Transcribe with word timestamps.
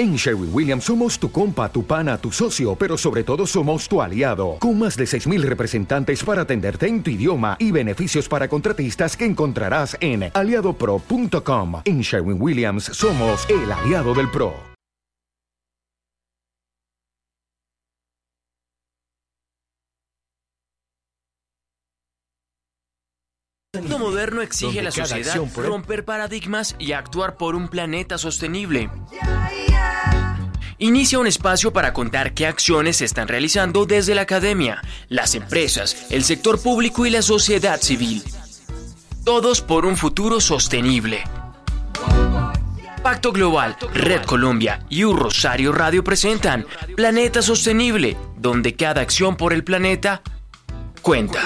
En 0.00 0.16
Sherwin 0.16 0.48
Williams 0.50 0.84
somos 0.84 1.18
tu 1.18 1.30
compa, 1.30 1.70
tu 1.70 1.84
pana, 1.84 2.16
tu 2.16 2.32
socio, 2.32 2.74
pero 2.74 2.96
sobre 2.96 3.22
todo 3.22 3.46
somos 3.46 3.86
tu 3.86 4.00
aliado, 4.00 4.56
con 4.58 4.78
más 4.78 4.96
de 4.96 5.04
6.000 5.04 5.42
representantes 5.42 6.24
para 6.24 6.40
atenderte 6.40 6.86
en 6.86 7.02
tu 7.02 7.10
idioma 7.10 7.58
y 7.58 7.70
beneficios 7.70 8.26
para 8.26 8.48
contratistas 8.48 9.14
que 9.14 9.26
encontrarás 9.26 9.98
en 10.00 10.30
aliadopro.com. 10.32 11.82
En 11.84 12.00
Sherwin 12.00 12.40
Williams 12.40 12.84
somos 12.84 13.46
el 13.50 13.70
aliado 13.70 14.14
del 14.14 14.30
PRO. 14.30 14.54
Lo 23.86 23.98
moderno 23.98 24.40
exige 24.40 24.80
a 24.80 24.82
la 24.82 24.90
sociedad 24.92 25.36
romper 25.56 26.06
paradigmas 26.06 26.74
y 26.78 26.92
actuar 26.92 27.36
por 27.36 27.54
un 27.54 27.68
planeta 27.68 28.16
sostenible. 28.16 28.88
Inicia 30.82 31.18
un 31.18 31.26
espacio 31.26 31.74
para 31.74 31.92
contar 31.92 32.32
qué 32.32 32.46
acciones 32.46 32.96
se 32.96 33.04
están 33.04 33.28
realizando 33.28 33.84
desde 33.84 34.14
la 34.14 34.22
academia, 34.22 34.80
las 35.10 35.34
empresas, 35.34 36.06
el 36.08 36.24
sector 36.24 36.58
público 36.58 37.04
y 37.04 37.10
la 37.10 37.20
sociedad 37.20 37.82
civil. 37.82 38.24
Todos 39.22 39.60
por 39.60 39.84
un 39.84 39.98
futuro 39.98 40.40
sostenible. 40.40 41.22
Pacto 43.02 43.30
Global, 43.30 43.76
Red 43.92 44.22
Colombia 44.22 44.80
y 44.88 45.04
Un 45.04 45.18
Rosario 45.18 45.72
Radio 45.72 46.02
presentan 46.02 46.64
Planeta 46.96 47.42
Sostenible, 47.42 48.16
donde 48.38 48.74
cada 48.74 49.02
acción 49.02 49.36
por 49.36 49.52
el 49.52 49.62
planeta 49.62 50.22
cuenta. 51.02 51.42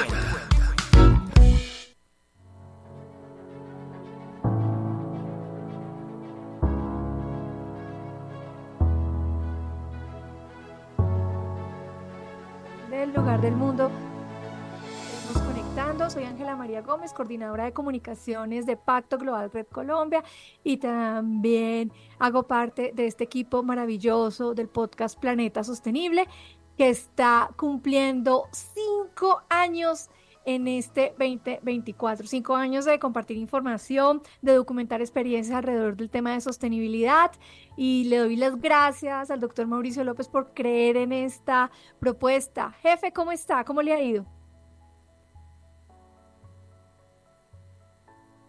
Lugar 13.15 13.41
del 13.41 13.55
mundo. 13.55 13.91
Estamos 15.21 15.49
conectando. 15.49 16.11
Soy 16.11 16.25
Ángela 16.25 16.57
María 16.57 16.83
Gómez, 16.83 17.13
coordinadora 17.13 17.65
de 17.65 17.73
comunicaciones 17.73 18.67
de 18.67 18.77
Pacto 18.77 19.19
Global 19.19 19.53
Red 19.53 19.67
Colombia 19.67 20.25
y 20.65 20.79
también 20.79 21.93
hago 22.19 22.43
parte 22.43 22.93
de 22.93 23.07
este 23.07 23.25
equipo 23.25 23.63
maravilloso 23.63 24.55
del 24.55 24.69
podcast 24.69 25.19
Planeta 25.19 25.63
Sostenible 25.63 26.27
que 26.77 26.89
está 26.89 27.51
cumpliendo 27.57 28.49
cinco 28.51 29.43
años 29.49 30.11
en 30.45 30.69
este 30.69 31.15
2024. 31.19 32.27
Cinco 32.27 32.57
años 32.57 32.85
de 32.85 32.99
compartir 32.99 33.37
información, 33.37 34.23
de 34.43 34.55
documentar 34.55 35.01
experiencias 35.01 35.57
alrededor 35.57 35.97
del 35.97 36.11
tema 36.11 36.33
de 36.33 36.41
sostenibilidad 36.41 37.33
y 37.77 38.05
le 38.05 38.19
doy 38.19 38.37
las 38.37 38.61
gracias 38.61 39.31
al 39.31 39.41
doctor 39.41 39.67
Mauricio 39.67 40.05
López 40.05 40.29
por 40.29 40.55
creer 40.55 40.97
en 40.97 41.13
esta 41.13 41.71
propuesta. 41.99 42.73
Jefe, 42.83 43.13
¿cómo 43.13 43.33
está? 43.33 43.65
¿Cómo 43.65 43.83
le 43.83 43.93
ha 43.93 44.01
ido? 44.01 44.27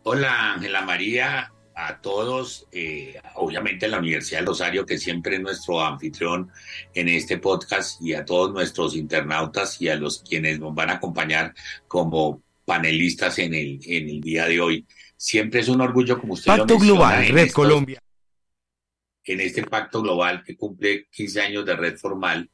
Hola, 0.03 0.53
Ángela 0.53 0.81
María 0.83 1.51
a 1.75 1.99
todos, 1.99 2.67
eh, 2.71 3.19
obviamente 3.35 3.85
a 3.85 3.89
la 3.89 3.99
Universidad 3.99 4.39
de 4.39 4.45
Rosario, 4.45 4.85
que 4.85 4.97
siempre 4.97 5.35
es 5.35 5.41
nuestro 5.41 5.81
anfitrión 5.81 6.49
en 6.93 7.09
este 7.09 7.37
podcast, 7.37 8.01
y 8.01 8.13
a 8.13 8.23
todos 8.23 8.53
nuestros 8.53 8.95
internautas 8.95 9.81
y 9.81 9.89
a 9.89 9.95
los 9.95 10.23
quienes 10.23 10.59
nos 10.59 10.73
van 10.73 10.89
a 10.89 10.93
acompañar 10.93 11.53
como 11.87 12.41
panelistas 12.63 13.39
en 13.39 13.53
el, 13.53 13.79
en 13.85 14.09
el 14.09 14.21
día 14.21 14.47
de 14.47 14.61
hoy. 14.61 14.85
Siempre 15.17 15.59
es 15.59 15.67
un 15.67 15.81
orgullo, 15.81 16.19
como 16.19 16.33
usted 16.33 16.47
Pacto 16.47 16.79
Global, 16.79 17.27
Red 17.27 17.51
Colombia. 17.51 18.01
En 19.25 19.41
este 19.41 19.63
pacto 19.63 20.01
global 20.01 20.43
que 20.43 20.55
cumple 20.55 21.07
15 21.11 21.41
años 21.41 21.65
de 21.65 21.75
red 21.75 21.97
formal, 21.97 22.49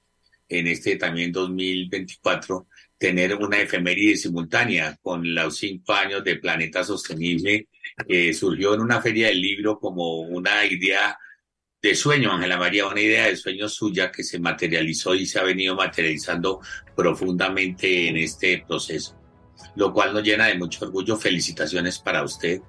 en 0.47 0.67
este 0.67 0.95
también 0.95 1.31
2024, 1.31 2.67
tener 3.01 3.33
una 3.33 3.59
efeméride 3.59 4.15
simultánea 4.15 4.95
con 5.01 5.33
los 5.33 5.57
cinco 5.57 5.91
años 5.91 6.23
de 6.23 6.35
Planeta 6.35 6.83
Sostenible 6.83 7.67
que 8.07 8.31
surgió 8.31 8.75
en 8.75 8.81
una 8.81 9.01
feria 9.01 9.25
del 9.25 9.41
libro 9.41 9.79
como 9.79 10.19
una 10.19 10.63
idea 10.67 11.17
de 11.81 11.95
sueño, 11.95 12.31
Ángela 12.31 12.59
María, 12.59 12.85
una 12.85 13.01
idea 13.01 13.25
de 13.25 13.35
sueño 13.35 13.67
suya 13.67 14.11
que 14.11 14.23
se 14.23 14.39
materializó 14.39 15.15
y 15.15 15.25
se 15.25 15.39
ha 15.39 15.43
venido 15.43 15.75
materializando 15.75 16.59
profundamente 16.95 18.07
en 18.07 18.17
este 18.17 18.63
proceso, 18.67 19.19
lo 19.75 19.91
cual 19.91 20.13
nos 20.13 20.21
llena 20.21 20.45
de 20.45 20.59
mucho 20.59 20.85
orgullo. 20.85 21.17
Felicitaciones 21.17 21.97
para 21.97 22.23
usted. 22.23 22.61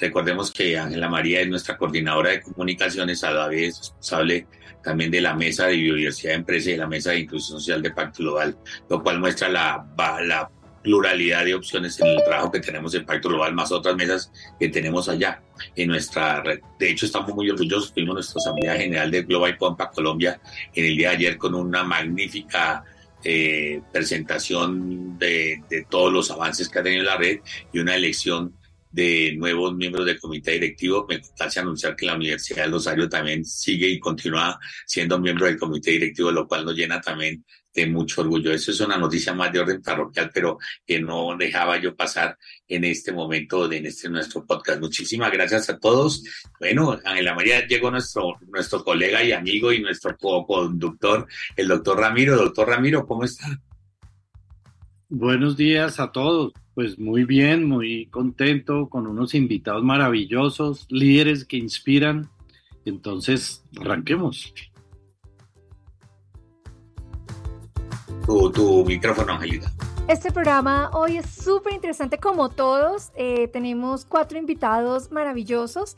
Recordemos 0.00 0.50
que 0.50 0.78
Ángela 0.78 1.10
María 1.10 1.42
es 1.42 1.48
nuestra 1.48 1.76
coordinadora 1.76 2.30
de 2.30 2.40
comunicaciones, 2.40 3.22
a 3.22 3.32
la 3.32 3.48
vez 3.48 3.76
responsable 3.76 4.46
también 4.84 5.10
de 5.10 5.20
la 5.20 5.34
Mesa 5.34 5.66
de 5.66 5.76
Biodiversidad 5.76 6.32
de 6.32 6.36
Empresa 6.36 6.70
y 6.70 6.76
la 6.76 6.86
Mesa 6.86 7.10
de 7.10 7.20
Inclusión 7.20 7.58
Social 7.58 7.82
de 7.82 7.90
Pacto 7.90 8.22
Global, 8.22 8.56
lo 8.88 9.02
cual 9.02 9.18
muestra 9.18 9.48
la, 9.48 9.86
la 10.22 10.50
pluralidad 10.82 11.46
de 11.46 11.54
opciones 11.54 11.98
en 11.98 12.08
el 12.08 12.22
trabajo 12.24 12.52
que 12.52 12.60
tenemos 12.60 12.94
en 12.94 13.06
Pacto 13.06 13.30
Global, 13.30 13.54
más 13.54 13.72
otras 13.72 13.96
mesas 13.96 14.30
que 14.60 14.68
tenemos 14.68 15.08
allá 15.08 15.42
en 15.74 15.88
nuestra 15.88 16.42
red. 16.42 16.60
De 16.78 16.90
hecho, 16.90 17.06
estamos 17.06 17.34
muy 17.34 17.48
orgullosos. 17.48 17.92
Tuvimos 17.92 18.14
nuestra 18.14 18.38
Asamblea 18.38 18.76
General 18.76 19.10
de 19.10 19.22
Global 19.22 19.56
Compact 19.56 19.94
Colombia 19.94 20.40
en 20.74 20.84
el 20.84 20.96
día 20.96 21.10
de 21.10 21.16
ayer 21.16 21.38
con 21.38 21.54
una 21.54 21.82
magnífica 21.82 22.84
eh, 23.24 23.80
presentación 23.90 25.18
de, 25.18 25.62
de 25.70 25.86
todos 25.88 26.12
los 26.12 26.30
avances 26.30 26.68
que 26.68 26.78
ha 26.78 26.82
tenido 26.82 27.04
la 27.04 27.16
red 27.16 27.40
y 27.72 27.78
una 27.78 27.96
elección 27.96 28.54
de 28.94 29.34
nuevos 29.36 29.74
miembros 29.74 30.06
del 30.06 30.20
comité 30.20 30.52
directivo. 30.52 31.04
Me 31.08 31.20
complace 31.20 31.58
anunciar 31.58 31.96
que 31.96 32.06
la 32.06 32.14
Universidad 32.14 32.66
de 32.66 32.70
Rosario 32.70 33.08
también 33.08 33.44
sigue 33.44 33.88
y 33.88 33.98
continúa 33.98 34.56
siendo 34.86 35.18
miembro 35.18 35.46
del 35.46 35.58
comité 35.58 35.90
directivo, 35.90 36.30
lo 36.30 36.46
cual 36.46 36.64
nos 36.64 36.76
llena 36.76 37.00
también 37.00 37.44
de 37.74 37.86
mucho 37.88 38.20
orgullo. 38.20 38.52
Eso 38.52 38.70
es 38.70 38.78
una 38.78 38.96
noticia 38.96 39.34
más 39.34 39.52
de 39.52 39.58
orden 39.58 39.82
parroquial, 39.82 40.30
pero 40.32 40.58
que 40.86 41.00
no 41.00 41.36
dejaba 41.36 41.76
yo 41.80 41.96
pasar 41.96 42.38
en 42.68 42.84
este 42.84 43.10
momento 43.10 43.66
de 43.66 43.78
este 43.78 44.08
nuestro 44.08 44.46
podcast. 44.46 44.80
Muchísimas 44.80 45.32
gracias 45.32 45.68
a 45.70 45.78
todos. 45.80 46.22
Bueno, 46.60 46.96
Ángela 47.04 47.34
María 47.34 47.66
llegó 47.66 47.90
nuestro, 47.90 48.38
nuestro 48.46 48.84
colega 48.84 49.24
y 49.24 49.32
amigo 49.32 49.72
y 49.72 49.82
nuestro 49.82 50.16
co-conductor, 50.16 51.26
el 51.56 51.66
doctor 51.66 51.98
Ramiro. 51.98 52.36
Doctor 52.36 52.68
Ramiro, 52.68 53.04
¿cómo 53.04 53.24
está? 53.24 53.60
Buenos 55.16 55.56
días 55.56 56.00
a 56.00 56.10
todos. 56.10 56.52
Pues 56.74 56.98
muy 56.98 57.22
bien, 57.22 57.68
muy 57.68 58.06
contento 58.06 58.88
con 58.88 59.06
unos 59.06 59.32
invitados 59.36 59.84
maravillosos, 59.84 60.88
líderes 60.90 61.44
que 61.44 61.56
inspiran. 61.56 62.28
Entonces, 62.84 63.62
arranquemos. 63.80 64.52
Tu, 68.26 68.84
micrófono, 68.84 69.34
Angelita. 69.34 69.72
Este 70.08 70.32
programa 70.32 70.90
hoy 70.92 71.18
es 71.18 71.30
súper 71.30 71.74
interesante 71.74 72.18
como 72.18 72.48
todos. 72.48 73.12
Eh, 73.14 73.46
tenemos 73.46 74.04
cuatro 74.04 74.36
invitados 74.36 75.12
maravillosos. 75.12 75.96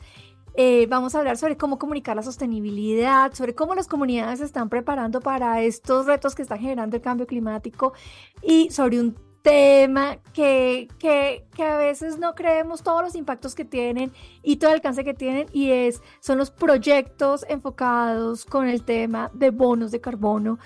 Eh, 0.59 0.87
vamos 0.89 1.13
a 1.13 1.19
hablar 1.19 1.37
sobre 1.37 1.55
cómo 1.55 1.77
comunicar 1.77 2.15
la 2.15 2.23
sostenibilidad, 2.23 3.31
sobre 3.35 3.53
cómo 3.53 3.75
las 3.75 3.87
comunidades 3.87 4.39
se 4.39 4.45
están 4.45 4.69
preparando 4.69 5.21
para 5.21 5.61
estos 5.61 6.07
retos 6.07 6.33
que 6.33 6.41
está 6.41 6.57
generando 6.57 6.95
el 6.95 7.01
cambio 7.03 7.27
climático 7.27 7.93
y 8.41 8.71
sobre 8.71 8.99
un 8.99 9.15
tema 9.43 10.17
que, 10.33 10.87
que, 10.97 11.45
que, 11.55 11.63
a 11.63 11.77
veces 11.77 12.17
no 12.17 12.33
creemos 12.33 12.81
todos 12.81 13.03
los 13.03 13.13
impactos 13.13 13.53
que 13.53 13.65
tienen 13.65 14.11
y 14.41 14.55
todo 14.55 14.71
el 14.71 14.77
alcance 14.77 15.03
que 15.03 15.13
tienen 15.13 15.45
y 15.53 15.69
es, 15.69 16.01
son 16.21 16.39
los 16.39 16.49
proyectos 16.49 17.45
enfocados 17.47 18.43
con 18.43 18.67
el 18.67 18.83
tema 18.83 19.29
de 19.35 19.51
bonos 19.51 19.91
de 19.91 20.01
carbono 20.01 20.57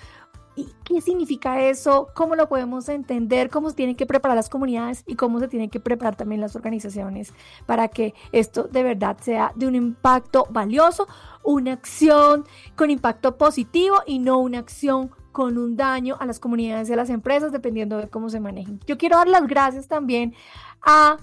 ¿Y 0.56 0.67
qué 0.84 1.00
significa 1.00 1.62
eso? 1.62 2.09
¿Cómo 2.13 2.35
lo 2.35 2.50
podemos 2.50 2.89
entender? 2.89 3.50
¿Cómo 3.50 3.69
se 3.69 3.75
tienen 3.75 3.95
que 3.95 4.06
preparar 4.06 4.35
las 4.35 4.50
comunidades 4.50 5.03
y 5.07 5.16
cómo 5.16 5.39
se 5.39 5.47
tienen 5.47 5.69
que 5.69 5.79
preparar 5.79 6.17
también 6.17 6.41
las 6.41 6.56
organizaciones 6.57 7.34
para 7.66 7.88
que 7.88 8.13
esto 8.34 8.63
de 8.63 8.84
verdad 8.84 9.17
sea 9.22 9.53
de 9.56 9.67
un 9.67 9.75
impacto 9.75 10.45
valioso, 10.50 11.07
una 11.44 11.72
acción 11.73 12.44
con 12.75 12.91
impacto 12.91 13.38
positivo 13.38 13.98
y 14.06 14.19
no 14.19 14.39
una 14.39 14.59
acción 14.59 15.12
con 15.31 15.57
un 15.57 15.77
daño 15.77 16.18
a 16.19 16.25
las 16.25 16.39
comunidades 16.39 16.89
y 16.89 16.94
a 16.94 16.98
las 16.98 17.09
empresas, 17.09 17.53
dependiendo 17.53 17.98
de 17.98 18.09
cómo 18.09 18.30
se 18.30 18.42
manejen. 18.42 18.81
Yo 18.86 18.98
quiero 18.98 19.15
dar 19.15 19.30
las 19.30 19.48
gracias 19.48 19.88
también 19.88 20.36
al 20.81 21.18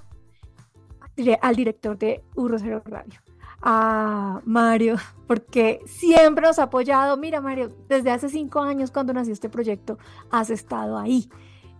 director 1.55 1.99
de 1.99 2.25
Urrocero 2.35 2.81
Radio, 2.87 3.21
a 3.63 4.41
Mario, 4.45 4.97
porque 5.27 5.81
siempre 5.87 6.47
nos 6.47 6.59
ha 6.59 6.65
apoyado. 6.65 7.17
Mira, 7.17 7.41
Mario, 7.41 7.71
desde 7.89 8.11
hace 8.11 8.29
cinco 8.29 8.61
años 8.61 8.91
cuando 8.91 9.13
nació 9.13 9.33
este 9.33 9.49
proyecto, 9.49 9.99
has 10.31 10.51
estado 10.51 10.99
ahí, 10.99 11.29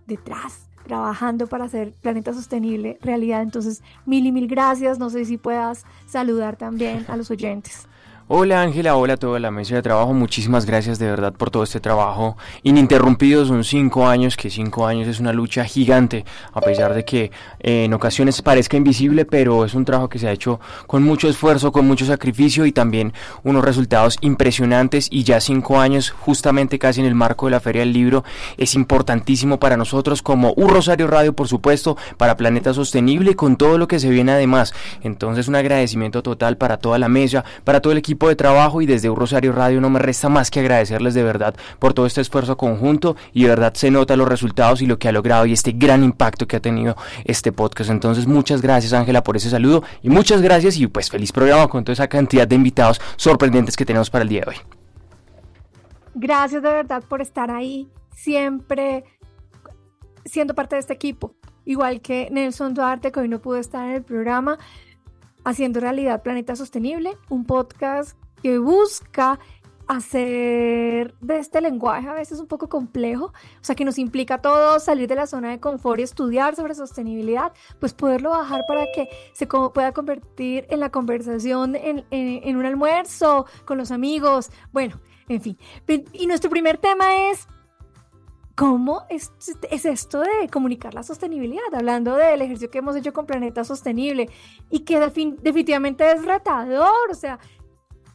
detrás, 0.07 0.69
trabajando 0.85 1.47
para 1.47 1.65
hacer 1.65 1.93
Planeta 2.01 2.33
Sostenible 2.33 2.97
realidad. 3.01 3.41
Entonces, 3.41 3.83
mil 4.05 4.25
y 4.25 4.31
mil 4.31 4.47
gracias. 4.47 4.99
No 4.99 5.09
sé 5.09 5.25
si 5.25 5.37
puedas 5.37 5.85
saludar 6.07 6.57
también 6.57 7.05
a 7.07 7.15
los 7.15 7.31
oyentes. 7.31 7.87
Hola 8.31 8.61
Ángela, 8.61 8.95
hola 8.95 9.13
a 9.13 9.17
toda 9.17 9.39
la 9.39 9.49
mesa 9.49 9.73
de 9.73 9.81
trabajo, 9.81 10.13
muchísimas 10.13 10.67
gracias 10.67 10.99
de 10.99 11.07
verdad 11.07 11.33
por 11.33 11.49
todo 11.49 11.63
este 11.63 11.79
trabajo. 11.79 12.37
Ininterrumpido, 12.61 13.43
son 13.43 13.63
cinco 13.63 14.07
años, 14.07 14.37
que 14.37 14.51
cinco 14.51 14.85
años 14.85 15.07
es 15.07 15.19
una 15.19 15.33
lucha 15.33 15.65
gigante, 15.65 16.25
a 16.53 16.61
pesar 16.61 16.93
de 16.93 17.03
que 17.03 17.31
eh, 17.59 17.85
en 17.85 17.93
ocasiones 17.95 18.39
parezca 18.43 18.77
invisible, 18.77 19.25
pero 19.25 19.65
es 19.65 19.73
un 19.73 19.83
trabajo 19.83 20.09
que 20.09 20.19
se 20.19 20.27
ha 20.27 20.31
hecho 20.31 20.59
con 20.85 21.01
mucho 21.01 21.27
esfuerzo, 21.27 21.71
con 21.71 21.87
mucho 21.87 22.05
sacrificio 22.05 22.67
y 22.67 22.71
también 22.71 23.13
unos 23.43 23.65
resultados 23.65 24.19
impresionantes. 24.21 25.07
Y 25.09 25.23
ya 25.23 25.39
cinco 25.39 25.79
años 25.79 26.11
justamente 26.11 26.77
casi 26.77 26.99
en 26.99 27.07
el 27.07 27.15
marco 27.15 27.47
de 27.47 27.53
la 27.53 27.59
Feria 27.59 27.79
del 27.79 27.93
Libro 27.93 28.23
es 28.57 28.75
importantísimo 28.75 29.59
para 29.59 29.75
nosotros 29.75 30.21
como 30.21 30.53
un 30.53 30.69
Rosario 30.69 31.07
Radio 31.07 31.33
por 31.33 31.47
supuesto, 31.47 31.97
para 32.17 32.37
Planeta 32.37 32.75
Sostenible 32.75 33.31
y 33.31 33.35
con 33.35 33.57
todo 33.57 33.79
lo 33.79 33.87
que 33.87 33.97
se 33.97 34.11
viene 34.11 34.33
además. 34.33 34.71
Entonces 35.01 35.47
un 35.47 35.55
agradecimiento 35.55 36.21
total 36.21 36.57
para 36.57 36.77
toda 36.77 36.99
la 36.99 37.09
mesa, 37.09 37.43
para 37.63 37.81
todo 37.81 37.91
el 37.91 37.97
equipo 37.97 38.18
de 38.27 38.35
trabajo 38.35 38.81
y 38.81 38.85
desde 38.85 39.07
Rosario 39.13 39.51
Radio 39.51 39.79
no 39.79 39.89
me 39.89 39.99
resta 39.99 40.29
más 40.29 40.51
que 40.51 40.59
agradecerles 40.59 41.13
de 41.13 41.23
verdad 41.23 41.55
por 41.79 41.93
todo 41.93 42.05
este 42.05 42.21
esfuerzo 42.21 42.57
conjunto 42.57 43.15
y 43.33 43.43
de 43.43 43.49
verdad 43.49 43.73
se 43.73 43.91
nota 43.91 44.15
los 44.15 44.27
resultados 44.27 44.81
y 44.81 44.85
lo 44.85 44.99
que 44.99 45.07
ha 45.07 45.11
logrado 45.11 45.45
y 45.45 45.53
este 45.53 45.71
gran 45.71 46.03
impacto 46.03 46.47
que 46.47 46.57
ha 46.57 46.59
tenido 46.59 46.95
este 47.25 47.51
podcast. 47.51 47.89
Entonces 47.89 48.27
muchas 48.27 48.61
gracias 48.61 48.93
Ángela 48.93 49.23
por 49.23 49.37
ese 49.37 49.49
saludo 49.49 49.83
y 50.01 50.09
muchas 50.09 50.41
gracias 50.41 50.77
y 50.77 50.87
pues 50.87 51.09
feliz 51.09 51.31
programa 51.31 51.67
con 51.67 51.83
toda 51.83 51.93
esa 51.93 52.07
cantidad 52.07 52.47
de 52.47 52.55
invitados 52.55 52.99
sorprendentes 53.15 53.75
que 53.75 53.85
tenemos 53.85 54.09
para 54.09 54.23
el 54.23 54.29
día 54.29 54.41
de 54.41 54.49
hoy. 54.49 54.55
Gracias 56.15 56.61
de 56.61 56.69
verdad 56.69 57.03
por 57.07 57.21
estar 57.21 57.49
ahí 57.51 57.87
siempre 58.13 59.05
siendo 60.25 60.53
parte 60.53 60.75
de 60.75 60.81
este 60.81 60.93
equipo. 60.93 61.35
Igual 61.65 62.01
que 62.01 62.29
Nelson 62.31 62.73
Duarte, 62.73 63.11
que 63.11 63.19
hoy 63.19 63.27
no 63.27 63.39
pudo 63.39 63.57
estar 63.57 63.87
en 63.87 63.95
el 63.95 64.03
programa, 64.03 64.57
Haciendo 65.49 65.79
Realidad 65.79 66.21
Planeta 66.21 66.55
Sostenible, 66.55 67.17
un 67.27 67.43
podcast 67.43 68.15
que 68.43 68.59
busca 68.59 69.39
hacer 69.87 71.15
de 71.21 71.39
este 71.39 71.59
lenguaje 71.59 72.07
a 72.07 72.13
veces 72.13 72.39
un 72.39 72.45
poco 72.45 72.69
complejo, 72.69 73.25
o 73.25 73.33
sea, 73.63 73.73
que 73.73 73.83
nos 73.83 73.97
implica 73.97 74.35
a 74.35 74.41
todos 74.43 74.83
salir 74.83 75.07
de 75.07 75.15
la 75.15 75.25
zona 75.25 75.49
de 75.49 75.59
confort 75.59 76.01
y 76.01 76.03
estudiar 76.03 76.55
sobre 76.55 76.75
sostenibilidad, 76.75 77.51
pues 77.79 77.95
poderlo 77.95 78.29
bajar 78.29 78.61
para 78.67 78.85
que 78.93 79.09
se 79.33 79.47
pueda 79.47 79.91
convertir 79.91 80.67
en 80.69 80.81
la 80.81 80.91
conversación 80.91 81.75
en, 81.75 82.05
en 82.11 82.55
un 82.55 82.67
almuerzo 82.67 83.47
con 83.65 83.79
los 83.79 83.89
amigos, 83.89 84.51
bueno, 84.71 85.01
en 85.29 85.41
fin. 85.41 85.57
Y 86.13 86.27
nuestro 86.27 86.51
primer 86.51 86.77
tema 86.77 87.31
es 87.31 87.47
¿Cómo 88.59 89.05
es, 89.09 89.31
esto 89.71 90.19
de 90.19 90.49
comunicar 90.51 90.93
la 90.93 91.01
sostenibilidad? 91.01 91.73
Hablando 91.73 92.17
del 92.17 92.41
ejercicio 92.41 92.69
que 92.69 92.79
hemos 92.79 92.93
hecho 92.93 93.13
con 93.13 93.25
Planeta 93.25 93.63
Sostenible 93.63 94.27
y 94.69 94.81
que 94.81 94.99
definitivamente 94.99 96.11
es 96.11 96.25
retador, 96.25 97.09
o 97.09 97.13
sea, 97.13 97.39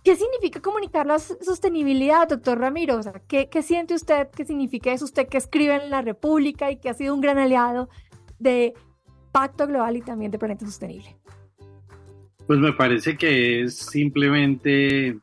¿qué 0.05 0.15
significa 0.15 0.61
comunicar 0.61 1.07
la 1.07 1.19
sostenibilidad, 1.19 2.29
doctor 2.29 2.59
Ramiro? 2.59 2.97
O 2.97 3.03
sea, 3.03 3.15
¿qué, 3.27 3.49
siente 3.63 3.95
usted? 3.95 4.29
¿Qué 4.37 4.45
significa 4.45 4.93
eso? 4.93 5.07
Usted 5.07 5.29
que 5.29 5.39
escribe 5.39 5.83
en 5.83 5.89
La 5.89 6.03
República 6.03 6.71
y 6.71 6.77
que 6.77 6.91
ha 6.91 6.95
sido 6.95 7.15
un 7.15 7.23
gran 7.23 7.39
aliado 7.39 7.89
de 8.39 8.75
Pacto 9.33 9.67
Global 9.67 9.97
y 9.97 10.03
también 10.03 10.31
de 10.31 10.39
Planeta 10.39 10.67
Sostenible. 10.67 11.17
Pues 12.47 12.59
me 12.59 12.75
parece 12.75 13.17
que 13.17 13.63
es 13.63 13.77
simplemente 13.77 15.17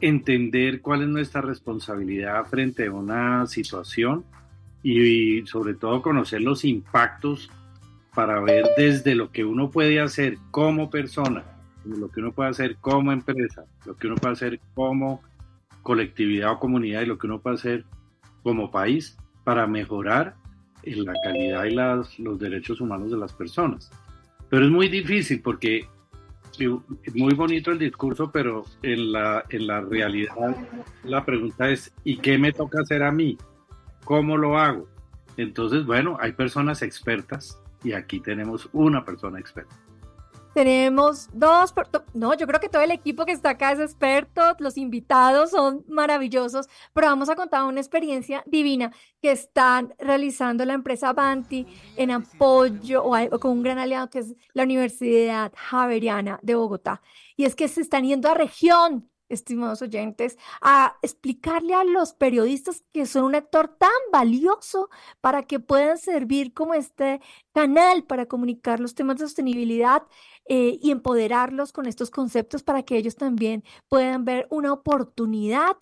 entender 0.00 0.80
cuál 0.80 1.02
es 1.02 1.08
nuestra 1.08 1.40
responsabilidad 1.40 2.44
frente 2.46 2.86
a 2.86 2.92
una 2.92 3.46
situación 3.46 4.24
y, 4.88 5.44
sobre 5.46 5.74
todo 5.74 6.00
conocer 6.00 6.42
los 6.42 6.64
impactos 6.64 7.50
para 8.14 8.40
ver 8.40 8.64
desde 8.76 9.16
lo 9.16 9.32
que 9.32 9.44
uno 9.44 9.68
puede 9.68 10.00
hacer 10.00 10.38
como 10.52 10.90
persona, 10.90 11.42
lo 11.84 12.08
que 12.08 12.20
uno 12.20 12.30
puede 12.30 12.50
hacer 12.50 12.76
como 12.76 13.10
empresa, 13.10 13.64
lo 13.84 13.96
que 13.96 14.06
uno 14.06 14.14
puede 14.14 14.34
hacer 14.34 14.60
como 14.74 15.22
colectividad 15.82 16.52
o 16.52 16.60
comunidad 16.60 17.02
y 17.02 17.06
lo 17.06 17.18
que 17.18 17.26
uno 17.26 17.40
puede 17.40 17.56
hacer 17.56 17.84
como 18.44 18.70
país 18.70 19.16
para 19.42 19.66
mejorar 19.66 20.36
la 20.84 21.14
calidad 21.24 21.64
y 21.64 22.22
los 22.22 22.38
derechos 22.38 22.80
humanos 22.80 23.10
de 23.10 23.16
las 23.16 23.32
personas. 23.32 23.90
Pero 24.48 24.66
es 24.66 24.70
muy 24.70 24.88
difícil 24.88 25.42
porque 25.42 25.88
es 26.60 27.14
muy 27.14 27.34
bonito 27.34 27.72
el 27.72 27.78
discurso, 27.80 28.30
pero 28.30 28.64
en 28.82 29.10
la, 29.10 29.44
en 29.50 29.66
la 29.66 29.80
realidad 29.80 30.56
la 31.02 31.24
pregunta 31.24 31.68
es, 31.70 31.92
¿y 32.04 32.18
qué 32.18 32.38
me 32.38 32.52
toca 32.52 32.82
hacer 32.82 33.02
a 33.02 33.10
mí? 33.10 33.36
¿Cómo 34.06 34.36
lo 34.36 34.56
hago? 34.56 34.86
Entonces, 35.36 35.84
bueno, 35.84 36.16
hay 36.20 36.30
personas 36.30 36.80
expertas 36.80 37.60
y 37.82 37.92
aquí 37.92 38.20
tenemos 38.20 38.68
una 38.72 39.04
persona 39.04 39.40
experta. 39.40 39.74
Tenemos 40.54 41.28
dos, 41.32 41.74
no, 42.14 42.32
yo 42.34 42.46
creo 42.46 42.60
que 42.60 42.68
todo 42.68 42.82
el 42.82 42.92
equipo 42.92 43.26
que 43.26 43.32
está 43.32 43.50
acá 43.50 43.72
es 43.72 43.80
experto, 43.80 44.40
los 44.60 44.78
invitados 44.78 45.50
son 45.50 45.84
maravillosos, 45.88 46.68
pero 46.94 47.08
vamos 47.08 47.28
a 47.28 47.34
contar 47.34 47.64
una 47.64 47.80
experiencia 47.80 48.44
divina 48.46 48.92
que 49.20 49.32
están 49.32 49.92
realizando 49.98 50.64
la 50.64 50.74
empresa 50.74 51.12
Banti 51.12 51.66
en 51.96 52.12
apoyo 52.12 53.02
o, 53.04 53.40
con 53.40 53.50
un 53.50 53.62
gran 53.64 53.78
aliado 53.78 54.08
que 54.08 54.20
es 54.20 54.36
la 54.54 54.62
Universidad 54.62 55.52
Javeriana 55.56 56.38
de 56.42 56.54
Bogotá. 56.54 57.02
Y 57.36 57.44
es 57.44 57.56
que 57.56 57.66
se 57.66 57.80
están 57.80 58.04
yendo 58.04 58.30
a 58.30 58.34
región 58.34 59.10
estimados 59.28 59.82
oyentes, 59.82 60.38
a 60.60 60.96
explicarle 61.02 61.74
a 61.74 61.84
los 61.84 62.12
periodistas 62.12 62.84
que 62.92 63.06
son 63.06 63.24
un 63.24 63.34
actor 63.34 63.68
tan 63.68 63.90
valioso 64.12 64.88
para 65.20 65.42
que 65.42 65.60
puedan 65.60 65.98
servir 65.98 66.54
como 66.54 66.74
este 66.74 67.20
canal 67.52 68.04
para 68.04 68.26
comunicar 68.26 68.80
los 68.80 68.94
temas 68.94 69.16
de 69.16 69.26
sostenibilidad 69.26 70.02
eh, 70.48 70.78
y 70.80 70.90
empoderarlos 70.90 71.72
con 71.72 71.86
estos 71.86 72.10
conceptos 72.10 72.62
para 72.62 72.82
que 72.82 72.96
ellos 72.96 73.16
también 73.16 73.64
puedan 73.88 74.24
ver 74.24 74.46
una 74.50 74.72
oportunidad 74.72 75.76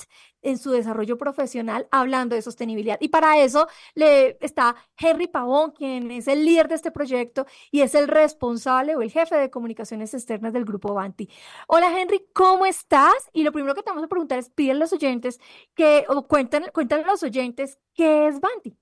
en 0.45 0.59
su 0.59 0.71
desarrollo 0.71 1.19
profesional 1.19 1.89
hablando 1.91 2.37
de 2.37 2.43
sostenibilidad. 2.43 2.99
Y 3.01 3.09
para 3.09 3.39
eso 3.39 3.67
le 3.95 4.39
está 4.41 4.77
Henry 4.97 5.27
Pavón, 5.27 5.73
quien 5.73 6.11
es 6.11 6.29
el 6.29 6.45
líder 6.45 6.69
de 6.69 6.77
este 6.77 6.91
proyecto 6.91 7.47
y 7.71 7.81
es 7.81 7.95
el 7.95 8.09
responsable 8.09 8.95
o 8.97 9.03
el 9.03 9.11
jefe 9.11 9.37
de 9.37 9.51
comunicaciones 9.51 10.15
externas 10.15 10.53
del 10.53 10.65
grupo 10.65 10.95
Banti. 10.95 11.29
Hola 11.67 11.99
Henry, 11.99 12.27
¿cómo 12.33 12.67
estás? 12.67 13.15
Y 13.33 13.43
lo 13.43 13.53
primero 13.53 13.75
que 13.75 13.83
te 13.83 13.91
vamos 13.91 14.05
a 14.05 14.09
preguntar 14.09 14.39
es 14.39 14.53
a 14.57 14.75
los 14.75 14.93
oyentes 14.93 15.41
que, 15.75 16.05
o 16.09 16.27
cuéntanos 16.27 16.71
a 16.75 17.11
los 17.11 17.23
oyentes 17.23 17.79
qué 17.95 18.29
es 18.29 18.41
Banti. 18.41 18.77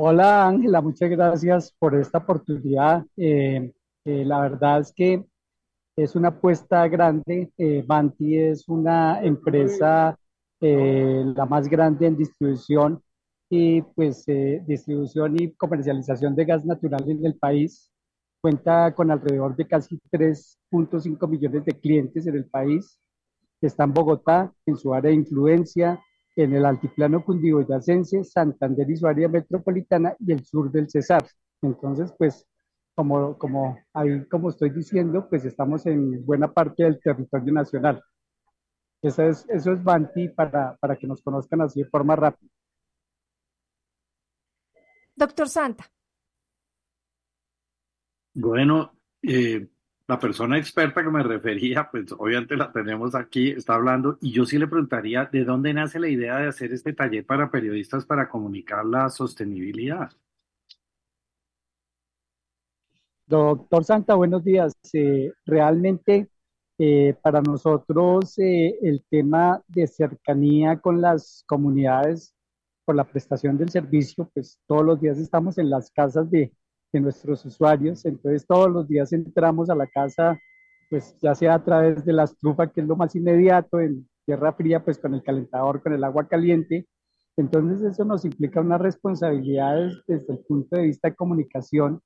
Hola 0.00 0.46
Ángela, 0.46 0.80
muchas 0.80 1.10
gracias 1.10 1.74
por 1.76 1.96
esta 1.96 2.18
oportunidad. 2.18 3.04
Eh, 3.16 3.72
eh, 4.04 4.24
la 4.24 4.40
verdad 4.42 4.80
es 4.82 4.92
que 4.92 5.24
es 5.96 6.14
una 6.14 6.28
apuesta 6.28 6.86
grande. 6.86 7.50
Eh, 7.58 7.84
es 8.20 8.68
una 8.68 9.20
empresa 9.20 10.16
la 10.60 11.46
más 11.46 11.68
grande 11.68 12.06
en 12.06 12.16
distribución 12.16 13.02
y 13.50 13.82
pues 13.82 14.24
distribución 14.68 15.34
y 15.42 15.52
comercialización 15.54 16.36
de 16.36 16.44
gas 16.44 16.64
natural 16.64 17.10
en 17.10 17.26
el 17.26 17.34
país. 17.36 17.90
Cuenta 18.40 18.94
con 18.94 19.10
alrededor 19.10 19.56
de 19.56 19.66
casi 19.66 19.98
3.5 20.12 21.28
millones 21.28 21.64
de 21.64 21.72
clientes 21.72 22.24
en 22.28 22.36
el 22.36 22.44
país. 22.44 23.00
Está 23.60 23.82
en 23.82 23.94
Bogotá, 23.94 24.52
en 24.64 24.76
su 24.76 24.94
área 24.94 25.10
de 25.10 25.16
influencia, 25.16 26.00
en 26.38 26.54
el 26.54 26.64
altiplano 26.64 27.24
cundiboyacense, 27.24 28.22
Santander 28.22 28.88
y 28.88 28.96
su 28.96 29.08
área 29.08 29.28
metropolitana 29.28 30.14
y 30.20 30.30
el 30.30 30.44
sur 30.44 30.70
del 30.70 30.88
Cesar. 30.88 31.26
Entonces, 31.60 32.14
pues, 32.16 32.46
como, 32.94 33.36
como, 33.36 33.76
ahí, 33.92 34.24
como 34.28 34.50
estoy 34.50 34.70
diciendo, 34.70 35.28
pues 35.28 35.44
estamos 35.44 35.84
en 35.86 36.24
buena 36.24 36.52
parte 36.52 36.84
del 36.84 37.00
territorio 37.00 37.52
nacional. 37.52 38.00
Eso 39.02 39.24
es, 39.24 39.46
eso 39.48 39.72
es 39.72 39.82
Banti 39.82 40.28
para, 40.28 40.76
para 40.76 40.94
que 40.94 41.08
nos 41.08 41.22
conozcan 41.22 41.62
así 41.62 41.82
de 41.82 41.88
forma 41.88 42.14
rápida. 42.14 42.50
Doctor 45.16 45.48
Santa. 45.48 45.90
Bueno, 48.34 48.92
eh, 49.22 49.68
la 50.08 50.18
persona 50.18 50.56
experta 50.56 51.02
que 51.02 51.10
me 51.10 51.22
refería, 51.22 51.88
pues 51.90 52.10
obviamente 52.12 52.56
la 52.56 52.72
tenemos 52.72 53.14
aquí, 53.14 53.50
está 53.50 53.74
hablando, 53.74 54.16
y 54.22 54.32
yo 54.32 54.46
sí 54.46 54.58
le 54.58 54.66
preguntaría, 54.66 55.26
¿de 55.26 55.44
dónde 55.44 55.74
nace 55.74 56.00
la 56.00 56.08
idea 56.08 56.38
de 56.38 56.48
hacer 56.48 56.72
este 56.72 56.94
taller 56.94 57.26
para 57.26 57.50
periodistas 57.50 58.06
para 58.06 58.28
comunicar 58.28 58.86
la 58.86 59.10
sostenibilidad? 59.10 60.10
Doctor 63.26 63.84
Santa, 63.84 64.14
buenos 64.14 64.42
días. 64.42 64.72
Eh, 64.94 65.30
realmente 65.44 66.30
eh, 66.78 67.14
para 67.20 67.42
nosotros 67.42 68.38
eh, 68.38 68.78
el 68.80 69.04
tema 69.10 69.62
de 69.68 69.86
cercanía 69.86 70.80
con 70.80 71.02
las 71.02 71.44
comunidades 71.46 72.34
por 72.86 72.94
la 72.96 73.04
prestación 73.04 73.58
del 73.58 73.68
servicio, 73.68 74.30
pues 74.32 74.58
todos 74.66 74.86
los 74.86 74.98
días 75.02 75.18
estamos 75.18 75.58
en 75.58 75.68
las 75.68 75.90
casas 75.90 76.30
de, 76.30 76.54
de 76.92 77.00
nuestros 77.00 77.44
usuarios. 77.44 78.04
Entonces 78.04 78.46
todos 78.46 78.70
los 78.70 78.88
días 78.88 79.12
entramos 79.12 79.70
a 79.70 79.74
la 79.74 79.86
casa, 79.86 80.38
pues 80.90 81.16
ya 81.20 81.34
sea 81.34 81.54
a 81.54 81.64
través 81.64 82.04
de 82.04 82.12
la 82.12 82.24
estufa, 82.24 82.68
que 82.68 82.80
es 82.80 82.86
lo 82.86 82.96
más 82.96 83.14
inmediato, 83.14 83.80
en 83.80 84.08
tierra 84.24 84.52
fría, 84.52 84.84
pues 84.84 84.98
con 84.98 85.14
el 85.14 85.22
calentador, 85.22 85.82
con 85.82 85.92
el 85.92 86.04
agua 86.04 86.28
caliente. 86.28 86.86
Entonces 87.36 87.82
eso 87.82 88.04
nos 88.04 88.24
implica 88.24 88.60
unas 88.60 88.80
responsabilidades 88.80 90.02
desde 90.06 90.32
el 90.34 90.40
punto 90.40 90.76
de 90.76 90.82
vista 90.82 91.08
de 91.08 91.14
comunicación 91.14 92.00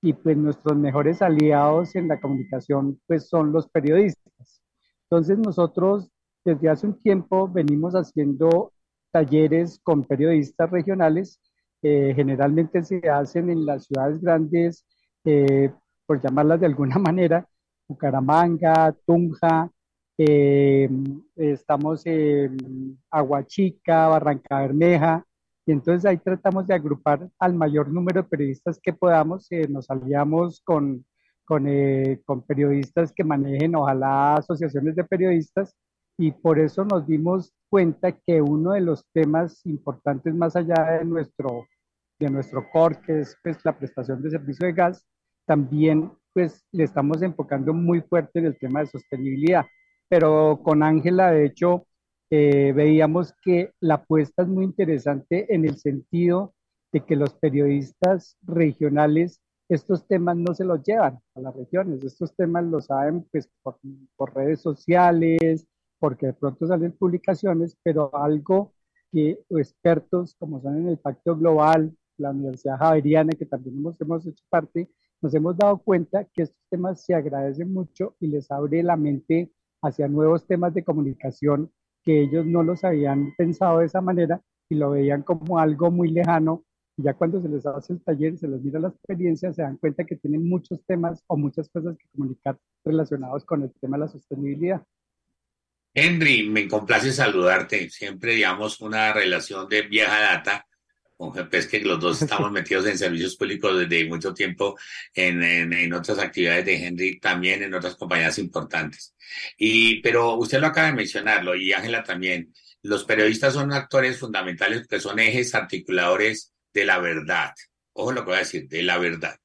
y 0.00 0.12
pues 0.12 0.36
nuestros 0.36 0.76
mejores 0.76 1.22
aliados 1.22 1.94
en 1.96 2.08
la 2.08 2.20
comunicación 2.20 3.00
pues 3.06 3.28
son 3.28 3.52
los 3.52 3.68
periodistas. 3.68 4.62
Entonces 5.04 5.38
nosotros 5.38 6.10
desde 6.44 6.68
hace 6.68 6.86
un 6.86 7.00
tiempo 7.00 7.48
venimos 7.48 7.94
haciendo 7.94 8.72
talleres 9.10 9.80
con 9.82 10.04
periodistas 10.04 10.70
regionales, 10.70 11.40
eh, 11.82 12.12
generalmente 12.14 12.82
se 12.82 13.08
hacen 13.08 13.50
en 13.50 13.64
las 13.64 13.84
ciudades 13.86 14.20
grandes, 14.20 14.84
eh, 15.24 15.72
por 16.06 16.20
llamarlas 16.22 16.60
de 16.60 16.66
alguna 16.66 16.98
manera, 16.98 17.46
Bucaramanga, 17.88 18.94
Tunja, 19.06 19.70
eh, 20.18 20.88
estamos 21.36 22.04
en 22.06 22.98
Aguachica, 23.10 24.08
Barranca 24.08 24.60
Bermeja, 24.62 25.24
y 25.64 25.72
entonces 25.72 26.04
ahí 26.04 26.18
tratamos 26.18 26.66
de 26.66 26.74
agrupar 26.74 27.28
al 27.38 27.54
mayor 27.54 27.92
número 27.92 28.22
de 28.22 28.28
periodistas 28.28 28.80
que 28.82 28.92
podamos, 28.92 29.48
nos 29.68 29.90
aliamos 29.90 30.62
con, 30.64 31.04
con, 31.44 31.66
con 32.24 32.42
periodistas 32.42 33.12
que 33.12 33.22
manejen, 33.22 33.76
ojalá, 33.76 34.36
asociaciones 34.36 34.96
de 34.96 35.04
periodistas, 35.04 35.74
y 36.18 36.32
por 36.32 36.58
eso 36.58 36.84
nos 36.84 37.06
dimos 37.06 37.54
cuenta 37.70 38.12
que 38.12 38.42
uno 38.42 38.72
de 38.72 38.80
los 38.80 39.06
temas 39.12 39.64
importantes 39.64 40.34
más 40.34 40.56
allá 40.56 40.98
de 40.98 41.04
nuestro, 41.04 41.66
de 42.18 42.28
nuestro 42.28 42.68
core, 42.70 42.98
que 43.06 43.20
es 43.20 43.36
pues, 43.42 43.64
la 43.64 43.78
prestación 43.78 44.20
de 44.20 44.30
servicio 44.30 44.66
de 44.66 44.72
gas, 44.72 45.06
también 45.46 46.10
pues 46.34 46.64
le 46.72 46.84
estamos 46.84 47.22
enfocando 47.22 47.72
muy 47.72 48.00
fuerte 48.00 48.40
en 48.40 48.46
el 48.46 48.58
tema 48.58 48.80
de 48.80 48.86
sostenibilidad. 48.86 49.64
Pero 50.08 50.60
con 50.62 50.82
Ángela, 50.82 51.30
de 51.30 51.46
hecho, 51.46 51.86
eh, 52.30 52.72
veíamos 52.74 53.32
que 53.42 53.72
la 53.80 53.94
apuesta 53.94 54.42
es 54.42 54.48
muy 54.48 54.64
interesante 54.64 55.54
en 55.54 55.64
el 55.66 55.76
sentido 55.76 56.54
de 56.92 57.00
que 57.00 57.16
los 57.16 57.34
periodistas 57.34 58.36
regionales 58.42 59.40
estos 59.68 60.06
temas 60.08 60.36
no 60.36 60.54
se 60.54 60.64
los 60.64 60.82
llevan 60.82 61.18
a 61.34 61.40
las 61.40 61.54
regiones, 61.54 62.02
estos 62.02 62.34
temas 62.34 62.64
los 62.64 62.86
saben 62.86 63.26
pues, 63.30 63.50
por, 63.62 63.78
por 64.16 64.34
redes 64.34 64.62
sociales, 64.62 65.66
porque 65.98 66.26
de 66.26 66.32
pronto 66.32 66.66
salen 66.66 66.92
publicaciones, 66.92 67.76
pero 67.82 68.14
algo 68.16 68.72
que 69.12 69.40
expertos 69.50 70.34
como 70.38 70.60
son 70.60 70.78
en 70.78 70.88
el 70.88 70.98
Pacto 70.98 71.36
Global, 71.36 71.96
la 72.18 72.30
Universidad 72.30 72.78
Javeriana, 72.78 73.32
que 73.32 73.46
también 73.46 73.78
hemos, 73.78 74.26
hecho 74.26 74.44
parte, 74.48 74.90
nos 75.20 75.34
hemos 75.34 75.56
dado 75.56 75.78
cuenta 75.78 76.24
que 76.24 76.42
estos 76.42 76.62
temas 76.70 77.04
se 77.04 77.14
agradecen 77.14 77.72
mucho 77.72 78.16
y 78.20 78.28
les 78.28 78.50
abre 78.50 78.82
la 78.82 78.96
mente 78.96 79.52
hacia 79.82 80.08
nuevos 80.08 80.46
temas 80.46 80.74
de 80.74 80.84
comunicación 80.84 81.70
que 82.04 82.22
ellos 82.22 82.46
no 82.46 82.62
los 82.62 82.84
habían 82.84 83.34
pensado 83.36 83.78
de 83.78 83.86
esa 83.86 84.00
manera 84.00 84.40
y 84.68 84.74
lo 84.76 84.90
veían 84.90 85.22
como 85.22 85.58
algo 85.58 85.90
muy 85.90 86.10
lejano. 86.10 86.64
Y 86.96 87.02
ya 87.02 87.14
cuando 87.14 87.40
se 87.40 87.48
les 87.48 87.64
hace 87.66 87.92
el 87.92 88.02
taller, 88.02 88.36
se 88.38 88.48
les 88.48 88.62
mira 88.62 88.80
la 88.80 88.88
experiencia, 88.88 89.52
se 89.52 89.62
dan 89.62 89.76
cuenta 89.76 90.04
que 90.04 90.16
tienen 90.16 90.48
muchos 90.48 90.84
temas 90.84 91.22
o 91.28 91.36
muchas 91.36 91.68
cosas 91.68 91.96
que 91.96 92.08
comunicar 92.14 92.58
relacionados 92.84 93.44
con 93.44 93.62
el 93.62 93.72
tema 93.80 93.96
de 93.96 94.00
la 94.04 94.08
sostenibilidad. 94.08 94.82
Henry, 96.00 96.48
me 96.48 96.68
complace 96.68 97.12
saludarte. 97.12 97.90
Siempre, 97.90 98.34
digamos, 98.34 98.80
una 98.80 99.12
relación 99.12 99.68
de 99.68 99.82
vieja 99.82 100.20
data 100.20 100.68
con 101.18 101.48
es 101.50 101.66
que 101.66 101.80
los 101.80 101.98
dos 101.98 102.22
estamos 102.22 102.52
metidos 102.52 102.86
en 102.86 102.96
servicios 102.96 103.36
públicos 103.36 103.76
desde 103.76 104.08
mucho 104.08 104.32
tiempo 104.32 104.78
en, 105.12 105.42
en, 105.42 105.72
en, 105.72 105.92
otras 105.92 106.18
actividades 106.20 106.64
de 106.64 106.86
Henry, 106.86 107.18
también 107.18 107.62
en 107.62 107.74
otras 107.74 107.96
compañías 107.96 108.38
importantes. 108.38 109.14
Y, 109.58 110.00
pero 110.00 110.34
usted 110.36 110.60
lo 110.60 110.68
acaba 110.68 110.86
de 110.86 110.94
mencionarlo 110.94 111.56
y 111.56 111.72
Ángela 111.72 112.04
también. 112.04 112.54
Los 112.82 113.04
periodistas 113.04 113.54
son 113.54 113.72
actores 113.72 114.18
fundamentales 114.18 114.86
que 114.86 115.00
son 115.00 115.18
ejes 115.18 115.54
articuladores 115.56 116.52
de 116.72 116.84
la 116.84 117.00
verdad. 117.00 117.52
Ojo 117.92 118.12
lo 118.12 118.20
que 118.20 118.26
voy 118.26 118.36
a 118.36 118.40
decir, 118.40 118.68
de 118.68 118.84
la 118.84 118.98
verdad. 118.98 119.36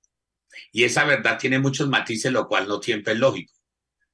Y 0.72 0.84
esa 0.84 1.06
verdad 1.06 1.40
tiene 1.40 1.58
muchos 1.58 1.90
matices, 1.90 2.32
lo 2.32 2.48
cual 2.48 2.68
no 2.68 2.80
siempre 2.84 3.14
es 3.14 3.20
lógico. 3.20 3.52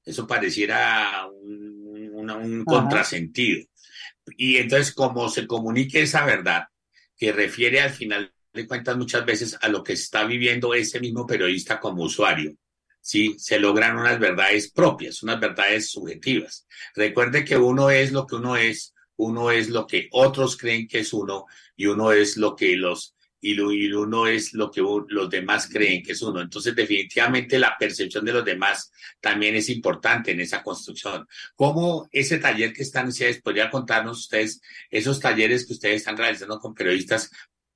Eso 0.05 0.25
pareciera 0.25 1.27
un 1.27 1.78
un 2.19 2.65
contrasentido. 2.65 3.65
Y 4.37 4.57
entonces, 4.57 4.93
como 4.93 5.29
se 5.29 5.47
comunique 5.47 6.01
esa 6.01 6.25
verdad, 6.25 6.63
que 7.17 7.31
refiere 7.31 7.81
al 7.81 7.91
final 7.91 8.33
de 8.53 8.67
cuentas 8.67 8.97
muchas 8.97 9.25
veces 9.25 9.57
a 9.61 9.67
lo 9.67 9.83
que 9.83 9.93
está 9.93 10.23
viviendo 10.23 10.73
ese 10.73 10.99
mismo 10.99 11.25
periodista 11.25 11.79
como 11.79 12.03
usuario, 12.03 12.55
¿sí? 13.01 13.35
Se 13.37 13.59
logran 13.59 13.97
unas 13.97 14.19
verdades 14.19 14.71
propias, 14.71 15.21
unas 15.23 15.39
verdades 15.39 15.89
subjetivas. 15.89 16.65
Recuerde 16.95 17.43
que 17.45 17.57
uno 17.57 17.89
es 17.89 18.11
lo 18.11 18.25
que 18.25 18.35
uno 18.35 18.55
es, 18.55 18.93
uno 19.17 19.51
es 19.51 19.69
lo 19.69 19.85
que 19.85 20.07
otros 20.11 20.57
creen 20.57 20.87
que 20.87 20.99
es 20.99 21.13
uno 21.13 21.45
y 21.75 21.87
uno 21.87 22.11
es 22.11 22.37
lo 22.37 22.55
que 22.55 22.75
los 22.75 23.15
y, 23.41 23.53
lo, 23.53 23.71
y 23.71 23.91
uno 23.91 24.27
es 24.27 24.53
lo 24.53 24.69
que 24.69 24.81
los 24.81 25.29
demás 25.29 25.69
creen 25.71 26.03
que 26.03 26.11
es 26.13 26.21
uno. 26.21 26.41
Entonces, 26.41 26.75
definitivamente 26.75 27.59
la 27.59 27.75
percepción 27.77 28.25
de 28.25 28.33
los 28.33 28.45
demás 28.45 28.91
también 29.19 29.55
es 29.55 29.69
importante 29.69 30.31
en 30.31 30.41
esa 30.41 30.61
construcción. 30.61 31.27
¿Cómo 31.55 32.07
ese 32.11 32.39
taller 32.39 32.73
que 32.73 32.83
están 32.83 33.07
ustedes, 33.07 33.41
podría 33.41 33.69
contarnos 33.69 34.19
ustedes, 34.19 34.61
esos 34.89 35.19
talleres 35.19 35.65
que 35.65 35.73
ustedes 35.73 35.97
están 35.97 36.17
realizando 36.17 36.59
con 36.59 36.73
periodistas, 36.73 37.31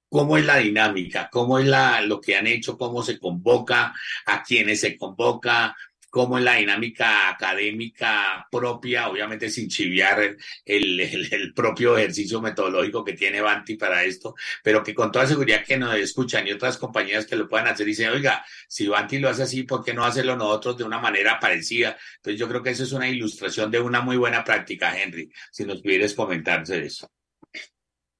cómo 0.10 0.38
es 0.38 0.46
la 0.46 0.58
dinámica, 0.58 1.28
cómo 1.32 1.58
es 1.58 1.66
la, 1.66 2.02
lo 2.02 2.22
que 2.22 2.36
han 2.36 2.46
hecho, 2.46 2.78
cómo 2.78 3.02
se 3.02 3.18
convoca, 3.18 3.96
a 4.26 4.44
quienes 4.44 4.82
se 4.82 4.96
convoca, 4.96 5.76
cómo 6.14 6.38
es 6.38 6.44
la 6.44 6.58
dinámica 6.58 7.28
académica 7.32 8.48
propia, 8.52 9.10
obviamente 9.10 9.50
sin 9.50 9.68
chiviar 9.68 10.20
el, 10.64 11.00
el, 11.00 11.54
propio 11.56 11.98
ejercicio 11.98 12.40
metodológico 12.40 13.04
que 13.04 13.14
tiene 13.14 13.42
Banti 13.42 13.78
para 13.78 14.04
esto, 14.04 14.36
pero 14.64 14.84
que 14.84 14.94
con 14.94 15.12
toda 15.12 15.26
seguridad 15.26 15.64
que 15.66 15.76
nos 15.76 15.96
escuchan 15.96 16.48
y 16.48 16.52
otras 16.52 16.78
compañías 16.78 17.26
que 17.26 17.36
lo 17.36 17.48
puedan 17.48 17.66
hacer, 17.66 17.88
dicen, 17.88 18.12
oiga, 18.12 18.46
si 18.68 18.88
Banti 18.88 19.18
lo 19.18 19.28
hace 19.28 19.42
así, 19.42 19.64
¿por 19.64 19.84
qué 19.84 19.92
no 19.96 20.06
hacerlo 20.06 20.36
nosotros 20.36 20.78
de 20.78 20.84
una 20.84 21.00
manera 21.00 21.40
parecida? 21.40 21.98
Entonces 22.18 22.40
yo 22.40 22.48
creo 22.48 22.62
que 22.62 22.70
eso 22.70 22.84
es 22.84 22.92
una 22.92 23.10
ilustración 23.10 23.72
de 23.72 23.80
una 23.80 24.02
muy 24.02 24.18
buena 24.18 24.44
práctica, 24.44 24.96
Henry, 24.96 25.32
si 25.52 25.66
nos 25.66 25.82
pudieras 25.82 26.14
comentar 26.14 26.64
de 26.64 26.86
eso. 26.86 27.08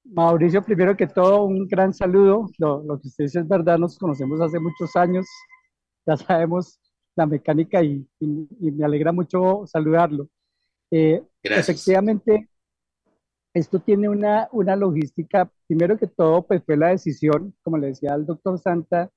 Mauricio, 0.02 0.64
primero 0.64 0.96
que 0.96 1.06
todo, 1.06 1.44
un 1.44 1.68
gran 1.68 1.94
saludo. 1.94 2.50
Lo, 2.58 2.82
lo 2.82 3.00
que 3.00 3.06
usted 3.06 3.26
dice 3.26 3.38
es 3.38 3.46
verdad, 3.46 3.78
nos 3.78 3.96
conocemos 3.96 4.40
hace 4.40 4.58
muchos 4.58 4.96
años, 4.96 5.24
ya 6.04 6.16
sabemos 6.16 6.80
la 7.16 7.26
mecánica 7.26 7.82
y, 7.82 8.06
me 8.20 8.84
alegra 8.84 9.12
mucho 9.12 9.64
saludarlo. 9.66 10.28
Eh, 10.90 11.22
efectivamente, 11.42 12.48
esto 13.52 13.80
tiene 13.80 14.08
una, 14.08 14.48
una 14.52 14.76
logística, 14.76 15.50
primero 15.66 15.96
que 15.96 16.06
todo, 16.06 16.46
pues 16.46 16.62
fue 16.64 16.76
la 16.76 16.88
decisión, 16.88 17.54
como 17.62 17.78
le 17.78 17.88
decía 17.88 18.14
al 18.14 18.26
doctor 18.26 18.58
Santa, 18.58 19.10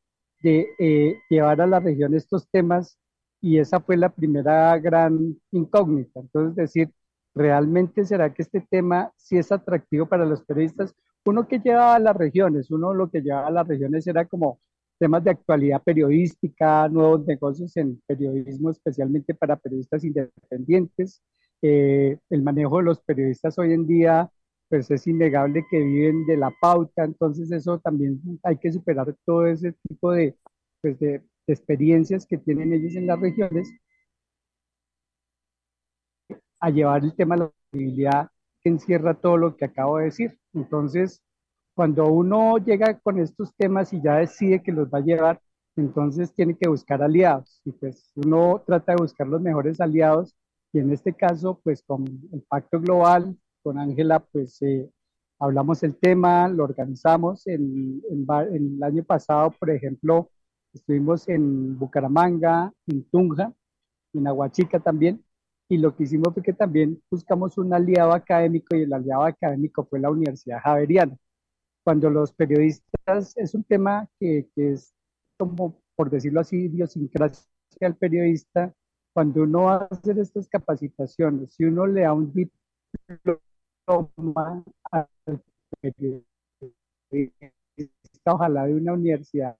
de 0.43 0.67
eh, 0.79 1.19
llevar 1.29 1.61
a 1.61 1.67
la 1.67 1.79
región 1.79 2.13
estos 2.13 2.47
temas 2.49 2.97
y 3.41 3.57
esa 3.57 3.79
fue 3.79 3.97
la 3.97 4.09
primera 4.09 4.77
gran 4.79 5.35
incógnita. 5.51 6.19
Entonces, 6.19 6.55
decir, 6.55 6.91
¿realmente 7.33 8.05
será 8.05 8.33
que 8.33 8.43
este 8.43 8.61
tema 8.69 9.11
sí 9.15 9.37
es 9.37 9.51
atractivo 9.51 10.07
para 10.07 10.25
los 10.25 10.43
periodistas? 10.43 10.95
Uno 11.25 11.47
que 11.47 11.59
lleva 11.59 11.95
a 11.95 11.99
las 11.99 12.15
regiones, 12.15 12.71
uno 12.71 12.93
lo 12.93 13.09
que 13.09 13.21
lleva 13.21 13.47
a 13.47 13.51
las 13.51 13.67
regiones 13.67 14.07
era 14.07 14.25
como 14.25 14.59
temas 14.99 15.23
de 15.23 15.31
actualidad 15.31 15.81
periodística, 15.83 16.87
nuevos 16.89 17.25
negocios 17.25 17.75
en 17.77 18.01
periodismo, 18.07 18.71
especialmente 18.71 19.33
para 19.33 19.55
periodistas 19.55 20.03
independientes. 20.03 21.21
Eh, 21.61 22.17
el 22.29 22.43
manejo 22.43 22.77
de 22.77 22.83
los 22.83 23.01
periodistas 23.01 23.57
hoy 23.59 23.73
en 23.73 23.87
día, 23.87 24.29
pues 24.69 24.91
es 24.91 25.07
innegable 25.07 25.65
que 25.69 25.79
viven 25.79 26.25
de 26.25 26.37
la 26.37 26.51
pauta, 26.61 27.03
entonces 27.03 27.51
eso 27.51 27.79
también 27.79 28.21
hay 28.43 28.57
que 28.57 28.71
superar 28.71 29.15
todo 29.25 29.47
ese 29.47 29.73
tipo 29.87 30.11
de, 30.11 30.35
pues 30.81 30.99
de, 30.99 31.19
de 31.47 31.53
experiencias 31.53 32.25
que 32.25 32.37
tienen 32.37 32.73
ellos 32.73 32.95
en 32.95 33.07
las 33.07 33.19
regiones 33.19 33.69
a 36.59 36.69
llevar 36.69 37.03
el 37.03 37.15
tema 37.15 37.35
de 37.35 37.41
la 37.41 37.51
posibilidad 37.71 38.29
que 38.61 38.69
encierra 38.69 39.13
todo 39.13 39.37
lo 39.37 39.55
que 39.55 39.65
acabo 39.65 39.97
de 39.97 40.05
decir. 40.05 40.39
Entonces, 40.53 41.23
cuando 41.77 42.07
uno 42.07 42.57
llega 42.57 42.97
con 43.01 43.19
estos 43.19 43.53
temas 43.55 43.93
y 43.93 44.01
ya 44.01 44.15
decide 44.15 44.63
que 44.63 44.71
los 44.71 44.87
va 44.87 44.97
a 44.97 45.01
llevar, 45.01 45.39
entonces 45.75 46.33
tiene 46.33 46.57
que 46.57 46.67
buscar 46.67 47.03
aliados. 47.03 47.61
Y 47.65 47.71
pues 47.71 48.11
uno 48.15 48.63
trata 48.65 48.93
de 48.93 49.03
buscar 49.03 49.27
los 49.27 49.39
mejores 49.41 49.79
aliados. 49.79 50.35
Y 50.73 50.79
en 50.79 50.91
este 50.91 51.13
caso, 51.13 51.61
pues 51.63 51.83
con 51.83 52.03
el 52.33 52.41
Pacto 52.49 52.81
Global, 52.81 53.37
con 53.61 53.77
Ángela, 53.77 54.19
pues 54.19 54.59
eh, 54.63 54.89
hablamos 55.37 55.83
el 55.83 55.95
tema, 55.97 56.47
lo 56.47 56.63
organizamos. 56.63 57.45
En, 57.45 58.01
el 58.09 58.81
año 58.81 59.03
pasado, 59.03 59.51
por 59.51 59.69
ejemplo, 59.69 60.31
estuvimos 60.73 61.29
en 61.29 61.77
Bucaramanga, 61.77 62.73
en 62.87 63.03
Tunja, 63.03 63.53
en 64.13 64.25
Aguachica 64.25 64.79
también. 64.79 65.23
Y 65.69 65.77
lo 65.77 65.95
que 65.95 66.05
hicimos 66.05 66.33
fue 66.33 66.41
que 66.41 66.53
también 66.53 66.99
buscamos 67.11 67.55
un 67.59 67.71
aliado 67.71 68.13
académico 68.13 68.75
y 68.75 68.81
el 68.81 68.93
aliado 68.93 69.25
académico 69.25 69.85
fue 69.85 69.99
la 69.99 70.09
Universidad 70.09 70.59
Javeriana 70.63 71.15
cuando 71.87 72.09
los 72.09 72.33
periodistas, 72.33 73.37
es 73.37 73.55
un 73.55 73.63
tema 73.63 74.09
que, 74.19 74.49
es 74.57 74.93
como, 75.37 75.81
por 75.95 76.09
decirlo 76.09 76.41
así, 76.41 76.65
idiosincrasia 76.65 77.47
al 77.79 77.95
periodista, 77.95 78.75
cuando 79.13 79.43
uno 79.43 79.61
va 79.61 79.75
a 79.75 79.85
hacer 79.85 80.19
estas 80.19 80.49
capacitaciones, 80.49 81.53
si 81.53 81.63
uno 81.63 81.87
le 81.87 82.01
da 82.01 82.11
un 82.11 82.33
diploma 82.33 83.39
al 84.91 85.07
periodista, 85.79 86.27
ojalá 88.25 88.65
de 88.65 88.75
una 88.75 88.91
universidad 88.91 89.55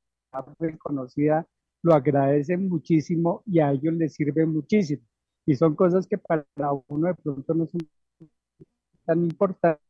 reconocida, 0.60 1.48
lo 1.82 1.94
agradecen 1.94 2.68
muchísimo 2.68 3.42
y 3.46 3.62
a 3.62 3.72
ellos 3.72 3.94
les 3.94 4.16
sirve 4.16 4.46
muchísimo. 4.46 5.02
y 5.46 5.56
son 5.56 5.76
cosas 5.76 6.06
que 6.06 6.18
para 6.18 6.46
uno 6.90 7.08
de 7.08 7.16
pronto 7.16 7.54
no 7.54 7.68
son 7.68 7.88
tan 9.06 9.24
importantes, 9.24 9.87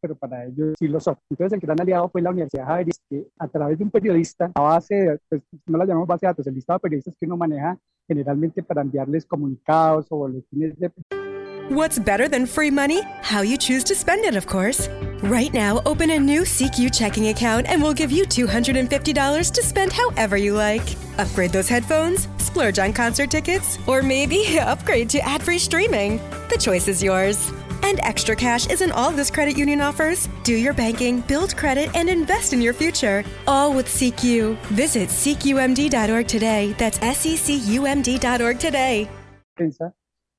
pero 0.00 0.14
para 0.14 0.44
ellos. 0.44 0.74
Entonces 0.80 1.52
el 1.52 1.60
gran 1.60 1.80
aliado 1.80 2.08
fue 2.08 2.22
la 2.22 2.30
Universidad 2.30 2.84
que 3.08 3.26
a 3.38 3.48
través 3.48 3.78
de 3.78 3.84
un 3.84 3.90
periodista, 3.90 4.50
a 4.54 4.60
base 4.60 4.94
de, 4.94 5.18
pues, 5.28 5.42
no 5.66 5.78
la 5.78 5.84
llamamos 5.84 6.08
base 6.08 6.26
de 6.26 6.30
datos, 6.30 6.46
el 6.46 6.54
listado 6.54 6.78
de 6.78 6.82
periodistas 6.82 7.14
que 7.18 7.26
uno 7.26 7.36
maneja 7.36 7.78
generalmente 8.06 8.62
para 8.62 8.82
enviarles 8.82 9.26
comunicados 9.26 10.06
o 10.10 10.16
boletines 10.16 10.78
de... 10.78 10.90
What's 11.70 11.98
better 11.98 12.28
than 12.28 12.46
free 12.46 12.70
money? 12.70 13.02
How 13.20 13.42
you 13.42 13.58
choose 13.58 13.84
to 13.84 13.94
spend 13.94 14.24
it, 14.24 14.34
of 14.36 14.46
course. 14.46 14.88
Right 15.22 15.52
now, 15.52 15.82
open 15.84 16.10
a 16.10 16.18
new 16.18 16.42
CQ 16.42 16.94
checking 16.94 17.28
account 17.28 17.68
and 17.68 17.82
we'll 17.82 17.92
give 17.92 18.10
you 18.10 18.24
$250 18.24 19.52
to 19.52 19.62
spend 19.62 19.92
however 19.92 20.38
you 20.38 20.54
like. 20.54 20.96
Upgrade 21.18 21.52
those 21.52 21.68
headphones, 21.68 22.26
splurge 22.38 22.78
on 22.78 22.94
concert 22.94 23.30
tickets, 23.30 23.78
or 23.86 24.00
maybe 24.00 24.58
upgrade 24.60 25.10
to 25.10 25.18
ad 25.20 25.42
free 25.42 25.58
streaming. 25.58 26.18
The 26.48 26.56
choice 26.56 26.88
is 26.88 27.02
yours. 27.02 27.52
And 27.82 28.00
extra 28.00 28.34
cash 28.34 28.68
isn't 28.68 28.92
all 28.92 29.10
this 29.10 29.30
credit 29.30 29.56
union 29.56 29.80
offers. 29.80 30.28
Do 30.44 30.54
your 30.54 30.74
banking, 30.74 31.20
build 31.22 31.56
credit, 31.56 31.94
and 31.94 32.08
invest 32.08 32.52
in 32.52 32.60
your 32.60 32.74
future. 32.74 33.24
All 33.46 33.74
with 33.74 33.86
CQ. 33.86 34.56
Visit 34.72 35.08
CQMD.org 35.08 36.26
today. 36.26 36.74
That's 36.78 36.98
SECUMD.org 36.98 38.58
today. 38.58 39.08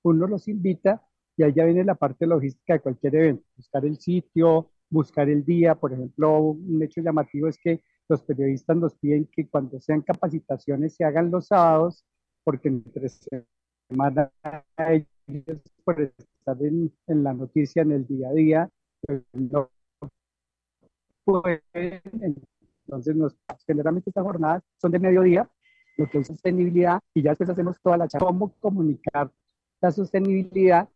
Uno 0.03 0.27
los 0.27 0.47
invita 0.47 1.01
y 1.37 1.53
ya 1.53 1.65
viene 1.65 1.83
la 1.83 1.95
parte 1.95 2.25
logística 2.25 2.73
de 2.73 2.79
cualquier 2.81 3.15
evento, 3.15 3.43
buscar 3.55 3.85
el 3.85 3.97
sitio, 3.97 4.69
buscar 4.89 5.29
el 5.29 5.45
día. 5.45 5.75
Por 5.75 5.93
ejemplo, 5.93 6.39
un 6.39 6.81
hecho 6.83 7.01
llamativo 7.01 7.47
es 7.47 7.57
que 7.57 7.81
los 8.09 8.21
periodistas 8.23 8.75
nos 8.75 8.95
piden 8.95 9.29
que 9.31 9.47
cuando 9.47 9.79
sean 9.79 10.01
capacitaciones 10.01 10.95
se 10.95 11.05
hagan 11.05 11.31
los 11.31 11.47
sábados, 11.47 12.03
porque 12.43 12.69
entre 12.69 13.07
semana 13.09 14.31
ellos 14.77 15.07
por 15.83 16.01
estar 16.01 16.57
en, 16.61 16.91
la 17.07 17.33
noticia 17.33 17.81
en 17.81 17.91
el 17.91 18.07
día 18.07 18.29
a 18.29 18.33
día, 18.33 18.69
pues 19.01 19.21
no 19.33 19.69
pueden. 21.23 22.01
Entonces, 22.85 23.15
nos, 23.15 23.35
generalmente 23.67 24.09
estas 24.09 24.23
jornadas 24.23 24.63
son 24.81 24.91
de 24.91 24.99
mediodía, 24.99 25.49
lo 25.97 26.09
que 26.09 26.19
es 26.19 26.27
sostenibilidad, 26.27 26.99
y 27.13 27.21
ya 27.21 27.31
después 27.31 27.49
hacemos 27.49 27.79
toda 27.81 27.97
la 27.97 28.07
charla, 28.07 28.27
cómo 28.27 28.53
comunicar 28.59 29.31
la 29.81 29.91
sostenibilidad 29.91 30.89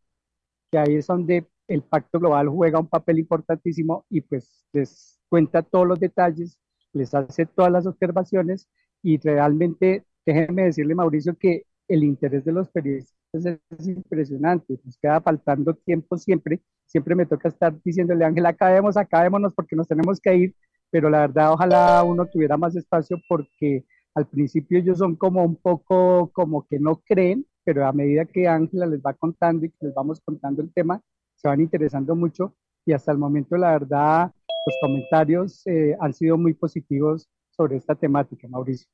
que 0.71 0.79
ahí 0.79 0.95
es 0.95 1.07
donde 1.07 1.47
el 1.67 1.83
Pacto 1.83 2.19
Global 2.19 2.49
juega 2.49 2.79
un 2.79 2.87
papel 2.87 3.19
importantísimo 3.19 4.05
y 4.09 4.21
pues 4.21 4.65
les 4.73 5.21
cuenta 5.29 5.61
todos 5.61 5.87
los 5.87 5.99
detalles, 5.99 6.57
les 6.93 7.13
hace 7.13 7.45
todas 7.45 7.71
las 7.71 7.85
observaciones 7.85 8.67
y 9.03 9.17
realmente, 9.19 10.05
déjenme 10.25 10.63
decirle 10.63 10.95
Mauricio 10.95 11.37
que 11.37 11.65
el 11.87 12.03
interés 12.03 12.43
de 12.45 12.53
los 12.53 12.69
periodistas 12.69 13.22
es 13.33 13.87
impresionante, 13.87 14.79
nos 14.83 14.97
queda 14.97 15.19
faltando 15.21 15.73
tiempo 15.73 16.17
siempre, 16.17 16.61
siempre 16.85 17.15
me 17.15 17.25
toca 17.25 17.49
estar 17.49 17.73
diciéndole 17.83 18.25
Ángel, 18.25 18.45
acabemos, 18.45 18.95
acabémonos 18.97 19.53
porque 19.53 19.75
nos 19.75 19.87
tenemos 19.87 20.19
que 20.19 20.35
ir, 20.35 20.55
pero 20.91 21.09
la 21.09 21.21
verdad 21.21 21.53
ojalá 21.53 22.03
uno 22.03 22.25
tuviera 22.27 22.57
más 22.57 22.75
espacio 22.75 23.17
porque 23.27 23.85
al 24.13 24.27
principio 24.27 24.77
ellos 24.77 24.99
son 24.99 25.15
como 25.15 25.43
un 25.43 25.55
poco 25.55 26.31
como 26.33 26.67
que 26.67 26.79
no 26.79 27.01
creen, 27.05 27.45
pero 27.63 27.87
a 27.87 27.93
medida 27.93 28.25
que 28.25 28.47
Ángela 28.47 28.85
les 28.85 29.01
va 29.01 29.13
contando 29.13 29.65
y 29.65 29.69
que 29.69 29.87
les 29.87 29.95
vamos 29.95 30.21
contando 30.21 30.61
el 30.61 30.71
tema, 30.71 31.01
se 31.35 31.47
van 31.47 31.61
interesando 31.61 32.15
mucho 32.15 32.55
y 32.85 32.93
hasta 32.93 33.11
el 33.11 33.17
momento 33.17 33.57
la 33.57 33.71
verdad 33.71 34.31
los 34.65 34.75
comentarios 34.81 35.65
eh, 35.65 35.95
han 35.99 36.13
sido 36.13 36.37
muy 36.37 36.53
positivos 36.53 37.27
sobre 37.49 37.77
esta 37.77 37.95
temática, 37.95 38.47
Mauricio. 38.47 38.87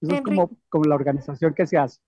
Eso 0.00 0.14
es 0.14 0.22
como, 0.22 0.50
como 0.68 0.84
la 0.84 0.94
organización 0.94 1.54
que 1.54 1.66
se 1.66 1.78
hace. 1.78 2.00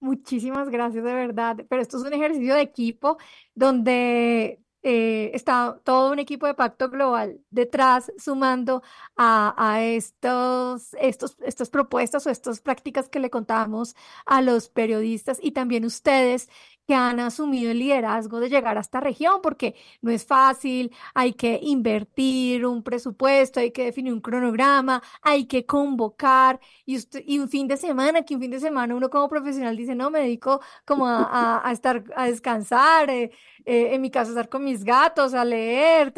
Muchísimas 0.00 0.70
gracias, 0.70 1.04
de 1.04 1.12
verdad. 1.12 1.58
Pero 1.68 1.82
esto 1.82 1.98
es 1.98 2.04
un 2.04 2.12
ejercicio 2.12 2.54
de 2.54 2.62
equipo 2.62 3.18
donde 3.54 4.60
eh, 4.82 5.30
está 5.34 5.78
todo 5.84 6.10
un 6.10 6.18
equipo 6.18 6.46
de 6.46 6.54
Pacto 6.54 6.88
Global 6.88 7.38
detrás 7.50 8.10
sumando 8.16 8.82
a, 9.14 9.54
a 9.58 9.82
estos, 9.84 10.94
estos, 10.94 11.36
estas 11.44 11.68
propuestas 11.68 12.26
o 12.26 12.30
estas 12.30 12.62
prácticas 12.62 13.10
que 13.10 13.20
le 13.20 13.28
contamos 13.28 13.94
a 14.24 14.40
los 14.40 14.70
periodistas 14.70 15.38
y 15.42 15.52
también 15.52 15.84
ustedes 15.84 16.48
que 16.90 16.96
han 16.96 17.20
asumido 17.20 17.70
el 17.70 17.78
liderazgo 17.78 18.40
de 18.40 18.48
llegar 18.48 18.76
a 18.76 18.80
esta 18.80 18.98
región, 18.98 19.40
porque 19.40 19.76
no 20.02 20.10
es 20.10 20.26
fácil, 20.26 20.90
hay 21.14 21.34
que 21.34 21.60
invertir 21.62 22.66
un 22.66 22.82
presupuesto, 22.82 23.60
hay 23.60 23.70
que 23.70 23.84
definir 23.84 24.12
un 24.12 24.20
cronograma, 24.20 25.00
hay 25.22 25.46
que 25.46 25.64
convocar, 25.64 26.58
y, 26.84 26.98
un 27.38 27.48
fin 27.48 27.68
de 27.68 27.76
semana, 27.76 28.22
que 28.24 28.34
un 28.34 28.40
fin 28.40 28.50
de 28.50 28.58
semana 28.58 28.96
uno 28.96 29.08
como 29.08 29.28
profesional 29.28 29.76
dice, 29.76 29.94
no, 29.94 30.10
me 30.10 30.18
dedico 30.18 30.60
como 30.84 31.06
a, 31.06 31.62
estar, 31.70 32.02
a 32.16 32.24
descansar, 32.26 33.08
eh, 33.08 33.30
eh, 33.66 33.94
en 33.94 34.00
mi 34.02 34.10
caso 34.10 34.30
estar 34.30 34.48
con 34.48 34.64
mis 34.64 34.82
gatos, 34.82 35.32
a 35.32 35.44
leer, 35.44 36.12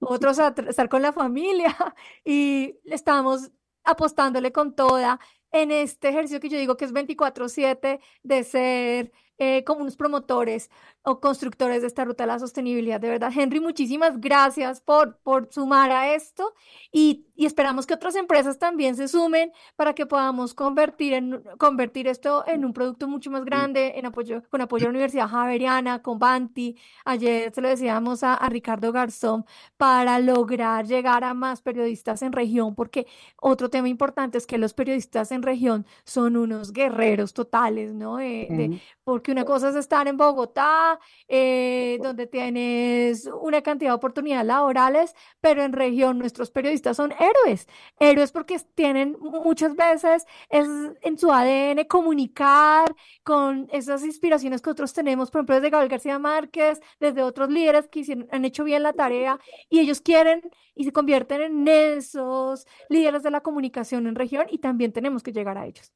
otros 0.00 0.38
a 0.38 0.54
estar 0.68 0.90
con 0.90 1.00
la 1.00 1.14
familia, 1.14 1.74
y 2.26 2.76
estamos 2.84 3.50
apostándole 3.84 4.52
con 4.52 4.74
toda 4.74 5.18
en 5.50 5.70
este 5.70 6.10
ejercicio 6.10 6.40
que 6.40 6.50
yo 6.50 6.58
digo 6.58 6.76
que 6.76 6.84
es 6.84 6.92
24/7 6.92 8.00
de 8.22 8.44
ser 8.44 9.12
eh, 9.38 9.64
como 9.64 9.82
unos 9.82 9.96
promotores 9.96 10.70
o 11.04 11.20
constructores 11.20 11.82
de 11.82 11.86
esta 11.86 12.04
ruta 12.04 12.24
de 12.24 12.28
la 12.28 12.38
sostenibilidad. 12.38 12.98
De 12.98 13.10
verdad, 13.10 13.32
Henry, 13.34 13.60
muchísimas 13.60 14.20
gracias 14.20 14.80
por, 14.80 15.18
por 15.18 15.52
sumar 15.52 15.90
a 15.90 16.14
esto 16.14 16.54
y, 16.90 17.26
y 17.36 17.44
esperamos 17.44 17.86
que 17.86 17.94
otras 17.94 18.16
empresas 18.16 18.58
también 18.58 18.96
se 18.96 19.06
sumen 19.08 19.52
para 19.76 19.94
que 19.94 20.06
podamos 20.06 20.54
convertir, 20.54 21.12
en, 21.12 21.42
convertir 21.58 22.08
esto 22.08 22.44
en 22.46 22.64
un 22.64 22.72
producto 22.72 23.06
mucho 23.06 23.30
más 23.30 23.44
grande, 23.44 23.94
en 23.96 24.06
apoyo, 24.06 24.42
con 24.48 24.62
apoyo 24.62 24.86
a 24.86 24.88
la 24.88 24.90
Universidad 24.90 25.28
Javeriana, 25.28 26.00
con 26.00 26.18
Banti. 26.18 26.76
Ayer 27.04 27.52
se 27.54 27.60
lo 27.60 27.68
decíamos 27.68 28.22
a, 28.22 28.34
a 28.34 28.48
Ricardo 28.48 28.90
Garzón 28.90 29.44
para 29.76 30.18
lograr 30.18 30.86
llegar 30.86 31.22
a 31.22 31.34
más 31.34 31.60
periodistas 31.60 32.22
en 32.22 32.32
región, 32.32 32.74
porque 32.74 33.06
otro 33.40 33.68
tema 33.68 33.88
importante 33.88 34.38
es 34.38 34.46
que 34.46 34.56
los 34.56 34.72
periodistas 34.72 35.32
en 35.32 35.42
región 35.42 35.86
son 36.04 36.36
unos 36.36 36.72
guerreros 36.72 37.34
totales, 37.34 37.92
¿no? 37.92 38.16
de, 38.16 38.80
porque 39.04 39.32
una 39.32 39.44
cosa 39.44 39.68
es 39.68 39.76
estar 39.76 40.08
en 40.08 40.16
Bogotá, 40.16 40.93
eh, 41.28 41.98
donde 42.02 42.26
tienes 42.26 43.28
una 43.40 43.62
cantidad 43.62 43.90
de 43.90 43.96
oportunidades 43.96 44.46
laborales, 44.46 45.14
pero 45.40 45.62
en 45.62 45.72
región 45.72 46.18
nuestros 46.18 46.50
periodistas 46.50 46.96
son 46.96 47.12
héroes, 47.12 47.68
héroes 47.98 48.32
porque 48.32 48.58
tienen 48.74 49.16
muchas 49.20 49.74
veces 49.76 50.26
es 50.48 50.66
en 51.02 51.18
su 51.18 51.32
ADN 51.32 51.84
comunicar 51.84 52.94
con 53.22 53.68
esas 53.72 54.04
inspiraciones 54.04 54.62
que 54.62 54.70
otros 54.70 54.92
tenemos, 54.92 55.30
por 55.30 55.40
ejemplo, 55.40 55.56
desde 55.56 55.70
Gabriel 55.70 55.90
García 55.90 56.18
Márquez, 56.18 56.80
desde 57.00 57.22
otros 57.22 57.50
líderes 57.50 57.88
que 57.88 58.26
han 58.30 58.44
hecho 58.44 58.64
bien 58.64 58.82
la 58.82 58.92
tarea 58.92 59.38
y 59.68 59.80
ellos 59.80 60.00
quieren 60.00 60.42
y 60.74 60.84
se 60.84 60.92
convierten 60.92 61.42
en 61.42 61.68
esos 61.68 62.66
líderes 62.88 63.22
de 63.22 63.30
la 63.30 63.40
comunicación 63.40 64.06
en 64.06 64.14
región 64.14 64.46
y 64.50 64.58
también 64.58 64.92
tenemos 64.92 65.22
que 65.22 65.32
llegar 65.32 65.58
a 65.58 65.66
ellos. 65.66 65.92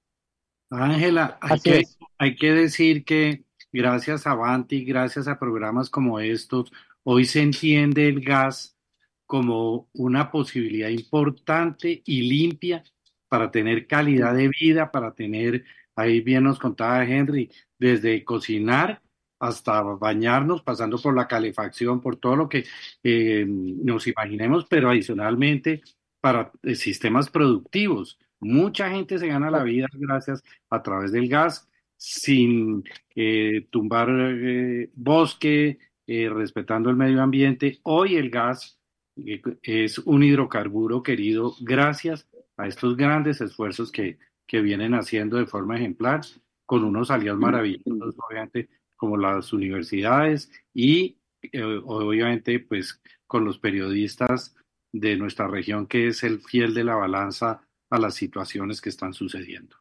Ángela, 0.70 1.38
hay 1.40 1.60
que, 1.60 1.82
hay 2.18 2.36
que 2.36 2.52
decir 2.52 3.04
que 3.04 3.44
gracias 3.72 4.26
a 4.26 4.34
Banti, 4.34 4.84
gracias 4.84 5.28
a 5.28 5.38
programas 5.38 5.90
como 5.90 6.20
estos, 6.20 6.72
hoy 7.02 7.24
se 7.24 7.42
entiende 7.42 8.08
el 8.08 8.20
gas 8.20 8.76
como 9.26 9.88
una 9.92 10.30
posibilidad 10.30 10.88
importante 10.88 12.02
y 12.04 12.22
limpia 12.22 12.82
para 13.28 13.50
tener 13.50 13.86
calidad 13.86 14.34
de 14.34 14.48
vida, 14.48 14.90
para 14.90 15.14
tener, 15.14 15.64
ahí 15.94 16.20
bien 16.20 16.44
nos 16.44 16.58
contaba 16.58 17.04
Henry, 17.04 17.50
desde 17.78 18.24
cocinar 18.24 19.02
hasta 19.38 19.82
bañarnos, 19.82 20.62
pasando 20.62 20.98
por 20.98 21.14
la 21.14 21.28
calefacción, 21.28 22.00
por 22.00 22.16
todo 22.16 22.36
lo 22.36 22.48
que 22.48 22.64
eh, 23.02 23.44
nos 23.46 24.06
imaginemos, 24.06 24.66
pero 24.66 24.90
adicionalmente 24.90 25.82
para 26.20 26.50
eh, 26.62 26.74
sistemas 26.74 27.30
productivos. 27.30 28.18
Mucha 28.40 28.90
gente 28.90 29.18
se 29.18 29.28
gana 29.28 29.50
la 29.50 29.62
vida 29.62 29.86
gracias 29.92 30.42
a 30.70 30.82
través 30.82 31.12
del 31.12 31.28
gas, 31.28 31.67
sin 31.98 32.84
eh, 33.14 33.66
tumbar 33.70 34.08
eh, 34.10 34.90
bosque, 34.94 35.78
eh, 36.06 36.30
respetando 36.30 36.88
el 36.88 36.96
medio 36.96 37.20
ambiente. 37.20 37.80
Hoy 37.82 38.14
el 38.16 38.30
gas 38.30 38.78
es 39.62 39.98
un 39.98 40.22
hidrocarburo 40.22 41.02
querido 41.02 41.54
gracias 41.60 42.28
a 42.56 42.68
estos 42.68 42.96
grandes 42.96 43.40
esfuerzos 43.40 43.90
que, 43.90 44.18
que 44.46 44.60
vienen 44.62 44.94
haciendo 44.94 45.36
de 45.36 45.46
forma 45.46 45.76
ejemplar, 45.76 46.20
con 46.64 46.84
unos 46.84 47.10
aliados 47.10 47.40
maravillosos, 47.40 48.14
obviamente, 48.16 48.68
como 48.94 49.16
las 49.16 49.52
universidades 49.52 50.52
y 50.72 51.18
obviamente 51.84 52.60
pues 52.60 53.00
con 53.26 53.44
los 53.44 53.58
periodistas 53.58 54.54
de 54.92 55.16
nuestra 55.16 55.48
región, 55.48 55.86
que 55.86 56.08
es 56.08 56.22
el 56.22 56.40
fiel 56.40 56.74
de 56.74 56.84
la 56.84 56.94
balanza 56.94 57.62
a 57.90 57.98
las 57.98 58.14
situaciones 58.14 58.80
que 58.80 58.90
están 58.90 59.14
sucediendo. 59.14 59.77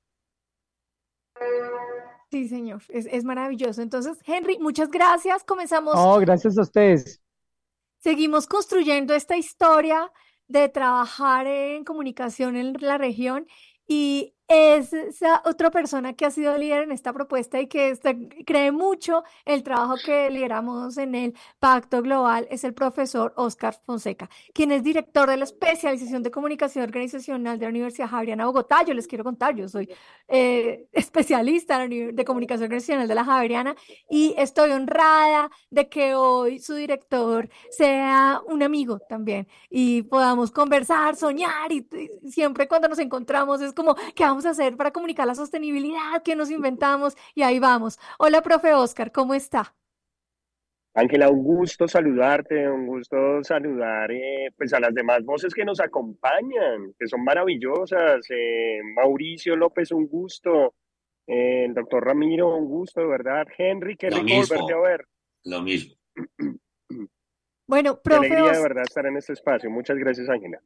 Sí, 2.38 2.48
señor, 2.48 2.84
es, 2.90 3.24
maravilloso. 3.24 3.82
Entonces, 3.82 4.20
Henry, 4.24 4.60
muchas 4.60 4.92
gracias. 4.92 5.44
Comenzamos. 5.44 5.96
Oh, 5.98 6.20
gracias 6.20 6.56
a 6.60 6.62
ustedes. 6.62 7.20
Seguimos 7.98 8.46
construyendo 8.46 9.16
esta 9.16 9.38
historia 9.38 10.12
de 10.48 10.70
trabajar 10.70 11.48
en 11.48 11.84
comunicación 11.84 12.56
en 12.56 12.76
la 12.80 13.00
región 13.00 13.48
y 13.88 14.36
es 14.48 14.94
esa 14.94 15.42
otra 15.46 15.72
persona 15.72 16.14
que 16.14 16.26
ha 16.26 16.32
sido 16.32 16.58
líder 16.58 16.84
en 16.84 16.92
esta 16.92 17.12
propuesta 17.12 17.60
y 17.60 17.68
que 17.68 17.98
cree 18.46 18.72
mucho 18.72 19.24
el 19.44 19.62
trabajo 19.62 19.96
que 20.04 20.30
lideramos 20.30 20.98
en 20.98 21.16
el 21.16 21.34
Pacto 21.60 22.02
Global, 22.02 22.48
es 22.50 22.64
el 22.64 22.74
profesor 22.74 23.34
Oscar 23.36 23.76
Fonseca, 23.86 24.30
quien 24.54 24.72
es 24.72 24.84
director 24.84 25.30
de 25.30 25.38
la 25.38 25.44
especialización 25.44 26.24
de 26.24 26.32
comunicación 26.32 26.86
organizacional 26.86 27.60
de 27.60 27.66
la 27.66 27.70
Universidad 27.70 28.08
Javeriana 28.08 28.46
Bogotá. 28.46 28.84
Yo 28.86 28.94
les 28.94 29.08
quiero 29.08 29.24
contar, 29.26 29.54
yo 29.56 29.68
soy 29.68 29.90
eh, 30.30 30.88
especialista 30.94 31.86
de 31.88 32.26
comunicación 32.26 32.66
organizacional 32.66 33.08
de 33.08 33.16
la 33.16 33.26
Javeriana 33.26 33.76
y 34.10 34.34
estoy 34.38 34.72
honrada 34.72 35.52
de 35.70 35.90
que 35.90 36.16
hoy 36.16 36.60
su 36.60 36.74
director 36.76 37.50
sea 37.70 38.42
un 38.48 38.64
amigo 38.64 39.00
también 39.10 39.48
y 39.70 40.04
podamos 40.04 40.52
conversar, 40.52 41.18
soñar 41.18 41.72
y, 41.72 41.86
y 42.24 42.32
siempre 42.32 42.68
cuando 42.68 42.88
nos 42.88 43.00
encontramos 43.00 43.62
es 43.62 43.74
como 43.74 43.96
que 44.16 44.24
vamos 44.24 44.37
a 44.46 44.52
hacer 44.52 44.78
para 44.78 44.92
comunicar 44.92 45.28
la 45.28 45.36
sostenibilidad 45.36 46.22
que 46.24 46.36
nos 46.36 46.52
inventamos? 46.52 47.16
Y 47.36 47.44
ahí 47.44 47.60
vamos. 47.60 48.00
Hola, 48.20 48.42
profe 48.42 48.74
Oscar, 48.74 49.12
¿cómo 49.12 49.34
está? 49.34 49.76
Ángela, 50.98 51.30
un 51.30 51.44
gusto 51.44 51.88
saludarte, 51.88 52.68
un 52.68 52.88
gusto 52.88 53.44
saludar 53.44 54.12
eh, 54.12 54.52
pues 54.58 54.74
a 54.74 54.80
las 54.80 54.96
demás 54.96 55.24
voces 55.24 55.54
que 55.54 55.64
nos 55.64 55.80
acompañan, 55.80 56.96
que 56.98 57.08
son 57.08 57.24
maravillosas. 57.24 58.26
Eh, 58.32 58.80
Mauricio 58.96 59.56
López, 59.56 59.92
un 59.92 60.08
gusto. 60.08 60.74
Eh, 61.28 61.66
el 61.66 61.76
doctor 61.76 62.04
Ramiro, 62.04 62.56
un 62.56 62.66
gusto, 62.66 63.02
de 63.02 63.08
verdad. 63.08 63.46
Henry, 63.56 63.96
qué 63.96 64.10
rico 64.10 64.24
volverte 64.24 64.74
a 64.74 64.80
ver. 64.80 65.06
Lo 65.44 65.62
mismo. 65.62 65.96
Bueno, 67.70 68.00
profe. 68.02 68.30
Qué 68.30 68.36
alegría 68.38 68.58
de 68.58 68.64
verdad 68.64 68.84
estar 68.84 69.06
en 69.08 69.18
este 69.18 69.34
espacio. 69.34 69.70
Muchas 69.70 69.98
gracias, 69.98 70.30
Ángela. 70.30 70.62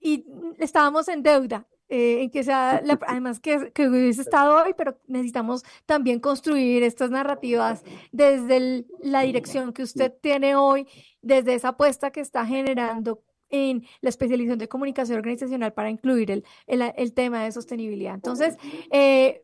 Y 0.00 0.24
estábamos 0.58 1.08
en 1.08 1.22
deuda. 1.22 1.66
Eh, 1.92 2.22
en 2.22 2.30
que 2.30 2.44
sea, 2.44 2.80
además 3.08 3.40
que, 3.40 3.72
que, 3.72 3.88
hubiese 3.88 4.22
estado 4.22 4.62
hoy, 4.62 4.74
pero 4.76 4.96
necesitamos 5.08 5.64
también 5.86 6.20
construir 6.20 6.84
estas 6.84 7.10
narrativas 7.10 7.82
desde 8.12 8.86
la 9.02 9.22
dirección 9.22 9.72
que 9.72 9.82
usted 9.82 10.12
tiene 10.22 10.54
hoy, 10.54 10.86
desde 11.20 11.54
esa 11.54 11.70
apuesta 11.70 12.12
que 12.12 12.20
está 12.20 12.46
generando 12.46 13.24
en 13.50 13.84
la 14.00 14.08
especialización 14.08 14.58
de 14.58 14.68
comunicación 14.68 15.18
organizacional 15.18 15.72
para 15.72 15.90
incluir 15.90 16.30
el, 16.30 16.44
el, 16.68 17.12
tema 17.12 17.42
de 17.42 17.50
sostenibilidad. 17.50 18.14
Entonces, 18.14 18.56
eh, 18.92 19.42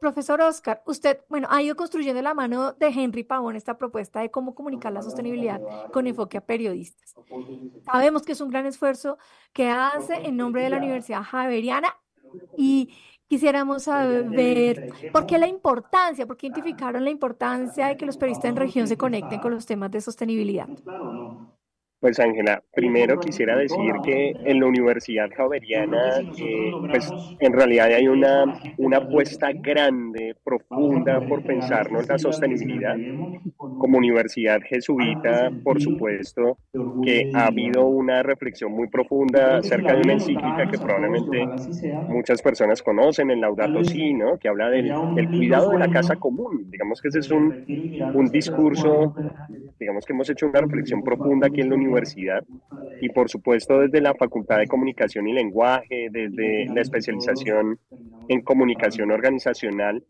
profesor 0.00 0.40
Oscar, 0.40 0.82
usted, 0.86 1.20
bueno, 1.28 1.46
ha 1.50 1.62
ido 1.62 1.76
construyendo 1.76 2.20
la 2.20 2.34
mano 2.34 2.72
de 2.72 2.88
Henry 2.88 3.22
Pavón 3.22 3.56
esta 3.56 3.78
propuesta 3.78 4.20
de 4.20 4.30
cómo 4.30 4.54
comunicar 4.54 4.92
la 4.92 5.02
sostenibilidad 5.02 5.60
con 5.92 6.06
enfoque 6.06 6.38
a 6.38 6.40
periodistas. 6.44 7.14
Sabemos 7.84 8.22
que 8.22 8.32
es 8.32 8.40
un 8.40 8.50
gran 8.50 8.66
esfuerzo 8.66 9.18
que 9.52 9.68
hace 9.68 10.14
en 10.26 10.36
nombre 10.36 10.62
de 10.62 10.70
la 10.70 10.78
Universidad 10.78 11.22
Javeriana 11.22 11.96
y 12.56 12.92
quisiéramos 13.28 13.84
saber 13.84 14.92
por 15.12 15.26
qué 15.26 15.38
la 15.38 15.46
importancia, 15.46 16.26
por 16.26 16.36
qué 16.36 16.48
identificaron 16.48 17.04
la 17.04 17.10
importancia 17.10 17.86
de 17.86 17.96
que 17.96 18.04
los 18.04 18.16
periodistas 18.16 18.50
en 18.50 18.56
región 18.56 18.88
se 18.88 18.96
conecten 18.96 19.40
con 19.40 19.52
los 19.52 19.64
temas 19.64 19.90
de 19.90 20.00
sostenibilidad. 20.00 20.68
Pues 22.02 22.18
Ángela, 22.18 22.60
primero 22.74 23.20
quisiera 23.20 23.56
decir 23.56 23.92
que 24.02 24.34
en 24.44 24.58
la 24.58 24.66
Universidad 24.66 25.30
Javeriana, 25.36 26.18
eh, 26.36 26.72
pues 26.90 27.12
en 27.38 27.52
realidad 27.52 27.92
hay 27.94 28.08
una, 28.08 28.60
una 28.78 28.96
apuesta 28.96 29.52
grande, 29.52 30.34
profunda 30.42 31.20
por 31.20 31.44
pensarnos 31.44 32.08
la 32.08 32.18
sostenibilidad. 32.18 32.96
Como 33.56 33.98
universidad 33.98 34.60
jesuita, 34.62 35.52
por 35.62 35.80
supuesto, 35.80 36.58
que 37.04 37.30
ha 37.34 37.46
habido 37.46 37.86
una 37.86 38.24
reflexión 38.24 38.72
muy 38.72 38.88
profunda 38.88 39.58
acerca 39.58 39.94
de 39.94 40.00
una 40.02 40.14
encíclica 40.14 40.68
que 40.68 40.78
probablemente 40.78 41.46
muchas 42.08 42.42
personas 42.42 42.82
conocen, 42.82 43.30
el 43.30 43.40
Laudato 43.40 43.84
Si, 43.84 44.12
¿no? 44.12 44.38
que 44.38 44.48
habla 44.48 44.70
del, 44.70 44.92
del 45.14 45.28
cuidado 45.28 45.70
de 45.70 45.78
la 45.78 45.88
casa 45.88 46.16
común. 46.16 46.68
Digamos 46.68 47.00
que 47.00 47.08
ese 47.08 47.20
es 47.20 47.30
un, 47.30 47.64
un 48.12 48.26
discurso, 48.26 49.14
digamos 49.78 50.04
que 50.04 50.12
hemos 50.12 50.28
hecho 50.28 50.48
una 50.48 50.62
reflexión 50.62 51.04
profunda 51.04 51.46
aquí 51.46 51.60
en 51.60 51.68
la 51.68 51.76
universidad 51.76 51.91
universidad 51.92 52.44
y 53.00 53.08
por 53.08 53.28
supuesto 53.28 53.78
desde 53.80 54.00
la 54.00 54.14
Facultad 54.14 54.58
de 54.58 54.66
Comunicación 54.66 55.28
y 55.28 55.32
Lenguaje, 55.32 56.08
desde 56.10 56.66
la 56.66 56.80
especialización 56.80 57.78
en 58.28 58.42
comunicación 58.42 59.10
organizacional, 59.10 60.04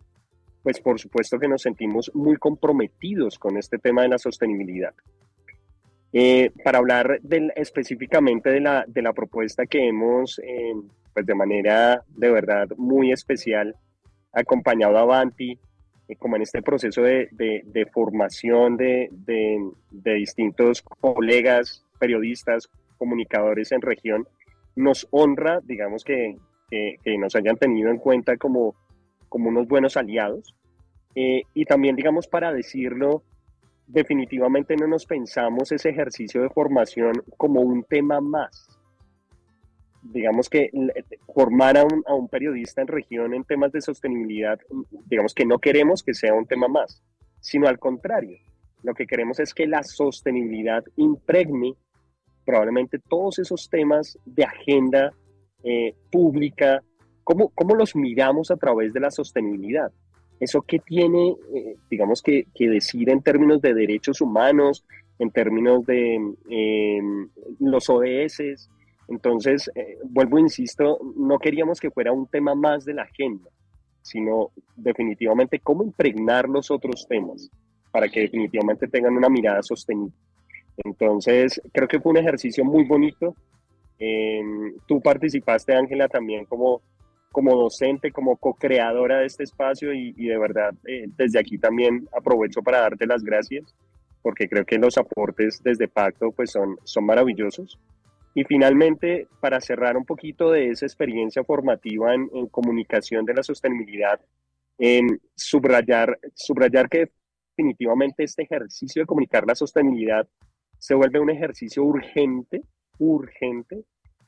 pues 0.62 0.81
por 0.81 0.99
supuesto 0.99 1.38
que 1.38 1.49
nos 1.49 1.62
sentimos 1.62 2.11
muy 2.14 2.37
comprometidos 2.37 3.38
con 3.38 3.57
este 3.57 3.79
tema 3.79 4.03
de 4.03 4.09
la 4.09 4.18
sostenibilidad. 4.18 4.95
Eh, 6.12 6.51
para 6.62 6.79
hablar 6.79 7.21
específicamente 7.57 8.51
de 8.51 8.61
la, 8.61 8.85
de 8.87 9.01
la 9.01 9.14
propuesta 9.14 9.64
que 9.66 9.88
hemos, 9.88 10.38
eh, 10.40 10.75
pues 11.14 11.25
de 11.25 11.35
manera 11.35 12.05
de 12.09 12.31
verdad 12.31 12.68
muy 12.77 13.12
especial, 13.12 13.75
acompañado 14.33 14.99
a 14.99 15.03
Avanti, 15.03 15.53
eh, 15.53 15.59
como 16.18 16.36
en 16.36 16.42
este 16.42 16.62
proceso 16.62 17.02
de, 17.02 17.28
de, 17.30 17.86
formación 17.86 18.76
de, 18.76 19.08
de, 19.10 20.14
distintos 20.14 20.82
colegas, 20.82 21.84
periodistas, 21.98 22.68
comunicadores 22.98 23.72
en 23.72 23.82
región, 23.82 24.26
nos 24.76 25.06
honra, 25.10 25.60
digamos, 25.64 26.04
que, 26.04 26.36
que, 26.70 27.18
nos 27.18 27.34
hayan 27.36 27.56
tenido 27.56 27.90
en 27.90 27.98
cuenta 27.98 28.36
como, 28.36 28.74
como 29.28 29.48
unos 29.48 29.66
buenos 29.68 29.96
aliados. 29.96 30.54
Eh, 31.14 31.42
y 31.54 31.64
también, 31.64 31.96
digamos, 31.96 32.26
para 32.26 32.52
decirlo, 32.52 33.22
definitivamente 33.86 34.76
no 34.76 34.86
nos 34.86 35.06
pensamos 35.06 35.72
ese 35.72 35.90
ejercicio 35.90 36.42
de 36.42 36.50
formación 36.50 37.12
como 37.36 37.60
un 37.60 37.84
tema 37.84 38.20
más 38.20 38.82
digamos 40.02 40.50
que 40.50 40.70
formar 41.32 41.76
a 41.78 41.84
un, 41.84 42.02
a 42.06 42.14
un, 42.14 42.28
periodista 42.28 42.82
en 42.82 42.88
región 42.88 43.34
en 43.34 43.44
temas 43.44 43.72
de 43.72 43.80
sostenibilidad, 43.80 44.58
digamos 45.06 45.34
que 45.34 45.46
no 45.46 45.58
queremos 45.58 46.02
que 46.02 46.14
sea 46.14 46.34
un 46.34 46.46
tema 46.46 46.68
más, 46.68 47.02
sino 47.40 47.68
al 47.68 47.78
contrario, 47.78 48.38
lo 48.82 48.94
que 48.94 49.06
queremos 49.06 49.38
es 49.38 49.54
que 49.54 49.66
la 49.66 49.82
sostenibilidad 49.82 50.84
impregne 50.96 51.74
probablemente 52.44 52.98
todos 52.98 53.38
esos 53.38 53.68
temas 53.70 54.18
de 54.24 54.44
agenda 54.44 55.12
eh, 55.62 55.94
pública, 56.10 56.82
¿cómo, 57.22 57.50
¿cómo, 57.50 57.74
los 57.74 57.94
miramos 57.94 58.50
a 58.50 58.56
través 58.56 58.92
de 58.92 59.00
la 59.00 59.10
sostenibilidad? 59.10 59.92
Eso 60.40 60.62
que 60.62 60.80
tiene, 60.80 61.36
eh, 61.54 61.76
digamos, 61.88 62.20
que, 62.20 62.46
que, 62.54 62.68
decir 62.68 63.10
en 63.10 63.22
términos 63.22 63.62
de 63.62 63.74
derechos 63.74 64.20
humanos, 64.20 64.84
en 65.20 65.30
términos 65.30 65.86
de 65.86 66.34
eh, 66.50 67.00
los 67.60 67.88
ODS, 67.88 68.68
entonces, 69.12 69.70
eh, 69.75 69.98
vuelvo, 70.05 70.38
insisto, 70.38 70.98
no 71.16 71.38
queríamos 71.38 71.81
que 71.81 71.90
fuera 71.90 72.12
un 72.12 72.27
tema 72.27 72.55
más 72.55 72.87
de 72.87 72.94
la 72.94 73.03
agenda, 73.03 73.51
sino 74.01 74.51
definitivamente 74.75 75.61
cómo 75.61 75.85
impregnar 75.85 76.48
los 76.48 76.70
otros 76.70 77.07
temas 77.07 77.51
para 77.90 78.09
que 78.09 78.20
definitivamente 78.20 78.88
tengan 78.88 79.14
una 79.14 79.29
mirada 79.29 79.62
sostenible. 79.62 80.14
Entonces, 80.83 81.61
creo 81.75 81.87
que 81.87 82.01
fue 82.01 82.12
un 82.12 82.16
ejercicio 82.16 82.64
muy 82.64 82.85
bonito. 82.85 83.37
Em, 83.98 84.75
tú 84.87 85.03
participaste, 85.03 85.75
Ángela, 85.75 86.09
también 86.09 86.46
como, 86.46 86.81
como 87.31 87.55
docente, 87.55 88.12
como 88.12 88.38
co-creadora 88.38 89.18
de 89.18 89.27
este 89.27 89.44
espacio 89.44 89.92
y, 89.92 90.12
de 90.12 90.38
verdad, 90.38 90.72
eh, 90.87 91.05
desde 91.18 91.38
aquí 91.38 91.59
también 91.59 92.09
aprovecho 92.16 92.62
para 92.62 92.81
darte 92.81 93.07
las 93.07 93.22
gracias 93.22 93.75
porque 94.22 94.48
creo 94.48 94.64
que 94.64 94.79
los 94.79 94.96
aportes 94.96 95.61
desde 95.64 95.88
Pacto 95.88 96.31
pues 96.31 96.53
son, 96.53 96.79
son 96.85 97.05
maravillosos. 97.05 97.77
Y 98.35 98.45
finalmente, 98.45 99.29
para 99.40 99.61
cerrar 99.61 99.97
un 99.97 100.05
poquito 100.05 100.51
de 100.51 100.71
esa 100.71 100.87
experiencia 100.87 101.45
formativa 101.45 102.14
en, 102.14 102.29
comunicación 102.49 103.25
de 103.27 103.35
la 103.35 103.42
sostenibilidad, 103.42 104.21
en 104.79 105.21
subrayar, 105.35 106.18
subrayar 106.35 106.88
que 106.88 107.11
definitivamente 107.55 108.25
este 108.25 108.45
ejercicio 108.45 109.03
de 109.03 109.07
comunicar 109.07 109.47
la 109.47 109.55
sostenibilidad 109.55 110.27
se 110.79 110.95
vuelve 110.95 111.21
un 111.21 111.31
ejercicio 111.31 111.85
urgente, 111.85 112.62
urgente, 112.99 113.85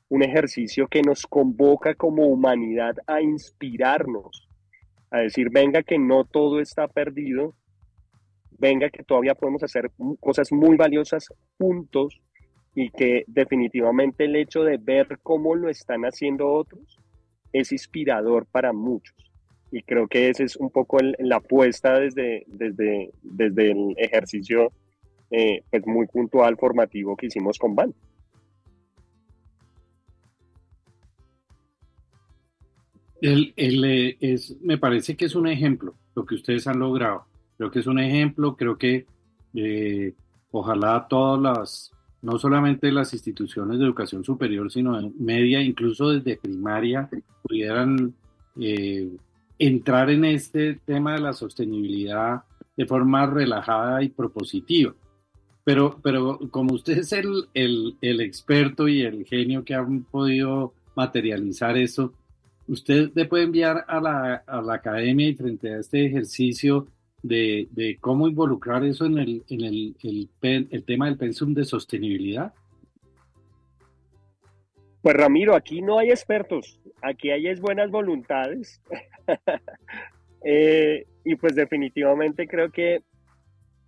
un 0.09 0.23
ejercicio 0.23 0.87
que 0.87 1.01
nos 1.01 1.27
convoca 1.27 1.95
como 1.95 2.27
humanidad 2.27 2.97
a 3.07 3.23
inspirarnos, 3.23 4.49
a 5.11 5.21
decir, 5.21 5.49
venga 5.51 5.83
que 5.83 5.99
no 5.99 6.25
todo 6.25 6.61
está 6.61 6.87
perdido, 6.89 7.55
venga 8.59 8.91
que 8.91 9.03
todavía 9.03 9.35
podemos 9.35 9.63
hacer 9.63 9.91
cosas 10.21 10.53
muy 10.53 10.77
valiosas 10.77 11.33
juntos 11.59 12.21
y 12.75 12.91
que 12.91 13.25
definitivamente 13.27 14.25
el 14.25 14.37
hecho 14.37 14.65
de 14.65 14.79
ver 14.79 15.19
cómo 15.23 15.55
lo 15.55 15.69
están 15.69 16.03
haciendo 16.03 16.49
otros 16.49 16.99
es 17.53 17.73
inspirador 17.73 18.47
para 18.47 18.73
muchos. 18.73 19.15
Y 19.71 19.83
creo 19.83 20.07
que 20.09 20.29
esa 20.29 20.45
es 20.45 20.57
un 20.57 20.71
poco 20.71 20.99
la 21.19 21.37
apuesta 21.37 21.99
desde, 21.99 22.45
desde, 22.47 23.11
desde 23.23 23.71
el 23.71 23.95
ejercicio 23.97 24.73
eh, 25.31 25.63
pues 25.71 25.87
muy 25.87 26.07
puntual, 26.07 26.57
formativo 26.57 27.17
que 27.17 27.27
hicimos 27.27 27.59
con 27.59 27.75
Van. 27.75 27.95
El, 33.21 33.55
eh, 33.57 34.17
es, 34.21 34.57
me 34.61 34.77
parece 34.77 35.17
que 35.17 35.25
es 35.25 35.35
un 35.35 35.49
ejemplo 35.49 35.95
lo 36.15 36.27
que 36.27 36.35
ustedes 36.35 36.67
han 36.67 36.79
logrado. 36.79 37.25
Creo 37.57 37.71
que 37.71 37.79
es 37.79 37.87
un 37.87 37.99
ejemplo, 37.99 38.55
creo 38.55 38.77
que 38.77 39.07
eh, 39.55 40.13
ojalá 40.51 41.07
todas 41.09 41.41
las 41.41 41.94
no 42.25 42.39
solamente 42.39 42.91
las 42.91 43.13
instituciones 43.13 43.79
de 43.79 43.85
educación 43.85 44.25
superior, 44.25 44.73
sino 44.73 44.99
en 44.99 45.13
media, 45.19 45.61
incluso 45.61 46.09
desde 46.09 46.39
primaria, 46.39 47.09
pudieran 47.43 48.15
eh, 48.59 49.11
entrar 49.59 50.09
en 50.09 50.25
este 50.25 50.81
tema 50.87 51.13
de 51.13 51.21
la 51.21 51.35
sostenibilidad 51.35 52.43
de 52.77 52.87
forma 52.87 53.27
relajada 53.27 54.03
y 54.03 54.09
propositiva. 54.09 54.95
Pero, 55.65 56.01
pero 56.03 56.39
como 56.51 56.75
usted 56.75 56.99
es 56.99 57.13
el, 57.13 57.47
el, 57.53 57.97
el 58.01 58.21
experto 58.23 58.89
y 58.89 59.03
el 59.03 59.27
genio 59.27 59.63
que 59.63 59.75
han 59.75 60.05
podido 60.05 60.73
materializar 60.97 61.77
eso, 61.77 62.15
usted 62.67 63.11
le 63.15 63.27
puede 63.27 63.45
enviar 63.45 63.85
a 63.87 64.01
la, 64.01 64.35
a 64.47 64.63
la 64.63 64.75
academia 64.75 65.29
y 65.29 65.35
frente 65.35 65.75
a 65.75 65.79
este 65.81 66.07
ejercicio 66.07 66.87
de, 67.25 67.69
de 67.71 67.97
cómo 68.01 68.29
involucrar 68.29 68.85
eso 68.85 69.07
en, 69.07 69.19
el, 69.19 69.45
en 69.49 69.63
el, 69.63 69.97
el, 70.71 70.85
tema 70.85 71.07
del 71.07 71.17
pensum 71.17 71.55
de 71.55 71.65
sostenibilidad. 71.65 72.53
Pues 75.01 75.17
Ramiro, 75.17 75.55
aquí 75.55 75.81
no 75.81 75.99
hay 75.99 76.11
expertos, 76.11 76.79
aquí 77.01 77.31
hay 77.31 77.49
es 77.49 77.63
buenas 77.63 77.91
voluntades. 77.91 78.83
eh, 80.45 81.07
y 81.25 81.37
pues 81.37 81.55
definitivamente 81.55 82.47
creo 82.47 82.71
que, 82.71 83.03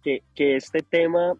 que, 0.02 0.22
que, 0.34 0.56
este 0.56 0.80
tema, 0.80 1.34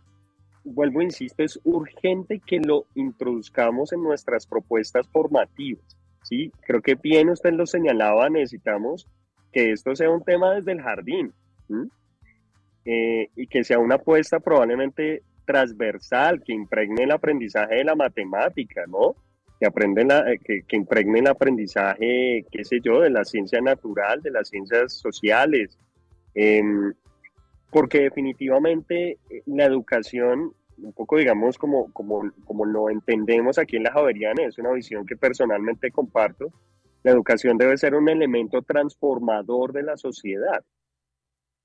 vuelvo, 0.64 1.00
insisto, 1.00 1.42
es 1.42 1.59
urgente 1.64 2.42
que 2.46 2.61
lo 2.61 2.85
introduzcamos 2.94 3.94
en 3.94 4.02
nuestras 4.02 4.46
propuestas 4.46 5.09
formativas. 5.09 5.96
¿sí? 6.24 6.52
Creo 6.61 6.82
que 6.82 6.94
bien 6.94 7.30
usted 7.30 7.54
lo 7.54 7.64
señalaba, 7.64 8.28
necesitamos 8.28 9.09
que 9.50 9.72
esto 9.72 9.96
sea 9.96 10.11
un 10.11 10.22
tema 10.22 10.54
desde 10.54 10.72
el 10.72 10.82
jardín 10.82 11.32
eh, 12.85 13.29
y 13.35 13.46
que 13.46 13.64
sea 13.64 13.79
una 13.79 13.96
apuesta 13.96 14.40
probablemente 14.40 15.22
transversal, 15.44 16.42
que 16.44 16.52
impregne 16.52 17.05
el 17.05 17.12
aprendizaje 17.12 17.76
de 17.76 17.85
la 17.85 17.94
matemática, 17.94 18.85
¿no? 18.87 19.16
que 19.59 19.66
aprenden 19.66 20.11
eh, 20.11 20.38
que, 20.44 20.62
que, 20.62 20.76
impregnen 20.76 21.24
el 21.24 21.29
aprendizaje, 21.29 22.44
qué 22.50 22.64
sé 22.64 22.81
yo, 22.83 23.00
de 23.00 23.11
la 23.11 23.24
ciencia 23.24 23.61
natural, 23.61 24.22
de 24.22 24.31
las 24.31 24.48
ciencias 24.48 24.92
sociales, 24.92 25.79
em, 26.35 26.92
porque 27.70 28.00
definitivamente 28.02 29.18
eh, 29.31 29.42
la 29.46 29.64
educación, 29.64 30.52
un 30.79 30.92
poco 30.92 31.16
digamos 31.16 31.57
como, 31.57 31.92
como, 31.92 32.31
como 32.44 32.64
lo 32.66 32.90
entendemos 32.90 33.59
aquí 33.59 33.76
en 33.76 33.85
la 33.85 33.92
Javeriana, 33.92 34.44
es 34.44 34.59
una 34.59 34.72
visión 34.72 35.07
que 35.07 35.16
personalmente 35.16 35.90
comparto, 35.90 36.52
la 37.02 37.12
educación 37.12 37.57
debe 37.57 37.79
ser 37.79 37.94
un 37.94 38.09
elemento 38.09 38.62
transformador 38.62 39.72
de 39.72 39.85
la 39.85 39.96
sociedad. 39.96 40.64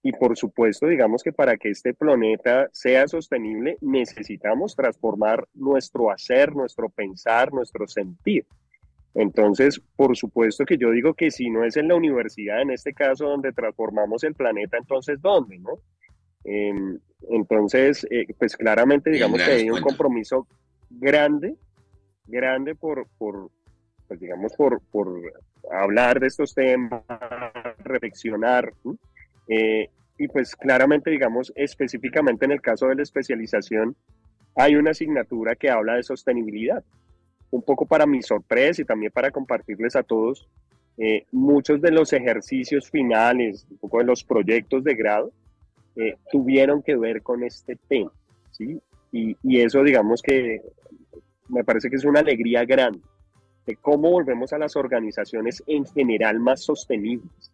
Y 0.04 0.12
por 0.14 0.36
supuesto, 0.36 0.88
digamos 0.88 1.22
que 1.22 1.32
para 1.32 1.58
que 1.58 1.70
este 1.70 1.94
planeta 1.94 2.70
sea 2.72 3.08
sostenible, 3.08 3.78
necesitamos 3.82 4.76
transformar 4.76 5.48
nuestro 5.54 6.10
hacer, 6.10 6.56
nuestro 6.56 6.90
pensar, 6.90 7.54
nuestro 7.54 7.88
sentir. 7.88 8.46
Entonces, 9.14 9.80
por 9.96 10.16
supuesto 10.18 10.66
que 10.66 10.78
yo 10.78 10.90
digo 10.90 11.14
que 11.14 11.30
si 11.30 11.50
no 11.50 11.64
es 11.64 11.78
en 11.78 11.90
la 11.90 11.96
universidad, 11.96 12.62
en 12.62 12.72
este 12.72 12.94
caso, 12.94 13.26
donde 13.26 13.52
transformamos 13.52 14.24
el 14.24 14.34
planeta, 14.34 14.78
entonces 14.78 15.22
¿dónde? 15.22 15.60
¿no? 15.60 15.74
Eh, 16.46 16.74
entonces, 17.30 18.08
eh, 18.10 18.26
pues 18.40 18.56
claramente 18.58 19.12
digamos 19.12 19.44
que 19.44 19.52
hay 19.52 19.70
un 19.70 19.82
compromiso 19.82 20.48
grande, 20.90 21.56
grande 22.26 22.74
por, 22.74 23.08
por 23.18 23.52
pues 24.08 24.20
digamos, 24.20 24.54
por, 24.58 24.82
por 24.92 25.14
hablar 25.72 26.20
de 26.20 26.28
estos 26.28 26.54
temas, 26.54 27.04
reflexionar. 27.80 28.74
¿sí? 28.84 28.90
Eh, 29.54 29.90
y 30.18 30.30
pues 30.30 30.56
claramente, 30.56 31.10
digamos, 31.10 31.52
específicamente 31.56 32.46
en 32.46 32.52
el 32.52 32.62
caso 32.62 32.88
de 32.88 32.96
la 32.96 33.04
especialización, 33.04 33.98
hay 34.56 34.76
una 34.76 34.92
asignatura 34.92 35.56
que 35.56 35.70
habla 35.70 35.96
de 35.96 36.04
sostenibilidad. 36.04 36.84
Un 37.50 37.62
poco 37.62 37.86
para 37.86 38.06
mi 38.06 38.22
sorpresa 38.22 38.82
y 38.82 38.86
también 38.86 39.12
para 39.12 39.30
compartirles 39.30 39.98
a 39.98 40.04
todos, 40.04 40.48
eh, 40.98 41.26
muchos 41.34 41.82
de 41.82 41.92
los 41.92 42.14
ejercicios 42.14 42.90
finales, 42.90 43.68
un 43.70 43.78
poco 43.78 43.98
de 43.98 44.06
los 44.06 44.24
proyectos 44.24 44.86
de 44.86 44.96
grado, 44.96 45.32
eh, 45.98 46.16
tuvieron 46.32 46.82
que 46.82 46.96
ver 46.96 47.22
con 47.22 47.44
este 47.44 47.76
tema, 47.90 48.12
¿sí? 48.52 48.80
Y, 49.12 49.36
y, 49.44 49.60
eso, 49.60 49.84
digamos 49.84 50.22
que 50.22 50.62
me 51.50 51.66
parece 51.66 51.90
que 51.90 51.98
es 51.98 52.06
una 52.06 52.22
alegría 52.22 52.64
grande 52.64 53.02
de 53.66 53.76
cómo 53.76 54.10
volvemos 54.12 54.54
a 54.54 54.58
las 54.58 54.78
organizaciones 54.78 55.62
en 55.68 55.86
general 55.86 56.40
más 56.40 56.64
sostenibles, 56.64 57.52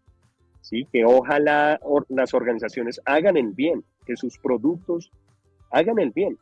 que 0.91 1.05
ojalá 1.05 1.79
las 2.09 2.33
organizaciones 2.33 3.01
hagan 3.05 3.37
el 3.37 3.53
bien, 3.53 3.83
que 4.05 4.15
sus 4.15 4.37
productos 4.37 5.11
hagan 5.71 5.99
el 5.99 6.11
bien, 6.11 6.37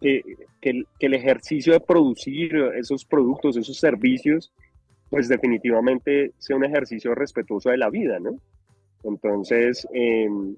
que, 0.00 0.22
que, 0.60 0.84
el 1.00 1.14
ejercicio 1.14 1.72
de 1.72 1.80
producir 1.80 2.54
esos 2.76 3.04
productos, 3.04 3.56
esos 3.56 3.78
servicios, 3.78 4.52
pues 5.10 5.28
definitivamente 5.28 6.32
sea 6.38 6.56
un 6.56 6.64
ejercicio 6.64 7.14
respetuoso 7.14 7.70
de 7.70 7.78
la 7.78 7.90
vida, 7.90 8.18
¿no? 8.18 8.36
Entonces, 9.04 9.86
em, 9.92 10.56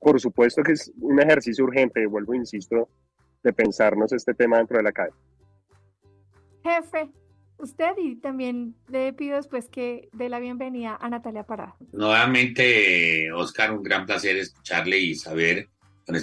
por 0.00 0.20
supuesto 0.20 0.62
que 0.62 0.72
es 0.72 0.92
un 1.00 1.20
ejercicio 1.20 1.64
urgente, 1.64 2.06
vuelvo, 2.06 2.34
insisto, 2.34 2.88
de 3.42 3.52
pensarnos 3.52 4.12
este 4.12 4.34
tema 4.34 4.58
dentro 4.58 4.76
de 4.76 4.82
la 4.82 4.92
calle. 4.92 5.14
Jefe, 6.64 7.08
usted 7.58 7.92
y 8.02 8.16
también 8.16 8.74
le 8.88 9.12
pido 9.12 9.36
después 9.36 9.68
que 9.68 10.08
dé 10.12 10.28
la 10.28 10.38
bienvenida 10.38 10.96
a 11.00 11.08
Natalia 11.08 11.44
Parada. 11.44 11.76
Nuevamente, 11.92 13.32
Oscar, 13.32 13.72
un 13.72 13.82
gran 13.82 14.06
placer 14.06 14.36
escucharle 14.36 14.98
y 14.98 15.14
saber, 15.14 15.68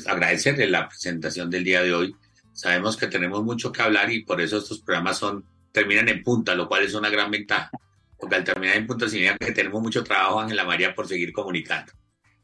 agradecerle 0.07 0.69
la 0.69 0.87
presentación 0.87 1.49
del 1.49 1.63
día 1.63 1.83
de 1.83 1.93
hoy. 1.93 2.15
Sabemos 2.53 2.97
que 2.97 3.07
tenemos 3.07 3.43
mucho 3.43 3.71
que 3.71 3.81
hablar 3.81 4.11
y 4.11 4.23
por 4.23 4.41
eso 4.41 4.57
estos 4.57 4.81
programas 4.81 5.17
son 5.17 5.43
terminan 5.71 6.07
en 6.07 6.23
punta, 6.23 6.55
lo 6.55 6.67
cual 6.67 6.83
es 6.83 6.93
una 6.93 7.09
gran 7.09 7.31
ventaja, 7.31 7.71
porque 8.17 8.35
al 8.35 8.43
terminar 8.43 8.77
en 8.77 8.87
punta 8.87 9.09
significa 9.09 9.37
que 9.37 9.51
tenemos 9.51 9.81
mucho 9.81 10.03
trabajo, 10.03 10.39
Ángela 10.39 10.63
María, 10.63 10.93
por 10.93 11.07
seguir 11.07 11.33
comunicando. 11.33 11.91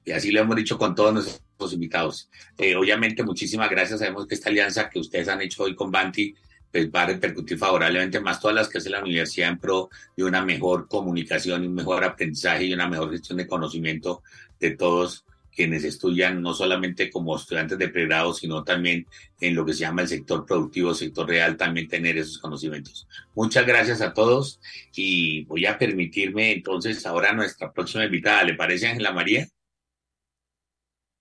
Y 0.03 0.11
así 0.11 0.31
lo 0.31 0.41
hemos 0.41 0.55
dicho 0.55 0.77
con 0.77 0.95
todos 0.95 1.13
nuestros 1.13 1.73
invitados. 1.73 2.29
Eh, 2.57 2.75
obviamente, 2.75 3.23
muchísimas 3.23 3.69
gracias. 3.69 3.99
Sabemos 3.99 4.25
que 4.25 4.33
esta 4.33 4.49
alianza 4.49 4.89
que 4.89 4.99
ustedes 4.99 5.27
han 5.27 5.41
hecho 5.41 5.63
hoy 5.63 5.75
con 5.75 5.91
Banti 5.91 6.33
pues 6.71 6.89
va 6.91 7.03
a 7.03 7.07
repercutir 7.07 7.57
favorablemente 7.57 8.19
más 8.19 8.39
todas 8.39 8.55
las 8.55 8.69
que 8.69 8.77
hace 8.77 8.89
la 8.89 9.01
universidad 9.01 9.49
en 9.49 9.59
pro 9.59 9.89
de 10.15 10.23
una 10.23 10.43
mejor 10.43 10.87
comunicación, 10.87 11.65
un 11.65 11.73
mejor 11.73 12.03
aprendizaje 12.03 12.65
y 12.65 12.73
una 12.73 12.87
mejor 12.87 13.11
gestión 13.11 13.37
de 13.37 13.47
conocimiento 13.47 14.21
de 14.59 14.71
todos 14.71 15.25
quienes 15.59 15.83
estudian, 15.83 16.41
no 16.41 16.53
solamente 16.53 17.09
como 17.09 17.35
estudiantes 17.35 17.77
de 17.77 17.89
pregrado, 17.89 18.33
sino 18.33 18.63
también 18.63 19.05
en 19.41 19.55
lo 19.55 19.65
que 19.65 19.73
se 19.73 19.79
llama 19.79 20.03
el 20.03 20.07
sector 20.07 20.45
productivo, 20.45 20.93
sector 20.93 21.27
real, 21.27 21.57
también 21.57 21.87
tener 21.87 22.17
esos 22.17 22.37
conocimientos. 22.37 23.07
Muchas 23.35 23.65
gracias 23.65 23.99
a 23.99 24.13
todos 24.13 24.61
y 24.95 25.43
voy 25.45 25.65
a 25.65 25.77
permitirme 25.77 26.53
entonces 26.53 27.05
ahora 27.05 27.33
nuestra 27.33 27.73
próxima 27.73 28.05
invitada. 28.05 28.43
¿Le 28.43 28.53
parece 28.53 28.87
Ángela 28.87 29.11
María? 29.11 29.49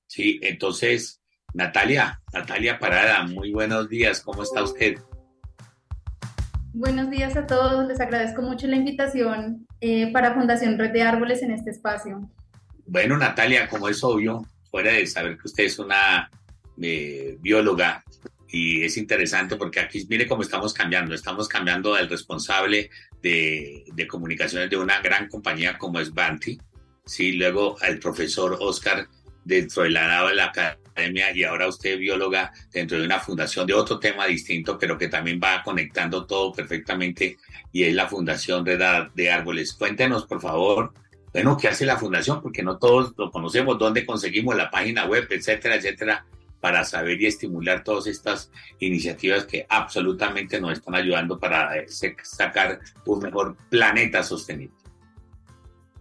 Sí, 0.07 0.39
entonces, 0.43 1.21
Natalia, 1.53 2.23
Natalia 2.33 2.79
Parada, 2.79 3.25
muy 3.25 3.51
buenos 3.51 3.89
días, 3.89 4.21
¿cómo 4.21 4.45
está 4.45 4.63
usted? 4.63 4.99
Buenos 6.75 7.11
días 7.11 7.35
a 7.37 7.47
todos, 7.47 7.89
les 7.89 7.99
agradezco 7.99 8.43
mucho 8.43 8.67
la 8.67 8.77
invitación 8.77 9.67
eh, 9.81 10.13
para 10.13 10.35
Fundación 10.35 10.79
Red 10.79 10.93
de 10.93 11.03
Árboles 11.03 11.43
en 11.43 11.51
este 11.51 11.71
espacio. 11.71 12.31
Bueno, 12.87 13.17
Natalia, 13.17 13.69
como 13.69 13.89
es 13.89 14.05
obvio, 14.05 14.47
fuera 14.71 14.93
de 14.93 15.07
saber 15.07 15.39
que 15.39 15.47
usted 15.47 15.65
es 15.65 15.79
una 15.79 16.31
eh, 16.81 17.39
bióloga 17.41 18.05
y 18.49 18.83
es 18.83 18.99
interesante 18.99 19.57
porque 19.57 19.81
aquí 19.81 20.07
mire 20.11 20.27
cómo 20.29 20.43
estamos 20.43 20.75
cambiando, 20.75 21.15
estamos 21.15 21.49
cambiando 21.49 21.95
al 21.95 22.09
responsable 22.09 22.91
de, 23.23 23.85
comunicaciones 24.09 24.69
de 24.69 24.77
una 24.77 25.01
gran 25.01 25.29
compañía 25.29 25.79
como 25.79 26.01
es 26.01 26.13
Banti, 26.13 26.59
¿sí? 27.05 27.33
luego 27.33 27.77
al 27.81 27.99
profesor 27.99 28.59
Oscar 28.61 29.09
dentro 29.43 29.85
de 29.85 29.91
la, 29.91 30.33
la 30.35 30.53
academia 30.99 31.35
y 31.35 31.45
ahora 31.45 31.69
usted 31.69 31.99
bióloga 31.99 32.53
dentro 32.73 32.99
de 32.99 33.05
una 33.05 33.21
fundación 33.21 33.67
de 33.67 33.75
otro 33.75 33.99
tema 33.99 34.27
distinto, 34.27 34.79
pero 34.79 34.99
que 34.99 35.09
también 35.09 35.41
va 35.43 35.63
conectando 35.63 36.27
todo 36.27 36.53
perfectamente 36.53 37.39
y 37.73 37.85
es 37.85 37.95
la 37.95 38.09
Fundación 38.09 38.67
Red 38.67 39.09
de 39.15 39.31
Árboles. 39.31 39.73
Cuéntenos, 39.73 40.27
por 40.27 40.41
favor, 40.41 40.93
bueno, 41.33 41.57
¿qué 41.57 41.69
hace 41.69 41.87
la 41.87 41.97
fundación? 41.97 42.41
Porque 42.43 42.63
no 42.63 42.79
todos 42.79 43.15
lo 43.17 43.31
conocemos, 43.31 43.79
dónde 43.79 44.05
conseguimos 44.05 44.57
la 44.57 44.71
página 44.71 45.07
web, 45.07 45.27
etcétera, 45.31 45.77
etcétera, 45.77 46.25
para 46.61 46.85
saber 46.85 47.21
y 47.21 47.27
estimular 47.27 47.85
todas 47.85 48.07
estas 48.09 48.51
iniciativas 48.81 49.45
que 49.45 49.65
absolutamente 49.69 50.61
nos 50.61 50.73
están 50.73 50.97
ayudando 50.97 51.39
para 51.39 51.77
eh, 51.77 51.87
sacar 52.23 52.81
un 53.05 53.21
mejor 53.21 53.57
planeta 53.71 54.23
sostenible. 54.23 54.75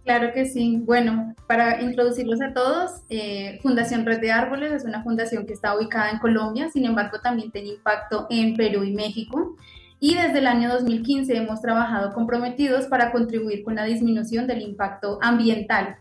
Claro 0.08 0.32
que 0.32 0.46
sí. 0.46 0.80
Bueno, 0.86 1.34
para 1.46 1.82
introducirlos 1.82 2.40
a 2.40 2.54
todos, 2.54 3.02
eh, 3.10 3.58
Fundación 3.60 4.06
Red 4.06 4.20
de 4.20 4.32
Árboles 4.32 4.72
es 4.72 4.84
una 4.86 5.02
fundación 5.02 5.44
que 5.44 5.52
está 5.52 5.76
ubicada 5.76 6.08
en 6.08 6.18
Colombia, 6.18 6.70
sin 6.70 6.86
embargo 6.86 7.20
también 7.20 7.50
tiene 7.50 7.68
impacto 7.74 8.26
en 8.30 8.56
Perú 8.56 8.84
y 8.84 8.94
México. 8.94 9.54
Y 10.00 10.14
desde 10.14 10.38
el 10.38 10.46
año 10.46 10.70
2015 10.70 11.36
hemos 11.36 11.60
trabajado 11.60 12.14
comprometidos 12.14 12.86
para 12.86 13.12
contribuir 13.12 13.62
con 13.62 13.74
la 13.74 13.84
disminución 13.84 14.46
del 14.46 14.62
impacto 14.62 15.18
ambiental 15.20 15.96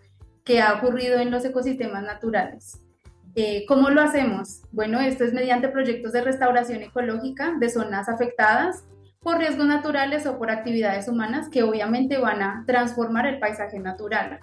que 0.45 0.61
ha 0.61 0.75
ocurrido 0.75 1.19
en 1.19 1.29
los 1.29 1.43
ecosistemas 1.43 2.03
naturales. 2.03 2.79
Eh, 3.35 3.65
¿Cómo 3.67 3.89
lo 3.89 3.99
hacemos? 3.99 4.61
Bueno, 4.71 5.01
esto 5.01 5.25
es 5.25 5.33
mediante 5.33 5.67
proyectos 5.67 6.13
de 6.13 6.21
restauración 6.21 6.81
ecológica 6.81 7.55
de 7.59 7.69
zonas 7.69 8.07
afectadas 8.07 8.85
por 9.21 9.37
riesgos 9.37 9.65
naturales 9.65 10.25
o 10.25 10.37
por 10.37 10.51
actividades 10.51 11.07
humanas 11.07 11.49
que 11.49 11.63
obviamente 11.63 12.17
van 12.17 12.41
a 12.41 12.63
transformar 12.65 13.27
el 13.27 13.39
paisaje 13.39 13.79
natural. 13.79 14.39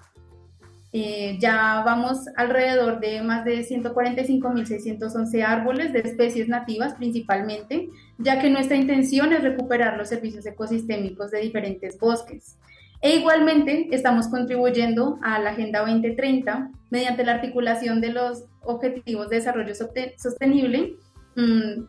Eh, 0.97 1.37
ya 1.41 1.81
vamos 1.83 2.19
alrededor 2.37 3.01
de 3.01 3.21
más 3.21 3.43
de 3.43 3.67
145.611 3.67 5.43
árboles 5.43 5.91
de 5.91 5.99
especies 5.99 6.47
nativas 6.47 6.93
principalmente, 6.93 7.89
ya 8.17 8.39
que 8.39 8.49
nuestra 8.49 8.77
intención 8.77 9.33
es 9.33 9.43
recuperar 9.43 9.97
los 9.97 10.07
servicios 10.07 10.45
ecosistémicos 10.45 11.31
de 11.31 11.41
diferentes 11.41 11.99
bosques. 11.99 12.57
E 13.01 13.17
igualmente 13.17 13.89
estamos 13.91 14.29
contribuyendo 14.29 15.19
a 15.21 15.37
la 15.39 15.49
Agenda 15.49 15.81
2030 15.81 16.71
mediante 16.89 17.25
la 17.25 17.33
articulación 17.33 17.99
de 17.99 18.13
los 18.13 18.45
Objetivos 18.61 19.29
de 19.29 19.35
Desarrollo 19.35 19.73
Sostenible, 19.75 20.95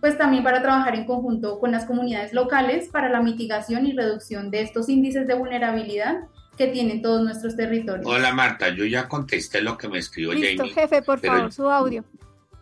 pues 0.01 0.19
también 0.19 0.43
para 0.43 0.61
trabajar 0.61 0.95
en 0.97 1.07
conjunto 1.07 1.59
con 1.61 1.71
las 1.71 1.85
comunidades 1.85 2.33
locales 2.33 2.89
para 2.89 3.09
la 3.09 3.23
mitigación 3.23 3.87
y 3.87 3.93
reducción 3.93 4.51
de 4.51 4.63
estos 4.63 4.89
índices 4.89 5.27
de 5.27 5.35
vulnerabilidad 5.35 6.25
que 6.57 6.67
tienen 6.69 7.03
todos 7.03 7.23
nuestros 7.23 7.55
territorios. 7.55 8.07
Hola 8.07 8.33
Marta, 8.33 8.71
yo 8.71 8.85
ya 8.85 9.09
contesté 9.09 9.61
lo 9.61 9.77
que 9.77 9.89
me 9.89 9.99
escribió 9.99 10.33
Listo, 10.33 10.65
jefe, 10.65 11.03
por 11.03 11.21
favor, 11.21 11.53
su 11.53 11.71
audio. 11.71 12.05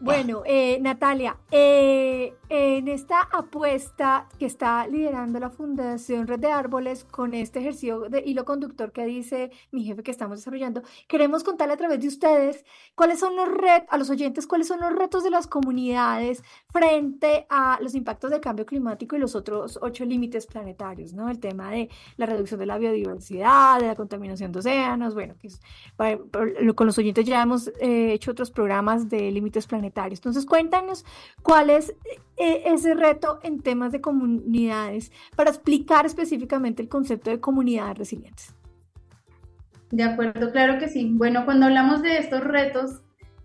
Bueno, 0.01 0.43
eh, 0.45 0.79
Natalia, 0.81 1.37
eh, 1.51 2.35
en 2.57 2.89
esta 2.89 3.21
apuesta 3.33 4.29
que 4.39 4.47
está 4.47 4.87
liderando 4.87 5.41
la 5.41 5.51
Fundación 5.51 6.27
Red 6.27 6.41
de 6.41 6.53
Árboles 6.53 7.05
con 7.05 7.35
este 7.35 7.59
ejercicio 7.59 8.09
de 8.09 8.23
hilo 8.25 8.45
conductor 8.45 8.93
que 8.93 9.05
dice 9.05 9.51
mi 9.73 9.85
jefe 9.85 10.03
que 10.03 10.11
estamos 10.11 10.39
desarrollando, 10.39 10.83
queremos 11.09 11.43
contarle 11.43 11.75
a 11.75 11.77
través 11.77 12.01
de 12.01 12.09
ustedes 12.09 12.65
cuáles 12.95 13.19
son 13.19 13.35
los 13.37 13.49
retos, 13.49 13.89
a 13.91 13.99
los 13.99 14.09
oyentes, 14.11 14.47
cuáles 14.47 14.69
son 14.69 14.81
los 14.81 14.93
retos 14.95 15.25
de 15.25 15.31
las 15.31 15.47
comunidades 15.47 16.45
frente 16.73 17.47
a 17.51 17.79
los 17.81 17.95
impactos 17.95 18.31
del 18.31 18.41
cambio 18.41 18.67
climático 18.67 19.17
y 19.17 19.19
los 19.19 19.35
otros 19.35 19.79
ocho 19.83 20.05
límites 20.05 20.47
planetarios, 20.47 21.13
¿no? 21.13 21.29
El 21.29 21.41
tema 21.41 21.71
de 21.71 21.91
la 22.17 22.27
reducción 22.27 22.61
de 22.61 22.67
la 22.67 22.79
biodiversidad, 22.79 23.81
de 23.81 23.87
la 23.89 23.97
contaminación 23.97 24.53
de 24.53 24.61
océanos, 24.61 25.15
bueno, 25.15 25.35
que 25.41 25.49
con 26.75 26.87
los 26.87 26.99
oyentes 26.99 27.25
ya 27.27 27.43
hemos 27.43 27.69
eh, 27.81 28.13
hecho 28.13 28.31
otros 28.31 28.51
programas 28.51 29.09
de 29.09 29.31
límites 29.31 29.67
planetarios 29.67 29.95
entonces, 30.19 30.47
cuéntanos 30.47 31.05
cuál 31.43 31.71
es 31.71 31.95
eh, 32.47 32.63
ese 32.67 32.93
reto 32.93 33.39
en 33.43 33.63
temas 33.63 33.91
de 33.91 34.03
comunidades 34.03 35.11
para 35.35 35.49
explicar 35.49 36.05
específicamente 36.05 36.83
el 36.83 36.91
concepto 36.91 37.31
de 37.31 37.41
comunidades 37.41 37.97
resilientes. 37.97 38.55
De 39.91 40.03
acuerdo, 40.03 40.53
claro 40.53 40.79
que 40.79 40.89
sí. 40.89 41.09
Bueno, 41.15 41.47
cuando 41.47 41.65
hablamos 41.65 42.03
de 42.03 42.19
estos 42.19 42.45
retos, 42.45 43.01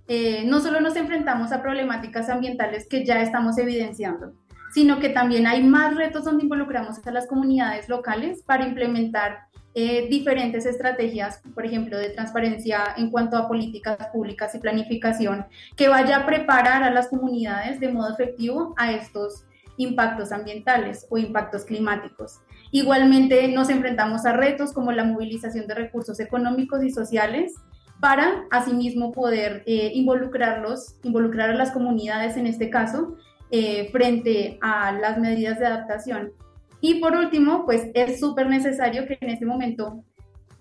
eh, 0.10 0.44
no 0.46 0.60
solo 0.60 0.82
nos 0.82 0.98
enfrentamos 0.98 1.54
a 1.54 1.62
problemáticas 1.62 2.28
ambientales 2.28 2.90
que 2.90 3.06
ya 3.06 3.22
estamos 3.22 3.58
evidenciando, 3.58 4.34
sino 4.74 5.00
que 5.00 5.08
también 5.08 5.48
hay 5.48 5.64
más 5.64 5.96
retos 5.96 6.26
donde 6.26 6.44
involucramos 6.44 6.98
a 7.08 7.12
las 7.12 7.26
comunidades 7.26 7.88
locales 7.88 8.44
para 8.44 8.68
implementar 8.68 9.48
eh, 9.76 10.08
diferentes 10.10 10.66
estrategias, 10.66 11.42
por 11.54 11.66
ejemplo, 11.66 11.98
de 11.98 12.10
transparencia 12.10 12.96
en 12.98 13.12
cuanto 13.12 13.38
a 13.38 13.48
políticas 13.48 13.98
públicas 14.12 14.54
y 14.56 14.60
planificación, 14.60 15.46
que 15.76 15.88
vaya 15.90 16.18
a 16.18 16.26
preparar 16.26 16.84
a 16.84 16.92
las 16.92 17.08
comunidades 17.08 17.80
de 17.80 17.90
modo 17.90 18.12
efectivo 18.12 18.74
a 18.78 18.92
estos 18.92 19.46
impactos 19.78 20.32
ambientales 20.32 21.06
o 21.10 21.18
impactos 21.18 21.66
climáticos. 21.66 22.40
Igualmente 22.72 23.48
nos 23.48 23.70
enfrentamos 23.70 24.26
a 24.26 24.34
retos 24.34 24.74
como 24.74 24.92
la 24.92 25.04
movilización 25.04 25.68
de 25.68 25.76
recursos 25.76 26.20
económicos 26.20 26.84
y 26.84 26.90
sociales 26.90 27.54
para 28.00 28.46
asimismo 28.52 29.12
poder 29.12 29.64
eh, 29.66 29.92
involucrarlos, 29.94 30.96
involucrar 31.04 31.52
a 31.52 31.56
las 31.56 31.72
comunidades 31.72 32.38
en 32.38 32.48
este 32.48 32.70
caso, 32.70 33.18
eh, 33.52 33.90
frente 33.92 34.58
a 34.62 34.92
las 34.92 35.18
medidas 35.18 35.60
de 35.60 35.66
adaptación 35.66 36.34
y 36.82 36.96
por 36.96 37.16
último, 37.16 37.66
pues 37.66 37.90
es 37.94 38.20
súper 38.20 38.48
necesario 38.48 39.06
que 39.06 39.18
en 39.20 39.30
este 39.30 39.46
momento, 39.46 40.04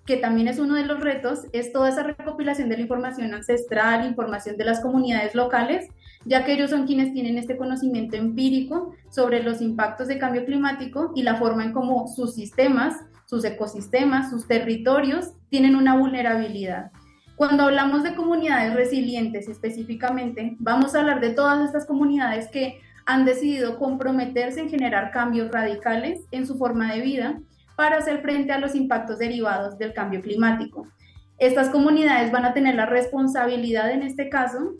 que 0.04 0.16
también 0.16 0.48
es 0.48 0.58
uno 0.58 0.74
de 0.74 0.84
los 0.84 1.00
retos, 1.00 1.46
es 1.52 1.72
toda 1.72 1.88
esa 1.88 2.02
recopilación 2.02 2.68
de 2.68 2.76
la 2.76 2.82
información 2.82 3.32
ancestral, 3.34 4.06
información 4.06 4.56
de 4.56 4.64
las 4.64 4.80
comunidades 4.80 5.34
locales, 5.34 5.86
ya 6.24 6.44
que 6.44 6.54
ellos 6.54 6.70
son 6.70 6.86
quienes 6.86 7.12
tienen 7.12 7.38
este 7.38 7.56
conocimiento 7.56 8.16
empírico 8.16 8.94
sobre 9.10 9.42
los 9.42 9.60
impactos 9.60 10.08
de 10.08 10.18
cambio 10.18 10.44
climático 10.44 11.12
y 11.14 11.22
la 11.22 11.36
forma 11.36 11.64
en 11.64 11.72
cómo 11.72 12.08
sus 12.08 12.34
sistemas, 12.34 12.96
sus 13.26 13.44
ecosistemas, 13.44 14.30
sus 14.30 14.48
territorios 14.48 15.32
tienen 15.50 15.76
una 15.76 15.96
vulnerabilidad. 15.96 16.90
Cuando 17.36 17.62
hablamos 17.62 18.02
de 18.02 18.16
comunidades 18.16 18.74
resilientes 18.74 19.48
específicamente, 19.48 20.56
vamos 20.58 20.94
a 20.94 21.00
hablar 21.00 21.20
de 21.20 21.30
todas 21.30 21.64
estas 21.64 21.86
comunidades 21.86 22.48
que 22.48 22.80
han 23.08 23.24
decidido 23.24 23.78
comprometerse 23.78 24.60
en 24.60 24.68
generar 24.68 25.10
cambios 25.12 25.50
radicales 25.50 26.20
en 26.30 26.46
su 26.46 26.58
forma 26.58 26.92
de 26.92 27.00
vida 27.00 27.40
para 27.74 27.96
hacer 27.96 28.20
frente 28.20 28.52
a 28.52 28.58
los 28.58 28.74
impactos 28.74 29.18
derivados 29.18 29.78
del 29.78 29.94
cambio 29.94 30.20
climático. 30.20 30.86
Estas 31.38 31.70
comunidades 31.70 32.30
van 32.30 32.44
a 32.44 32.52
tener 32.52 32.74
la 32.74 32.84
responsabilidad 32.84 33.90
en 33.90 34.02
este 34.02 34.28
caso 34.28 34.74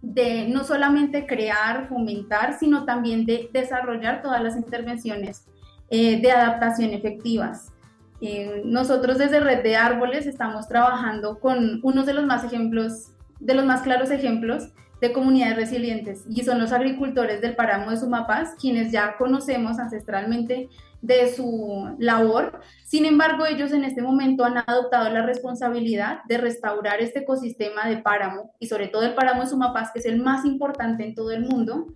de 0.00 0.48
no 0.48 0.64
solamente 0.64 1.26
crear, 1.26 1.86
fomentar, 1.86 2.58
sino 2.58 2.86
también 2.86 3.26
de 3.26 3.50
desarrollar 3.52 4.22
todas 4.22 4.42
las 4.42 4.56
intervenciones 4.56 5.44
eh, 5.90 6.22
de 6.22 6.32
adaptación 6.32 6.94
efectivas. 6.94 7.74
Eh, 8.22 8.62
nosotros 8.64 9.18
desde 9.18 9.40
Red 9.40 9.62
de 9.62 9.76
Árboles 9.76 10.26
estamos 10.26 10.66
trabajando 10.66 11.38
con 11.40 11.80
uno 11.82 12.04
de 12.04 12.14
los 12.14 12.24
más 12.24 12.42
ejemplos, 12.42 13.10
de 13.38 13.52
los 13.52 13.66
más 13.66 13.82
claros 13.82 14.10
ejemplos 14.10 14.70
de 15.00 15.12
comunidades 15.12 15.56
resilientes 15.56 16.24
y 16.28 16.44
son 16.44 16.58
los 16.58 16.72
agricultores 16.72 17.40
del 17.40 17.56
páramo 17.56 17.90
de 17.90 17.96
Sumapaz, 17.96 18.54
quienes 18.60 18.92
ya 18.92 19.16
conocemos 19.16 19.78
ancestralmente 19.78 20.68
de 21.02 21.34
su 21.34 21.94
labor. 21.98 22.60
Sin 22.84 23.04
embargo, 23.04 23.44
ellos 23.44 23.72
en 23.72 23.84
este 23.84 24.00
momento 24.00 24.44
han 24.44 24.58
adoptado 24.66 25.10
la 25.10 25.26
responsabilidad 25.26 26.20
de 26.28 26.38
restaurar 26.38 27.00
este 27.00 27.20
ecosistema 27.20 27.86
de 27.86 27.98
páramo 27.98 28.52
y 28.58 28.68
sobre 28.68 28.88
todo 28.88 29.02
el 29.02 29.14
páramo 29.14 29.42
de 29.42 29.48
Sumapaz, 29.48 29.92
que 29.92 29.98
es 29.98 30.06
el 30.06 30.22
más 30.22 30.46
importante 30.46 31.04
en 31.04 31.14
todo 31.14 31.30
el 31.30 31.42
mundo, 31.42 31.86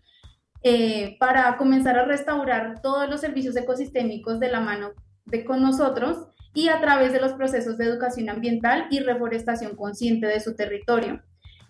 eh, 0.63 1.17
para 1.21 1.57
comenzar 1.57 1.99
a 1.99 2.05
restaurar 2.05 2.83
todos 2.83 3.09
los 3.09 3.21
servicios 3.21 3.57
ecosistémicos 3.57 4.41
de 4.41 4.51
la 4.51 4.61
mano 4.61 4.91
de 5.25 5.45
con 5.45 5.63
nosotros 5.63 6.27
y 6.53 6.69
a 6.69 6.81
través 6.81 7.13
de 7.13 7.21
los 7.21 7.33
procesos 7.35 7.79
de 7.79 7.85
educación 7.85 8.29
ambiental 8.29 8.87
y 8.91 9.01
reforestación 9.01 9.77
consciente 9.77 10.27
de 10.27 10.41
su 10.41 10.57
territorio. 10.57 11.23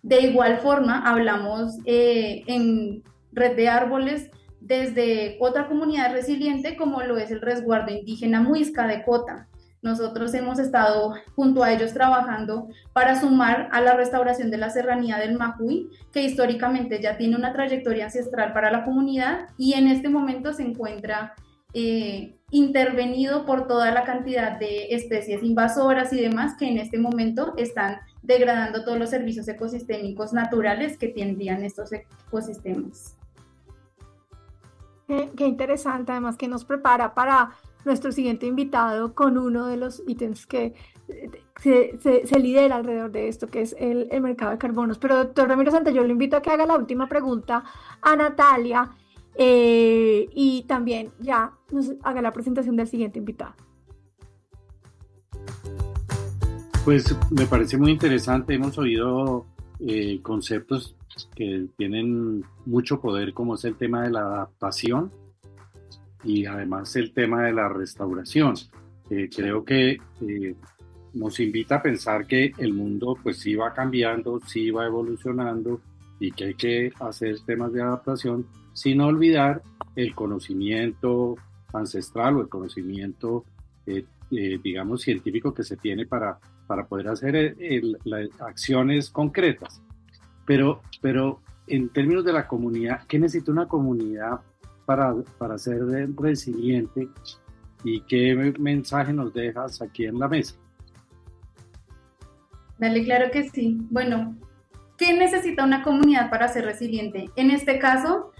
De 0.03 0.21
igual 0.21 0.59
forma, 0.59 1.09
hablamos 1.09 1.79
eh, 1.85 2.43
en 2.47 3.03
Red 3.33 3.57
de 3.57 3.69
Árboles 3.69 4.31
desde 4.61 5.37
otra 5.41 5.69
comunidad 5.69 6.13
resiliente 6.13 6.77
como 6.77 7.03
lo 7.03 7.17
es 7.19 7.31
el 7.31 7.41
resguardo 7.41 7.93
indígena 7.93 8.41
Muisca 8.41 8.87
de 8.87 9.03
Cota. 9.05 9.49
Nosotros 9.81 10.35
hemos 10.35 10.59
estado 10.59 11.15
junto 11.37 11.63
a 11.63 11.73
ellos 11.73 11.95
trabajando 11.95 12.69
para 12.93 13.21
sumar 13.21 13.69
a 13.71 13.81
la 13.81 13.95
restauración 13.95 14.51
de 14.51 14.59
la 14.59 14.71
serranía 14.71 15.19
del 15.19 15.39
Macuy, 15.39 15.89
que 16.13 16.23
históricamente 16.23 17.01
ya 17.01 17.17
tiene 17.17 17.37
una 17.37 17.53
trayectoria 17.53 18.07
ancestral 18.07 18.53
para 18.53 18.73
la 18.73 18.85
comunidad 18.85 19.51
y 19.57 19.75
en 19.75 19.87
este 19.87 20.09
momento 20.09 20.53
se 20.53 20.65
encuentra 20.65 21.35
eh, 21.75 22.35
intervenido 22.51 23.47
por 23.47 23.69
toda 23.69 23.93
la 23.93 24.03
cantidad 24.03 24.59
de 24.59 24.89
especies 24.91 25.43
invasoras 25.43 26.13
y 26.13 26.21
demás 26.21 26.57
que 26.59 26.67
en 26.67 26.79
este 26.79 26.99
momento 26.99 27.55
están 27.57 27.99
degradando 28.23 28.85
todos 28.85 28.99
los 28.99 29.11
servicios 29.11 29.49
ecosistémicos 29.49 30.33
naturales 30.33 30.99
que 30.99 31.09
tendrían 31.09 31.65
estos 31.65 31.91
ecosistemas. 31.93 33.17
Qué, 35.07 35.47
interesante, 35.47 36.13
además 36.13 36.37
que 36.37 36.49
nos 36.49 36.67
prepara 36.67 37.15
para 37.15 37.53
nuestro 37.87 38.13
siguiente 38.13 38.45
invitado 38.45 39.15
con 39.15 39.39
uno 39.39 39.67
de 39.67 39.79
los 39.79 40.03
ítems 40.07 40.47
que 40.47 40.75
se, 41.63 41.99
se, 41.99 42.39
lidera 42.39 42.77
alrededor 42.77 43.11
de 43.11 43.29
esto, 43.29 43.47
que 43.47 43.63
es 43.63 43.75
el, 43.79 44.09
el, 44.11 44.21
mercado 44.21 44.51
de 44.51 44.59
carbonos. 44.59 44.99
Pero 44.99 45.17
doctor 45.17 45.49
Ramiro 45.49 45.71
Santa, 45.71 45.91
yo 45.91 46.05
le 46.05 46.13
invito 46.13 46.37
a 46.37 46.43
que 46.43 46.51
haga 46.51 46.67
la 46.67 46.77
última 46.77 47.09
pregunta 47.09 47.65
a 48.03 48.17
Natalia 48.17 48.91
eh, 49.41 50.29
y 50.35 50.65
también 50.65 51.13
ya 51.21 51.53
nos 51.71 51.93
haga 52.03 52.21
la 52.21 52.33
presentación 52.33 52.77
del 52.77 52.89
siguiente 52.89 53.21
invitado. 53.21 53.55
Pues 56.89 57.15
me 57.31 57.45
parece 57.45 57.77
muy 57.77 57.91
interesante, 57.91 58.55
hemos 58.55 58.79
oído 58.79 59.45
eh, 59.79 60.21
conceptos 60.23 60.97
que 61.37 61.67
tienen 61.77 62.43
mucho 62.65 62.99
poder 62.99 63.35
como 63.35 63.57
es 63.57 63.65
el 63.67 63.77
tema 63.77 64.05
de 64.05 64.11
la 64.11 64.21
adaptación 64.21 65.13
y 66.25 66.47
además 66.47 66.97
el 66.97 67.13
tema 67.13 67.43
de 67.43 67.53
la 67.53 67.69
restauración. 67.69 68.55
Eh, 69.11 69.29
creo 69.29 69.67
que 69.67 69.99
eh, 70.23 70.55
nos 71.13 71.39
invita 71.41 71.75
a 71.75 71.83
pensar 71.83 72.27
que 72.27 72.53
el 72.57 72.73
mundo 72.73 73.19
pues 73.23 73.37
sí 73.37 73.55
va 73.55 73.75
cambiando, 73.75 74.41
sí 74.47 74.71
va 74.71 74.87
evolucionando 74.87 75.83
y 76.19 76.33
que 76.33 76.45
hay 76.45 76.55
que 76.55 76.93
hacer 77.01 77.37
temas 77.45 77.71
de 77.75 77.83
adaptación 77.83 78.47
sin 78.73 79.03
olvidar 79.03 79.61
el 79.95 80.15
conocimiento 80.15 81.35
ancestral 81.71 82.39
o 82.39 82.41
el 82.41 82.49
conocimiento, 82.49 83.45
digamos, 84.31 85.03
científico 85.03 85.53
que 85.53 85.65
se 85.65 85.77
tiene 85.77 86.07
para 86.07 86.39
para 86.69 86.87
poder 86.87 87.09
hacer 87.09 87.57
las 88.05 88.29
acciones 88.41 89.11
concretas. 89.11 89.83
Pero, 90.47 90.83
pero 91.03 91.41
en 91.67 91.89
términos 91.89 92.25
de 92.25 92.33
la 92.33 92.47
comunidad, 92.47 93.03
¿qué 93.09 93.19
necesita 93.19 93.51
una 93.51 93.67
comunidad 93.67 94.41
para, 94.87 95.13
para 95.39 95.59
ser 95.59 95.81
resiliente 96.17 97.09
y 97.85 98.01
qué 98.03 98.35
mensaje 98.59 99.13
nos 99.13 99.33
dejas 99.33 99.81
aquí 99.83 100.07
en 100.07 100.19
la 100.19 100.29
mesa. 100.29 100.55
Dale, 102.79 103.05
claro 103.05 103.31
que 103.31 103.49
sí. 103.49 103.79
Bueno, 103.91 104.37
¿qué 104.97 105.13
necesita 105.13 105.65
una 105.65 105.83
comunidad 105.83 106.31
para 106.31 106.49
ser 106.49 106.65
resiliente? 106.65 107.31
En 107.37 107.51
este 107.51 107.79
caso, 107.79 108.33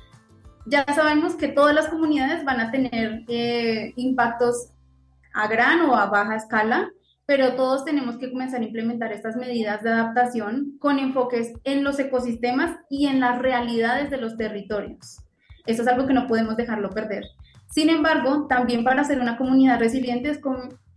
ya 0.67 0.85
sabemos 0.95 1.35
que 1.35 1.49
todas 1.49 1.75
las 1.75 1.89
comunidades 1.89 2.45
van 2.45 2.61
a 2.61 2.71
tener 2.71 3.25
eh, 3.29 3.93
impactos 3.97 4.71
a 5.35 5.49
gran 5.49 5.83
o 5.83 5.97
a 5.97 6.07
baja 6.07 6.37
escala, 6.37 6.91
pero 7.29 7.57
todos 7.57 7.85
tenemos 7.85 8.17
que 8.17 8.33
comenzar 8.33 8.63
a 8.63 8.65
implementar 8.65 9.13
estas 9.13 9.37
medidas 9.37 9.83
de 9.83 9.91
adaptación 9.91 10.79
con 10.79 10.99
enfoques 10.99 11.53
en 11.65 11.85
los 11.85 11.99
ecosistemas 11.99 12.79
y 12.89 13.07
en 13.07 13.21
las 13.21 13.39
realidades 13.39 14.09
de 14.09 14.17
los 14.17 14.39
territorios. 14.39 15.19
Eso 15.67 15.83
es 15.83 15.89
algo 15.89 16.07
que 16.07 16.15
no 16.15 16.27
podemos 16.27 16.57
dejarlo 16.57 16.89
perder. 16.89 17.25
Sin 17.67 17.91
embargo, 17.91 18.47
también 18.49 18.83
para 18.83 19.05
ser 19.05 19.21
una 19.21 19.37
comunidad 19.37 19.79
resiliente 19.79 20.31
es, 20.31 20.41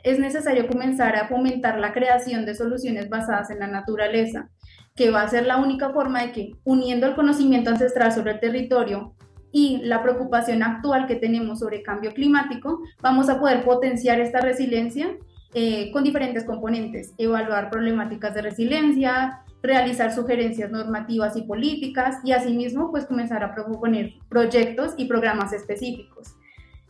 es 0.03 0.19
necesario 0.19 0.69
comenzar 0.69 1.17
a 1.17 1.27
fomentar 1.27 1.77
la 1.77 1.91
creación 1.91 2.45
de 2.45 2.55
soluciones 2.55 3.09
basadas 3.09 3.49
en 3.49 3.59
la 3.59 3.67
naturaleza, 3.67 4.49
que 4.95 5.11
va 5.11 5.23
a 5.23 5.27
ser 5.27 5.45
la 5.45 5.57
única 5.57 5.89
forma 5.89 6.21
de 6.21 6.31
que, 6.31 6.51
uniendo 6.63 7.07
el 7.07 7.15
conocimiento 7.15 7.71
ancestral 7.71 8.13
sobre 8.13 8.31
el 8.31 8.39
territorio 8.39 9.15
y 9.51 9.81
la 9.83 10.01
preocupación 10.01 10.63
actual 10.63 11.07
que 11.07 11.17
tenemos 11.17 11.59
sobre 11.59 11.83
cambio 11.83 12.13
climático, 12.13 12.79
vamos 13.01 13.27
a 13.27 13.37
poder 13.37 13.65
potenciar 13.65 14.21
esta 14.21 14.39
resiliencia 14.39 15.17
eh, 15.53 15.91
con 15.91 16.03
diferentes 16.03 16.45
componentes, 16.45 17.13
evaluar 17.17 17.69
problemáticas 17.69 18.33
de 18.33 18.41
resiliencia, 18.41 19.43
realizar 19.61 20.13
sugerencias 20.13 20.71
normativas 20.71 21.35
y 21.35 21.43
políticas 21.43 22.17
y 22.23 22.31
asimismo 22.31 22.91
pues 22.91 23.05
comenzar 23.05 23.43
a 23.43 23.53
proponer 23.53 24.13
proyectos 24.29 24.93
y 24.97 25.05
programas 25.05 25.53
específicos. 25.53 26.35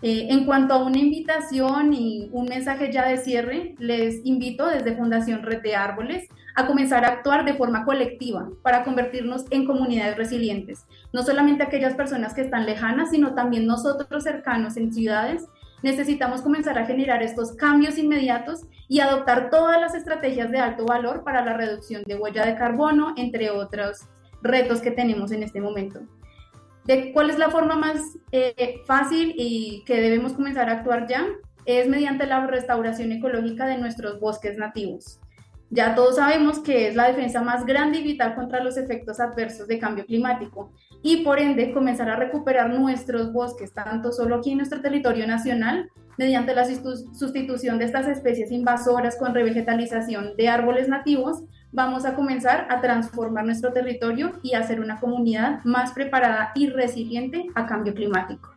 Eh, 0.04 0.28
en 0.30 0.46
cuanto 0.46 0.74
a 0.74 0.84
una 0.84 0.98
invitación 0.98 1.94
y 1.94 2.30
un 2.32 2.46
mensaje 2.46 2.92
ya 2.92 3.08
de 3.08 3.18
cierre, 3.18 3.76
les 3.78 4.26
invito 4.26 4.66
desde 4.68 4.96
Fundación 4.96 5.44
Red 5.44 5.62
de 5.62 5.76
Árboles 5.76 6.28
a 6.56 6.66
comenzar 6.66 7.06
a 7.06 7.10
actuar 7.10 7.46
de 7.46 7.54
forma 7.54 7.86
colectiva 7.86 8.50
para 8.64 8.84
convertirnos 8.84 9.46
en 9.52 9.66
comunidades 9.66 10.18
resilientes. 10.18 10.86
No 11.14 11.22
solamente 11.22 11.64
aquellas 11.64 11.94
personas 11.94 12.34
que 12.34 12.42
están 12.42 12.66
lejanas, 12.66 13.12
sino 13.12 13.36
también 13.36 13.68
nosotros 13.68 14.24
cercanos 14.24 14.76
en 14.76 14.92
ciudades. 14.92 15.46
Necesitamos 15.84 16.42
comenzar 16.42 16.78
a 16.78 16.86
generar 16.86 17.24
estos 17.24 17.54
cambios 17.54 17.98
inmediatos 17.98 18.62
y 18.88 19.00
adoptar 19.00 19.50
todas 19.50 19.80
las 19.80 19.96
estrategias 19.96 20.52
de 20.52 20.60
alto 20.60 20.86
valor 20.86 21.24
para 21.24 21.44
la 21.44 21.54
reducción 21.54 22.04
de 22.06 22.16
huella 22.16 22.46
de 22.46 22.56
carbono, 22.56 23.14
entre 23.18 23.50
otros 23.50 24.02
retos 24.42 24.82
que 24.82 24.92
tenemos 24.92 25.32
en 25.32 25.44
este 25.44 25.62
momento 25.62 26.02
de 26.86 27.12
cuál 27.14 27.30
es 27.30 27.38
la 27.38 27.50
forma 27.50 27.76
más 27.76 28.02
eh, 28.32 28.82
fácil 28.86 29.34
y 29.38 29.84
que 29.86 30.02
debemos 30.02 30.34
comenzar 30.34 30.70
a 30.70 30.74
actuar 30.74 31.08
ya, 31.08 31.28
es 31.66 31.88
mediante 31.88 32.26
la 32.26 32.46
restauración 32.48 33.12
ecológica 33.12 33.68
de 33.68 33.78
nuestros 33.78 34.20
bosques 34.20 34.58
nativos. 34.58 35.20
Ya 35.74 35.96
todos 35.96 36.18
sabemos 36.18 36.60
que 36.60 36.90
es 36.90 36.96
la 36.96 37.08
defensa 37.08 37.42
más 37.42 37.66
grande 37.66 38.00
y 38.00 38.04
vital 38.04 38.36
contra 38.36 38.62
los 38.62 38.76
efectos 38.76 39.22
adversos 39.22 39.70
de 39.70 39.80
cambio 39.80 40.06
climático 40.06 40.74
y 41.02 41.24
por 41.24 41.40
ende 41.40 41.72
comenzar 41.72 42.10
a 42.10 42.18
recuperar 42.18 42.70
nuestros 42.70 43.32
bosques, 43.32 43.74
tanto 43.74 44.12
solo 44.12 44.36
aquí 44.36 44.52
en 44.52 44.58
nuestro 44.58 44.82
territorio 44.82 45.26
nacional, 45.26 45.90
mediante 46.18 46.54
la 46.54 46.66
sustitución 46.66 47.80
de 47.80 47.86
estas 47.86 48.06
especies 48.10 48.52
invasoras 48.52 49.16
con 49.16 49.34
revegetalización 49.34 50.36
de 50.36 50.50
árboles 50.50 50.90
nativos, 50.90 51.46
vamos 51.72 52.04
a 52.04 52.16
comenzar 52.16 52.68
a 52.70 52.82
transformar 52.82 53.46
nuestro 53.46 53.72
territorio 53.72 54.34
y 54.44 54.56
a 54.56 54.64
ser 54.64 54.82
una 54.82 55.00
comunidad 55.00 55.64
más 55.64 55.94
preparada 55.94 56.52
y 56.54 56.68
resiliente 56.68 57.48
a 57.56 57.66
cambio 57.66 57.94
climático. 57.94 58.54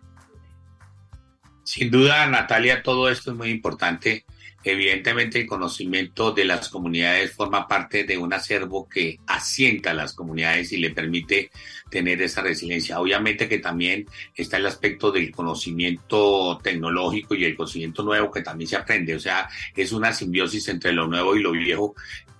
Sin 1.63 1.93
duda, 1.93 2.27
Natalia, 2.27 2.83
todo 2.83 3.09
esto 3.09 3.31
es 3.31 3.37
muy 3.37 3.51
importante. 3.51 4.25
Evidentemente, 4.65 5.41
el 5.41 5.47
conocimiento 5.47 6.33
de 6.33 6.47
las 6.47 6.69
comunidades 6.69 7.33
forma 7.33 7.69
parte 7.69 8.05
de 8.05 8.17
un 8.17 8.33
acervo 8.33 8.89
que 8.89 9.21
asienta 9.27 9.91
a 9.91 9.95
las 9.95 10.15
comunidades 10.15 10.73
y 10.73 10.79
le 10.79 10.91
permite 10.91 11.51
tener 11.91 12.23
esa 12.23 12.43
resiliencia. 12.43 12.99
Obviamente 12.99 13.49
que 13.49 13.59
también 13.59 14.07
está 14.35 14.57
el 14.57 14.67
aspecto 14.67 15.13
del 15.13 15.31
conocimiento 15.31 16.59
tecnológico 16.63 17.35
y 17.35 17.45
el 17.45 17.57
conocimiento 17.57 18.03
nuevo 18.03 18.31
que 18.31 18.41
también 18.41 18.69
se 18.69 18.77
aprende. 18.77 19.15
O 19.15 19.21
sea, 19.21 19.49
es 19.77 19.93
una 19.93 20.13
simbiosis 20.13 20.67
entre 20.69 20.93
lo 20.93 21.07
nuevo 21.07 21.37
y 21.37 21.43
lo 21.43 21.53
viejo 21.53 21.95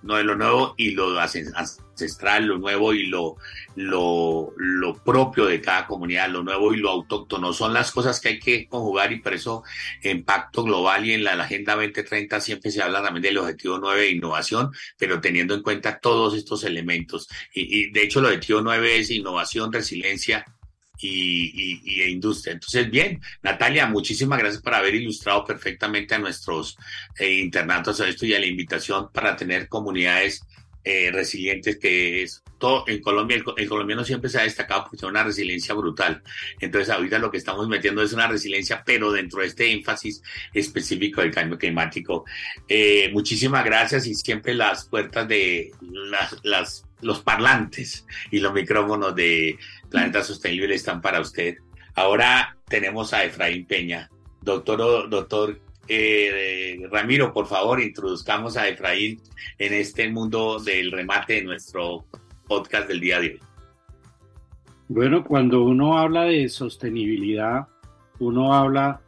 no 0.05 0.15
de 0.15 0.23
lo 0.23 0.35
nuevo 0.35 0.75
y 0.77 0.91
lo 0.91 1.13
ancestral, 1.95 2.45
lo 2.45 2.57
nuevo 2.57 2.93
y 2.93 3.07
lo, 3.07 3.37
lo, 3.75 4.53
lo, 4.57 5.03
propio 5.03 5.45
de 5.45 5.61
cada 5.61 5.87
comunidad, 5.87 6.29
lo 6.29 6.43
nuevo 6.43 6.73
y 6.73 6.77
lo 6.77 6.89
autóctono. 6.89 7.53
Son 7.53 7.73
las 7.73 7.91
cosas 7.91 8.19
que 8.19 8.29
hay 8.29 8.39
que 8.39 8.67
conjugar 8.67 9.13
y 9.13 9.21
por 9.21 9.33
eso 9.33 9.63
en 10.03 10.23
Pacto 10.25 10.63
Global 10.63 11.05
y 11.05 11.13
en 11.13 11.23
la, 11.23 11.33
Agenda 11.45 11.75
2030 11.75 12.41
siempre 12.41 12.71
se 12.71 12.81
habla 12.81 13.01
también 13.01 13.23
del 13.23 13.37
objetivo 13.37 13.77
9 13.79 14.01
de 14.01 14.11
innovación, 14.11 14.71
pero 14.97 15.21
teniendo 15.21 15.53
en 15.53 15.61
cuenta 15.61 15.99
todos 15.99 16.35
estos 16.35 16.63
elementos. 16.65 17.29
Y, 17.53 17.91
de 17.91 18.03
hecho 18.03 18.19
el 18.19 18.25
objetivo 18.25 18.61
9 18.61 18.99
es 18.99 19.11
innovación, 19.11 19.71
resiliencia 19.71 20.43
y, 20.99 21.79
y, 21.85 22.01
e 22.01 22.09
industria. 22.09 22.53
Entonces, 22.53 22.89
bien, 22.89 23.21
Natalia, 23.41 23.85
muchísimas 23.87 24.39
gracias 24.39 24.61
por 24.61 24.73
haber 24.73 24.95
ilustrado 24.95 25.45
perfectamente 25.45 26.15
a 26.15 26.19
nuestros 26.19 26.77
eh, 27.19 27.33
internatos 27.33 28.01
a 28.01 28.07
esto 28.07 28.25
y 28.25 28.33
a 28.33 28.39
la 28.39 28.45
invitación 28.47 29.09
para 29.13 29.35
tener 29.35 29.69
comunidades 29.69 30.41
eh, 30.85 31.09
resilientes 31.11 31.77
que 31.77 32.23
es 32.23 32.43
todo 32.57 32.85
en 32.87 33.01
Colombia 33.01 33.43
el, 33.57 33.67
colombiano 33.67 34.05
siempre 34.05 34.29
se 34.29 34.39
ha 34.39 34.43
destacado 34.43 34.85
por 34.85 34.97
tener 34.97 35.11
una 35.11 35.23
resiliencia 35.23 35.73
brutal 35.73 36.21
entonces 36.59 36.89
ahorita 36.89 37.19
lo 37.19 37.31
que 37.31 37.37
estamos 37.37 37.67
metiendo 37.67 38.01
es 38.01 38.13
una 38.13 38.27
resiliencia 38.27 38.83
pero 38.85 39.11
dentro 39.11 39.41
de 39.41 39.47
este 39.47 39.71
énfasis 39.71 40.21
específico 40.53 41.21
del 41.21 41.33
cambio 41.33 41.57
climático 41.57 42.23
eh, 42.69 43.09
muchísimas 43.11 43.65
gracias 43.65 44.07
y 44.07 44.15
siempre 44.15 44.53
las 44.53 44.85
puertas 44.85 45.27
de 45.27 45.71
las, 45.81 46.37
las 46.43 46.85
los 47.01 47.21
parlantes 47.21 48.05
y 48.31 48.39
los 48.39 48.53
micrófonos 48.53 49.15
de 49.15 49.57
Planeta 49.89 50.23
Sostenible 50.23 50.75
están 50.75 51.01
para 51.01 51.21
usted. 51.21 51.57
Ahora 51.93 52.57
tenemos 52.67 53.13
a 53.13 53.23
Efraín 53.23 53.65
Peña. 53.65 54.09
Doctor, 54.41 55.09
doctor 55.09 55.59
eh, 55.87 56.87
Ramiro, 56.91 57.33
por 57.33 57.47
favor, 57.47 57.81
introduzcamos 57.81 58.57
a 58.57 58.67
Efraín 58.67 59.21
en 59.57 59.73
este 59.73 60.09
mundo 60.09 60.59
del 60.59 60.91
remate 60.91 61.35
de 61.35 61.43
nuestro 61.43 62.05
podcast 62.47 62.87
del 62.87 62.99
día 62.99 63.19
de 63.19 63.27
hoy. 63.27 63.39
Bueno, 64.87 65.23
cuando 65.23 65.63
uno 65.63 65.97
habla 65.97 66.23
de 66.23 66.47
sostenibilidad, 66.49 67.67
uno 68.19 68.53
habla 68.53 69.01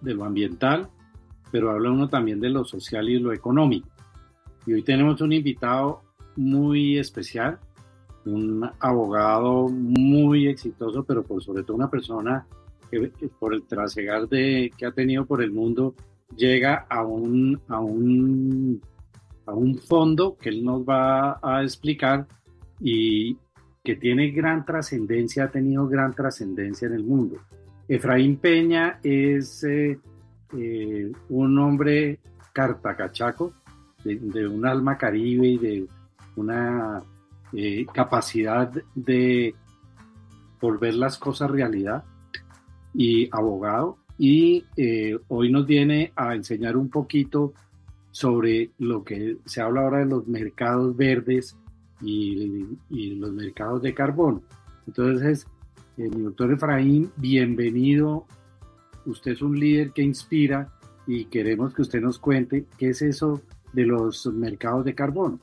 de 0.00 0.14
lo 0.14 0.24
ambiental, 0.24 0.90
pero 1.50 1.70
habla 1.70 1.90
uno 1.90 2.08
también 2.08 2.40
de 2.40 2.50
lo 2.50 2.64
social 2.64 3.08
y 3.08 3.18
lo 3.18 3.32
económico. 3.32 3.88
Y 4.66 4.74
hoy 4.74 4.82
tenemos 4.82 5.20
un 5.20 5.32
invitado 5.32 6.02
muy 6.36 6.98
especial, 6.98 7.58
un 8.24 8.68
abogado 8.78 9.68
muy 9.68 10.48
exitoso, 10.48 11.04
pero 11.04 11.22
por 11.22 11.42
sobre 11.42 11.62
todo 11.62 11.76
una 11.76 11.90
persona 11.90 12.46
que, 12.90 13.10
por 13.38 13.54
el 13.54 13.62
trasegar 13.64 14.28
de, 14.28 14.70
que 14.76 14.86
ha 14.86 14.92
tenido 14.92 15.24
por 15.24 15.42
el 15.42 15.50
mundo 15.50 15.94
llega 16.36 16.86
a 16.88 17.04
un, 17.04 17.60
a 17.68 17.80
un, 17.80 18.80
a 19.46 19.52
un 19.52 19.78
fondo 19.78 20.36
que 20.36 20.48
él 20.48 20.64
nos 20.64 20.82
va 20.82 21.38
a 21.42 21.62
explicar 21.62 22.26
y 22.80 23.36
que 23.82 23.96
tiene 23.96 24.30
gran 24.30 24.64
trascendencia, 24.64 25.44
ha 25.44 25.50
tenido 25.50 25.88
gran 25.88 26.14
trascendencia 26.14 26.86
en 26.86 26.94
el 26.94 27.04
mundo. 27.04 27.36
Efraín 27.88 28.36
Peña 28.36 29.00
es 29.02 29.64
eh, 29.64 29.98
eh, 30.56 31.12
un 31.28 31.58
hombre 31.58 32.20
cartacachaco, 32.52 33.52
de, 34.04 34.16
de, 34.16 34.46
un 34.46 34.66
alma 34.66 34.96
caribe 34.98 35.46
y 35.46 35.58
de 35.58 35.86
una 36.36 37.02
eh, 37.52 37.86
capacidad 37.92 38.72
de 38.94 39.54
volver 40.60 40.94
las 40.94 41.18
cosas 41.18 41.50
realidad 41.50 42.04
y 42.94 43.28
abogado. 43.30 43.98
Y 44.24 44.66
eh, 44.76 45.18
hoy 45.26 45.50
nos 45.50 45.66
viene 45.66 46.12
a 46.14 46.36
enseñar 46.36 46.76
un 46.76 46.88
poquito 46.88 47.54
sobre 48.12 48.70
lo 48.78 49.02
que 49.02 49.38
se 49.46 49.60
habla 49.60 49.80
ahora 49.80 49.98
de 49.98 50.06
los 50.06 50.28
mercados 50.28 50.96
verdes 50.96 51.56
y, 52.00 52.78
los 53.16 53.32
mercados 53.32 53.82
de 53.82 53.92
carbón. 53.92 54.42
Entonces, 54.86 55.48
eh, 55.96 56.08
doctor 56.08 56.52
Efraín, 56.52 57.10
bienvenido. 57.16 58.24
Usted 59.06 59.32
es 59.32 59.42
un 59.42 59.58
líder 59.58 59.90
que 59.90 60.02
inspira 60.02 60.72
y 61.04 61.24
queremos 61.24 61.74
que 61.74 61.82
usted 61.82 62.00
nos 62.00 62.20
cuente 62.20 62.66
qué 62.78 62.90
es 62.90 63.02
eso 63.02 63.42
de 63.72 63.86
los 63.86 64.24
mercados 64.26 64.84
de 64.84 64.94
carbón. 64.94 65.40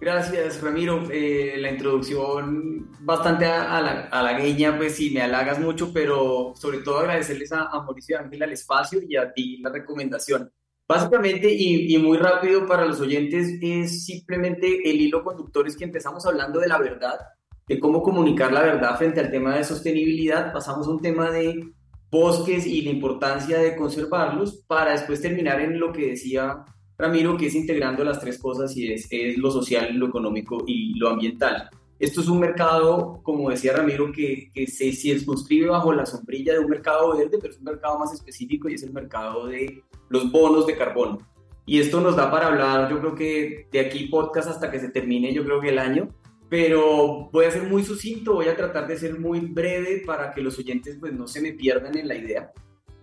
Gracias, 0.00 0.60
Ramiro. 0.60 1.04
Eh, 1.10 1.54
la 1.58 1.70
introducción 1.70 2.90
bastante 3.00 3.46
halagueña, 3.46 4.76
pues 4.76 4.94
sí, 4.94 5.10
me 5.10 5.22
halagas 5.22 5.58
mucho, 5.58 5.92
pero 5.92 6.52
sobre 6.54 6.78
todo 6.78 6.98
agradecerles 6.98 7.52
a, 7.52 7.68
Mauricio 7.82 8.16
y 8.16 8.24
Ángel 8.24 8.42
el 8.42 8.52
espacio 8.52 9.00
y 9.06 9.16
a 9.16 9.32
ti 9.32 9.58
la 9.62 9.70
recomendación. 9.70 10.52
Básicamente, 10.86 11.50
y, 11.50 11.94
y, 11.94 11.98
muy 11.98 12.18
rápido 12.18 12.66
para 12.66 12.84
los 12.84 13.00
oyentes, 13.00 13.58
es 13.60 14.04
simplemente 14.04 14.88
el 14.88 15.00
hilo 15.00 15.24
conductor 15.24 15.66
es 15.66 15.76
que 15.76 15.84
empezamos 15.84 16.24
hablando 16.26 16.60
de 16.60 16.68
la 16.68 16.78
verdad 16.78 17.18
de 17.66 17.80
cómo 17.80 18.02
comunicar 18.02 18.52
la 18.52 18.62
verdad 18.62 18.96
frente 18.96 19.18
al 19.18 19.30
tema 19.30 19.56
de 19.56 19.64
sostenibilidad, 19.64 20.52
pasamos 20.52 20.86
a 20.86 20.90
un 20.90 21.00
tema 21.00 21.30
de 21.30 21.72
bosques 22.10 22.64
y 22.66 22.82
la 22.82 22.90
importancia 22.90 23.58
de 23.58 23.74
conservarlos 23.74 24.62
para 24.68 24.92
después 24.92 25.20
terminar 25.20 25.60
en 25.60 25.80
lo 25.80 25.92
que 25.92 26.10
decía 26.10 26.64
Ramiro, 26.98 27.36
que 27.36 27.46
es 27.46 27.54
integrando 27.54 28.04
las 28.04 28.20
tres 28.20 28.38
cosas 28.38 28.76
y 28.76 28.92
es, 28.92 29.08
lo 29.38 29.50
social, 29.50 29.94
lo 29.94 30.06
económico 30.06 30.64
y 30.66 30.98
lo 30.98 31.10
ambiental. 31.10 31.68
Esto 31.98 32.20
es 32.20 32.28
un 32.28 32.40
mercado, 32.40 33.20
como 33.22 33.50
decía 33.50 33.72
Ramiro, 33.72 34.12
que, 34.12 34.50
que 34.52 34.66
se 34.66 34.92
circunscribe 34.92 35.68
bajo 35.68 35.92
la 35.92 36.04
sombrilla 36.04 36.52
de 36.52 36.58
un 36.58 36.70
mercado 36.70 37.16
verde, 37.16 37.38
pero 37.40 37.52
es 37.52 37.58
un 37.58 37.64
mercado 37.64 37.98
más 37.98 38.12
específico 38.12 38.68
y 38.68 38.74
es 38.74 38.82
el 38.82 38.92
mercado 38.92 39.46
de 39.46 39.82
los 40.08 40.30
bonos 40.30 40.66
de 40.66 40.76
carbono. 40.76 41.18
Y 41.64 41.80
esto 41.80 42.00
nos 42.00 42.16
da 42.16 42.30
para 42.30 42.46
hablar, 42.46 42.90
yo 42.90 43.00
creo 43.00 43.14
que 43.14 43.66
de 43.72 43.80
aquí 43.80 44.06
podcast 44.06 44.48
hasta 44.48 44.70
que 44.70 44.78
se 44.78 44.90
termine, 44.90 45.34
yo 45.34 45.44
creo 45.44 45.60
que 45.60 45.70
el 45.70 45.78
año, 45.78 46.08
pero 46.48 47.28
voy 47.32 47.44
a 47.44 47.50
ser 47.50 47.64
muy 47.64 47.82
sucinto, 47.82 48.34
voy 48.34 48.46
a 48.46 48.56
tratar 48.56 48.86
de 48.86 48.96
ser 48.96 49.18
muy 49.18 49.40
breve 49.40 50.02
para 50.06 50.32
que 50.32 50.42
los 50.42 50.56
oyentes 50.58 50.96
pues 51.00 51.12
no 51.12 51.26
se 51.26 51.40
me 51.40 51.52
pierdan 51.52 51.96
en 51.96 52.06
la 52.06 52.14
idea. 52.14 52.52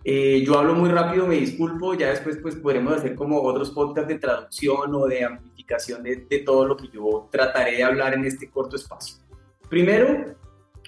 Eh, 0.06 0.44
yo 0.46 0.60
hablo 0.60 0.76
muy 0.76 0.90
rápido, 0.90 1.26
me 1.28 1.36
disculpo, 1.36 1.94
ya 1.94 2.10
después 2.10 2.38
pues 2.42 2.56
podremos 2.58 2.94
hacer 2.94 3.16
como 3.16 3.42
otros 3.42 3.72
podcasts 3.72 4.10
de 4.10 4.20
traducción 4.20 4.94
o 4.94 5.06
de 5.08 5.24
amplificación 5.24 6.04
de, 6.04 6.26
de 6.30 6.40
todo 6.40 6.66
lo 6.68 6.76
que 6.76 6.90
yo 6.94 7.30
trataré 7.32 7.78
de 7.78 7.84
hablar 7.84 8.14
en 8.14 8.26
este 8.26 8.50
corto 8.50 8.76
espacio. 8.76 9.16
Primero, 9.70 10.36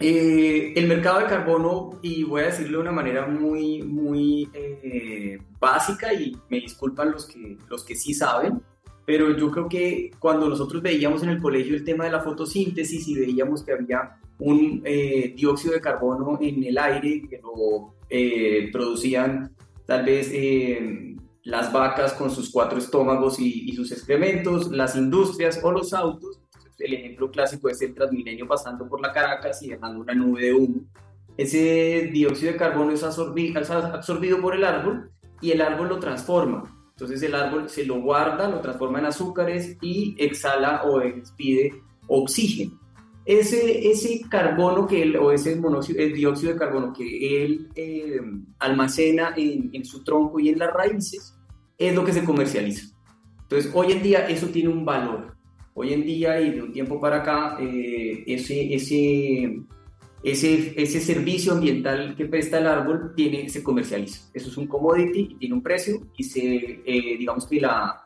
eh, 0.02 0.74
el 0.76 0.88
mercado 0.88 1.20
de 1.20 1.28
carbono, 1.28 1.92
y 2.02 2.26
voy 2.26 2.42
a 2.42 2.48
decirlo 2.48 2.80
de 2.80 2.82
una 2.82 2.92
manera 2.92 3.26
muy, 3.26 3.82
muy 3.84 4.50
eh, 4.54 5.40
básica, 5.62 6.14
y 6.14 6.36
me 6.50 6.60
disculpan 6.60 7.12
los 7.12 7.26
que, 7.26 7.58
los 7.70 7.86
que 7.86 7.96
sí 7.96 8.14
saben, 8.14 8.62
pero 9.06 9.38
yo 9.38 9.50
creo 9.50 9.70
que 9.70 10.12
cuando 10.20 10.50
nosotros 10.50 10.82
veíamos 10.82 11.24
en 11.24 11.30
el 11.30 11.42
colegio 11.42 11.76
el 11.76 11.86
tema 11.86 12.04
de 12.04 12.12
la 12.12 12.20
fotosíntesis 12.20 13.08
y 13.08 13.18
veíamos 13.18 13.64
que 13.64 13.72
había 13.72 14.18
un 14.40 14.84
dióxido 15.36 15.76
de 15.76 15.80
carbono 15.80 16.38
en 16.42 16.64
el 16.64 16.78
aire 16.78 17.22
que 17.30 17.40
lo 17.42 17.95
eh, 18.10 18.70
producían 18.72 19.56
tal 19.86 20.06
vez 20.06 20.30
eh, 20.32 21.16
las 21.44 21.72
vacas 21.72 22.14
con 22.14 22.32
sus 22.32 22.52
cuatro 22.52 22.78
estómagos 22.78 23.40
y, 23.40 23.72
sus 23.74 23.92
excrementos, 23.92 24.72
las 24.72 24.96
industrias 24.96 25.60
o 25.64 25.72
los 25.72 25.94
autos. 25.94 26.40
El 26.80 26.94
ejemplo 26.94 27.32
clásico 27.32 27.70
es 27.70 27.82
el 27.82 27.94
Transmilenio 27.94 28.48
pasando 28.48 28.88
por 28.88 29.02
la 29.02 29.12
Caracas 29.12 29.62
y 29.64 29.70
dejando 29.70 30.02
una 30.02 30.14
nube 30.14 30.42
de 30.42 30.54
humo. 30.54 30.82
Ese 31.38 32.10
dióxido 32.12 32.54
de 32.54 32.58
carbono 32.58 32.92
es 32.92 33.04
absorbido, 33.04 33.60
es 33.60 33.70
absorbido 33.70 34.42
por 34.42 34.56
el 34.56 34.64
árbol 34.64 35.12
y 35.42 35.52
el 35.52 35.62
árbol 35.62 35.90
lo 35.90 36.00
transforma. 36.00 36.64
Entonces 36.92 37.22
el 37.24 37.36
árbol 37.36 37.70
se 37.70 37.86
lo 37.86 38.02
guarda, 38.02 38.50
lo 38.50 38.62
transforma 38.62 39.00
en 39.00 39.06
azúcares 39.06 39.78
y 39.82 40.16
exhala 40.18 40.84
o 40.84 41.02
expide 41.02 41.82
oxígeno 42.08 42.85
ese, 43.26 43.90
ese 43.90 44.22
carbono 44.30 44.86
que 44.86 45.02
él, 45.02 45.16
o 45.18 45.32
ese 45.32 45.56
monóxido, 45.56 46.00
el 46.00 46.14
dióxido 46.14 46.54
de 46.54 46.60
carbono 46.60 46.94
que 46.94 47.44
él 47.44 47.70
eh, 47.76 48.22
almacena 48.60 49.34
en, 49.36 49.72
en, 49.74 49.84
su 49.84 50.04
tronco 50.04 50.40
y 50.40 50.50
en 50.50 50.60
las 50.60 50.72
raíces, 50.72 51.36
es 51.78 51.96
lo 51.96 52.06
que 52.06 52.14
se 52.14 52.24
comercializa. 52.24 52.96
Entonces, 53.42 53.72
hoy 53.74 53.92
en 53.92 54.04
día 54.04 54.28
eso 54.28 54.48
tiene 54.48 54.70
un 54.70 54.86
valor. 54.86 55.36
Hoy 55.74 55.92
en 55.94 56.06
día 56.06 56.40
y 56.40 56.52
de 56.52 56.62
un 56.62 56.72
tiempo 56.72 57.02
para 57.02 57.18
acá, 57.18 57.58
eh, 57.60 58.24
ese, 58.28 58.74
ese, 58.74 59.60
ese, 60.24 60.82
ese 60.82 61.02
servicio 61.02 61.52
ambiental 61.52 62.16
que 62.16 62.28
presta 62.28 62.60
el 62.60 62.68
árbol 62.68 63.14
tiene, 63.16 63.50
se 63.50 63.62
comercializa. 63.62 64.30
Eso 64.34 64.50
es 64.50 64.58
un 64.58 64.68
commodity, 64.68 65.36
tiene 65.40 65.56
un 65.56 65.64
precio 65.64 66.00
y 66.16 66.24
se, 66.24 66.82
eh, 66.86 67.18
digamos 67.18 67.46
que 67.48 67.60
la, 67.60 68.05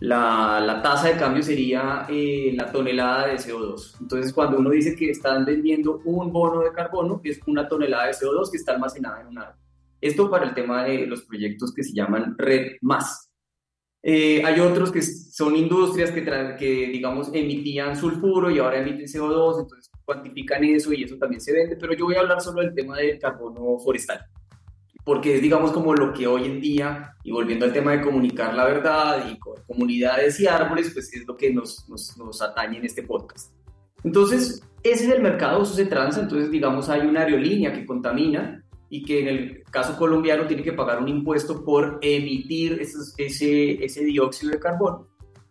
la, 0.00 0.60
la 0.60 0.82
tasa 0.82 1.08
de 1.08 1.16
cambio 1.16 1.42
sería 1.42 2.06
eh, 2.08 2.52
la 2.56 2.70
tonelada 2.70 3.28
de 3.28 3.36
CO2. 3.36 4.00
Entonces, 4.00 4.32
cuando 4.32 4.58
uno 4.58 4.70
dice 4.70 4.96
que 4.96 5.10
están 5.10 5.44
vendiendo 5.44 6.00
un 6.04 6.32
bono 6.32 6.60
de 6.62 6.72
carbono, 6.72 7.20
es 7.24 7.40
una 7.46 7.68
tonelada 7.68 8.06
de 8.06 8.12
CO2 8.12 8.50
que 8.50 8.56
está 8.56 8.72
almacenada 8.72 9.20
en 9.20 9.28
un 9.28 9.38
árbol. 9.38 9.56
Esto 10.00 10.28
para 10.28 10.46
el 10.46 10.54
tema 10.54 10.84
de 10.84 11.06
los 11.06 11.22
proyectos 11.22 11.72
que 11.72 11.84
se 11.84 11.94
llaman 11.94 12.34
Red 12.36 12.72
Más. 12.82 13.30
Eh, 14.02 14.42
hay 14.44 14.60
otros 14.60 14.92
que 14.92 15.00
son 15.00 15.56
industrias 15.56 16.10
que, 16.10 16.22
que, 16.22 16.88
digamos, 16.92 17.30
emitían 17.32 17.96
sulfuro 17.96 18.50
y 18.50 18.58
ahora 18.58 18.80
emiten 18.80 19.06
CO2, 19.06 19.62
entonces 19.62 19.90
cuantifican 20.04 20.62
eso 20.64 20.92
y 20.92 21.04
eso 21.04 21.16
también 21.16 21.40
se 21.40 21.54
vende, 21.54 21.76
pero 21.76 21.94
yo 21.94 22.04
voy 22.04 22.16
a 22.16 22.20
hablar 22.20 22.42
solo 22.42 22.60
del 22.60 22.74
tema 22.74 22.98
del 22.98 23.18
carbono 23.18 23.78
forestal 23.78 24.20
porque 25.04 25.36
es 25.36 25.42
digamos 25.42 25.72
como 25.72 25.94
lo 25.94 26.12
que 26.12 26.26
hoy 26.26 26.46
en 26.46 26.60
día, 26.60 27.14
y 27.22 27.30
volviendo 27.30 27.64
al 27.64 27.72
tema 27.72 27.92
de 27.92 28.02
comunicar 28.02 28.54
la 28.54 28.64
verdad 28.64 29.26
y 29.30 29.38
comunidades 29.66 30.40
y 30.40 30.46
árboles, 30.46 30.90
pues 30.92 31.12
es 31.12 31.26
lo 31.26 31.36
que 31.36 31.52
nos, 31.52 31.88
nos, 31.88 32.16
nos 32.16 32.42
atañe 32.42 32.78
en 32.78 32.86
este 32.86 33.02
podcast. 33.02 33.52
Entonces, 34.02 34.62
ese 34.82 35.04
es 35.04 35.10
el 35.10 35.22
mercado, 35.22 35.62
eso 35.62 35.74
se 35.74 35.86
transa, 35.86 36.20
entonces 36.20 36.50
digamos 36.50 36.88
hay 36.88 37.00
una 37.00 37.20
aerolínea 37.20 37.72
que 37.72 37.86
contamina 37.86 38.62
y 38.90 39.02
que 39.02 39.20
en 39.20 39.28
el 39.28 39.64
caso 39.70 39.96
colombiano 39.96 40.46
tiene 40.46 40.62
que 40.62 40.72
pagar 40.72 41.00
un 41.00 41.08
impuesto 41.08 41.64
por 41.64 41.98
emitir 42.02 42.80
ese, 42.80 43.84
ese 43.84 44.04
dióxido 44.04 44.52
de 44.52 44.58
carbono. 44.58 45.08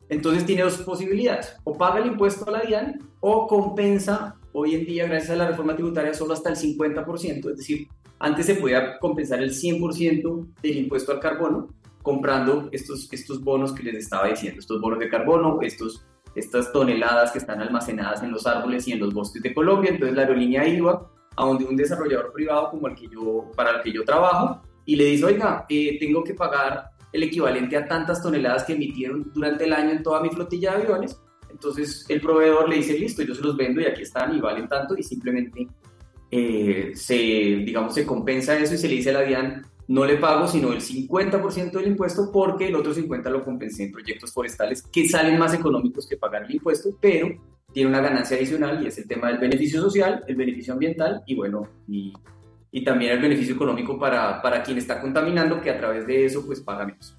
Entonces 0.10 0.46
tiene 0.46 0.64
dos 0.64 0.78
posibilidades, 0.78 1.56
o 1.64 1.78
paga 1.78 2.00
el 2.00 2.08
impuesto 2.08 2.48
a 2.48 2.52
la 2.52 2.62
DIAN 2.62 3.00
o 3.20 3.48
compensa 3.48 4.36
hoy 4.52 4.76
en 4.76 4.86
día, 4.86 5.08
gracias 5.08 5.32
a 5.32 5.36
la 5.36 5.48
reforma 5.48 5.76
tributaria, 5.76 6.14
solo 6.14 6.34
hasta 6.34 6.50
el 6.50 6.56
50%, 6.56 7.50
es 7.50 7.58
decir, 7.58 7.88
antes 8.24 8.46
se 8.46 8.56
podía 8.56 8.98
compensar 9.00 9.44
el 9.44 9.52
100% 9.52 10.48
del 10.62 10.78
impuesto 10.78 11.12
al 11.12 11.20
carbono 11.20 11.68
comprando 12.02 12.70
estos, 12.72 13.12
estos 13.12 13.44
bonos 13.44 13.74
que 13.74 13.84
les 13.84 13.96
estaba 13.96 14.28
diciendo, 14.28 14.62
estos 14.62 14.80
bonos 14.80 15.00
de 15.00 15.10
carbono, 15.10 15.60
estos, 15.62 16.06
estas 16.34 16.72
toneladas 16.72 17.34
que 17.34 17.40
están 17.40 17.62
almacenadas 17.62 18.24
en 18.24 18.32
los 18.32 18.48
árboles 18.48 18.88
y 18.88 18.94
en 18.94 19.02
los 19.02 19.14
bosques 19.14 19.44
de 19.44 19.54
Colombia. 19.54 19.92
Entonces 19.92 20.16
la 20.16 20.22
aerolínea 20.22 20.66
iba 20.66 21.12
a 21.36 21.46
donde 21.46 21.66
un 21.66 21.76
desarrollador 21.76 22.32
privado 22.32 22.70
como 22.72 22.88
el 22.88 22.96
que 22.96 23.10
yo, 23.10 23.52
para 23.58 23.72
el 23.72 23.82
que 23.82 23.92
yo 23.92 24.06
trabajo 24.06 24.62
y 24.86 24.96
le 24.96 25.04
dice, 25.04 25.26
oiga, 25.26 25.66
eh, 25.68 25.98
tengo 26.00 26.24
que 26.24 26.34
pagar 26.34 26.92
el 27.12 27.24
equivalente 27.24 27.76
a 27.76 27.86
tantas 27.86 28.24
toneladas 28.24 28.64
que 28.64 28.72
emitieron 28.72 29.34
durante 29.34 29.66
el 29.66 29.74
año 29.74 29.92
en 29.92 30.02
toda 30.02 30.22
mi 30.22 30.30
flotilla 30.30 30.78
de 30.78 30.84
aviones. 30.84 31.20
Entonces 31.50 32.06
el 32.08 32.22
proveedor 32.22 32.70
le 32.70 32.78
dice, 32.78 32.98
listo, 32.98 33.22
yo 33.22 33.36
se 33.36 33.42
los 33.42 33.58
vendo 33.58 33.82
y 33.82 33.86
aquí 33.86 34.04
están 34.04 34.34
y 34.34 34.40
valen 34.40 34.70
tanto 34.70 34.96
y 34.98 35.04
simplemente 35.04 35.68
eh, 36.36 36.96
se, 36.96 37.16
digamos, 37.16 37.94
se 37.94 38.08
compensa 38.08 38.58
eso 38.58 38.74
y 38.74 38.78
se 38.80 38.88
le 38.88 38.96
dice 38.96 39.12
a 39.12 39.14
la 39.14 39.22
DIAN, 39.22 39.62
no 39.88 40.04
le 40.04 40.18
pago 40.18 40.48
sino 40.48 40.74
el 40.74 40.82
50% 40.82 41.72
del 41.74 41.90
impuesto 41.90 42.32
porque 42.32 42.70
el 42.70 42.76
otro 42.76 42.92
50% 42.92 43.30
lo 43.30 43.44
compensé 43.44 43.84
en 43.84 43.92
proyectos 43.92 44.34
forestales 44.34 44.82
que 44.82 45.08
salen 45.08 45.38
más 45.38 45.54
económicos 45.54 46.08
que 46.08 46.18
pagar 46.18 46.46
el 46.46 46.56
impuesto, 46.56 46.98
pero 47.00 47.28
tiene 47.72 47.90
una 47.90 48.02
ganancia 48.02 48.36
adicional 48.36 48.84
y 48.84 48.88
es 48.88 48.98
el 48.98 49.08
tema 49.08 49.28
del 49.28 49.38
beneficio 49.38 49.80
social, 49.80 50.24
el 50.28 50.36
beneficio 50.36 50.74
ambiental 50.74 51.22
y 51.28 51.36
bueno, 51.36 51.68
y, 51.88 52.12
y 52.72 52.84
también 52.84 53.12
el 53.12 53.22
beneficio 53.22 53.54
económico 53.54 54.00
para, 54.00 54.42
para 54.42 54.64
quien 54.64 54.80
está 54.80 55.00
contaminando 55.00 55.62
que 55.62 55.70
a 55.70 55.78
través 55.78 56.08
de 56.08 56.26
eso 56.26 56.44
pues 56.48 56.62
paga 56.62 56.88
menos. 56.88 57.16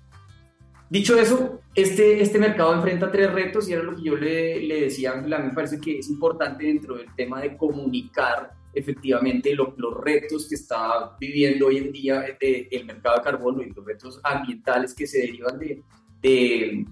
Dicho 0.91 1.17
eso, 1.17 1.61
este, 1.73 2.21
este 2.21 2.41
mercado 2.41 2.75
enfrenta 2.75 3.13
tres 3.13 3.33
retos 3.33 3.69
y 3.69 3.75
era 3.75 3.85
lo 3.85 3.95
que 3.95 4.03
yo 4.03 4.17
le, 4.17 4.61
le 4.61 4.81
decía 4.81 5.13
a 5.13 5.15
Ángela, 5.15 5.39
me 5.39 5.53
parece 5.53 5.81
que 5.81 6.01
es 6.01 6.11
importante 6.11 6.65
dentro 6.65 6.97
del 6.97 7.15
tema 7.15 7.41
de 7.41 7.57
comunicar 7.57 8.64
efectivamente 8.75 9.55
los 9.55 9.77
retos 10.03 10.49
que 10.49 10.55
está 10.55 11.17
viviendo 11.19 11.67
hoy 11.67 11.79
en 11.79 11.93
día 11.93 12.25
el 12.41 12.85
mercado 12.85 13.17
de 13.17 13.23
carbono 13.23 13.63
y 13.63 13.71
los 13.71 13.85
retos 13.85 14.21
ambientales 14.23 14.95
que 14.95 15.07
se 15.07 15.19
derivan 15.19 15.59
de, 15.59 15.83
de, 16.23 16.87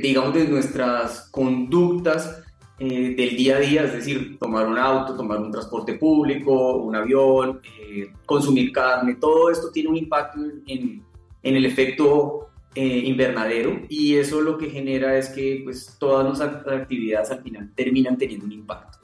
digamos, 0.00 0.34
de 0.34 0.48
nuestras 0.48 1.28
conductas 1.30 2.42
eh, 2.78 3.14
del 3.16 3.36
día 3.36 3.56
a 3.56 3.60
día, 3.60 3.84
es 3.84 3.92
decir, 3.92 4.38
tomar 4.38 4.66
un 4.66 4.78
auto, 4.78 5.16
tomar 5.16 5.38
un 5.38 5.52
transporte 5.52 5.94
público, 5.94 6.76
un 6.76 6.96
avión, 6.96 7.60
eh, 7.80 8.12
consumir 8.26 8.72
carne, 8.72 9.16
todo 9.16 9.50
esto 9.50 9.70
tiene 9.70 9.90
un 9.90 9.96
impacto 9.96 10.40
en, 10.66 11.02
en 11.42 11.56
el 11.56 11.64
efecto 11.64 12.48
eh, 12.74 13.02
invernadero 13.04 13.82
y 13.90 14.16
eso 14.16 14.40
lo 14.40 14.56
que 14.56 14.70
genera 14.70 15.18
es 15.18 15.28
que 15.28 15.60
pues, 15.62 15.94
todas 15.98 16.24
nuestras 16.26 16.66
actividades 16.66 17.30
al 17.30 17.42
final 17.42 17.70
terminan 17.74 18.16
teniendo 18.16 18.46
un 18.46 18.52
impacto. 18.52 18.98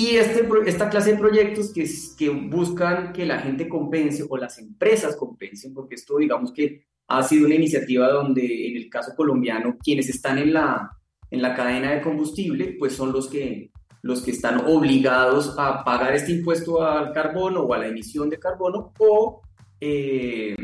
Y 0.00 0.16
este, 0.16 0.48
esta 0.64 0.88
clase 0.88 1.12
de 1.12 1.18
proyectos 1.18 1.74
que, 1.74 1.86
que 2.16 2.30
buscan 2.30 3.12
que 3.12 3.26
la 3.26 3.38
gente 3.38 3.68
compense 3.68 4.24
o 4.26 4.34
las 4.38 4.58
empresas 4.58 5.14
compensen, 5.14 5.74
porque 5.74 5.96
esto 5.96 6.16
digamos 6.16 6.54
que 6.54 6.86
ha 7.06 7.22
sido 7.22 7.44
una 7.44 7.56
iniciativa 7.56 8.08
donde 8.08 8.68
en 8.68 8.78
el 8.78 8.88
caso 8.88 9.12
colombiano 9.14 9.76
quienes 9.78 10.08
están 10.08 10.38
en 10.38 10.54
la, 10.54 10.90
en 11.30 11.42
la 11.42 11.54
cadena 11.54 11.90
de 11.92 12.00
combustible 12.00 12.76
pues 12.78 12.94
son 12.94 13.12
los 13.12 13.28
que, 13.28 13.72
los 14.00 14.22
que 14.22 14.30
están 14.30 14.62
obligados 14.66 15.54
a 15.58 15.84
pagar 15.84 16.14
este 16.14 16.32
impuesto 16.32 16.82
al 16.82 17.12
carbono 17.12 17.60
o 17.60 17.74
a 17.74 17.78
la 17.78 17.88
emisión 17.88 18.30
de 18.30 18.38
carbono 18.38 18.94
o 18.98 19.42
eh, 19.82 20.56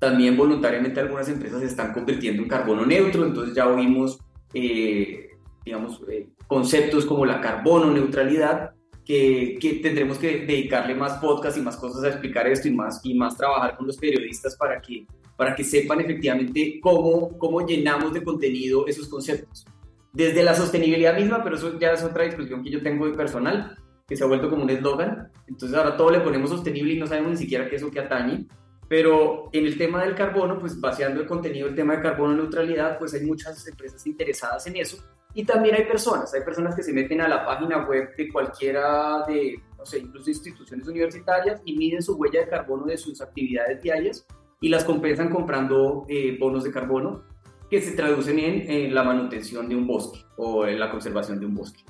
también 0.00 0.36
voluntariamente 0.36 0.98
algunas 0.98 1.28
empresas 1.28 1.60
se 1.60 1.66
están 1.66 1.92
convirtiendo 1.92 2.42
en 2.42 2.48
carbono 2.48 2.84
neutro, 2.84 3.24
entonces 3.24 3.54
ya 3.54 3.68
oímos, 3.68 4.18
eh, 4.52 5.28
digamos, 5.68 6.00
eh, 6.08 6.28
conceptos 6.46 7.04
como 7.04 7.26
la 7.26 7.40
carbono 7.40 7.92
neutralidad, 7.92 8.70
que, 9.04 9.58
que, 9.60 9.74
tendremos 9.74 10.18
que 10.18 10.46
dedicarle 10.46 10.94
más 10.94 11.18
podcast 11.18 11.56
y 11.56 11.60
más 11.60 11.76
cosas 11.76 12.04
a 12.04 12.08
explicar 12.08 12.46
esto 12.46 12.68
y 12.68 12.72
más, 12.72 13.00
y 13.04 13.14
más 13.14 13.36
trabajar 13.36 13.76
con 13.76 13.86
los 13.86 13.96
periodistas 13.96 14.56
para 14.56 14.80
que, 14.80 15.06
para 15.36 15.54
que 15.54 15.64
sepan 15.64 16.00
efectivamente 16.00 16.78
cómo, 16.80 17.36
cómo 17.38 17.66
llenamos 17.66 18.12
de 18.12 18.22
contenido 18.22 18.86
esos 18.86 19.08
conceptos. 19.08 19.66
desde 20.12 20.42
la 20.42 20.54
sostenibilidad 20.54 21.14
misma, 21.14 21.44
pero 21.44 21.56
eso 21.56 21.78
ya 21.78 21.92
es 21.92 22.02
otra 22.02 22.24
discusión 22.24 22.62
que 22.62 22.70
yo 22.70 22.82
tengo 22.82 23.06
de 23.06 23.12
personal, 23.12 23.76
que 24.06 24.16
se 24.16 24.24
ha 24.24 24.26
vuelto 24.26 24.48
como 24.48 24.64
un 24.64 24.70
eslogan. 24.70 25.30
Entonces 25.46 25.76
ahora 25.76 25.96
todo 25.96 26.10
le 26.10 26.20
ponemos 26.20 26.50
sostenible 26.50 26.94
y 26.94 26.98
no 26.98 27.06
sabemos 27.06 27.32
ni 27.32 27.36
siquiera 27.36 27.68
qué 27.68 27.76
es 27.76 27.82
eso 27.82 27.90
que 27.90 28.00
atañe. 28.00 28.46
Pero 28.88 29.50
en 29.52 29.66
el 29.66 29.76
tema 29.76 30.02
del 30.02 30.14
carbono, 30.14 30.58
pues 30.58 30.80
vaciando 30.80 31.20
el 31.20 31.26
contenido 31.26 31.66
del 31.66 31.76
tema 31.76 31.96
de 31.96 32.02
carbono 32.02 32.34
neutralidad, 32.34 32.98
pues 32.98 33.12
hay 33.12 33.20
muchas 33.24 33.66
empresas 33.66 34.06
interesadas 34.06 34.66
en 34.66 34.76
eso. 34.76 34.98
Y 35.34 35.44
también 35.44 35.74
hay 35.74 35.84
personas, 35.84 36.32
hay 36.34 36.42
personas 36.42 36.74
que 36.74 36.82
se 36.82 36.92
meten 36.92 37.20
a 37.20 37.28
la 37.28 37.44
página 37.44 37.86
web 37.86 38.14
de 38.16 38.32
cualquiera 38.32 39.24
de, 39.26 39.60
no 39.76 39.84
sé, 39.84 39.98
incluso 39.98 40.30
instituciones 40.30 40.88
universitarias 40.88 41.60
y 41.64 41.76
miden 41.76 42.02
su 42.02 42.16
huella 42.16 42.40
de 42.40 42.48
carbono 42.48 42.86
de 42.86 42.96
sus 42.96 43.20
actividades 43.20 43.82
diarias 43.82 44.26
y 44.60 44.68
las 44.68 44.84
compensan 44.84 45.30
comprando 45.30 46.06
eh, 46.08 46.36
bonos 46.40 46.64
de 46.64 46.72
carbono 46.72 47.24
que 47.70 47.80
se 47.82 47.92
traducen 47.92 48.38
en, 48.38 48.94
la 48.94 49.04
manutención 49.04 49.68
de 49.68 49.76
un 49.76 49.86
bosque 49.86 50.20
o 50.38 50.66
en 50.66 50.80
la 50.80 50.90
conservación 50.90 51.38
de 51.38 51.46
un 51.46 51.54
bosque. 51.54 51.84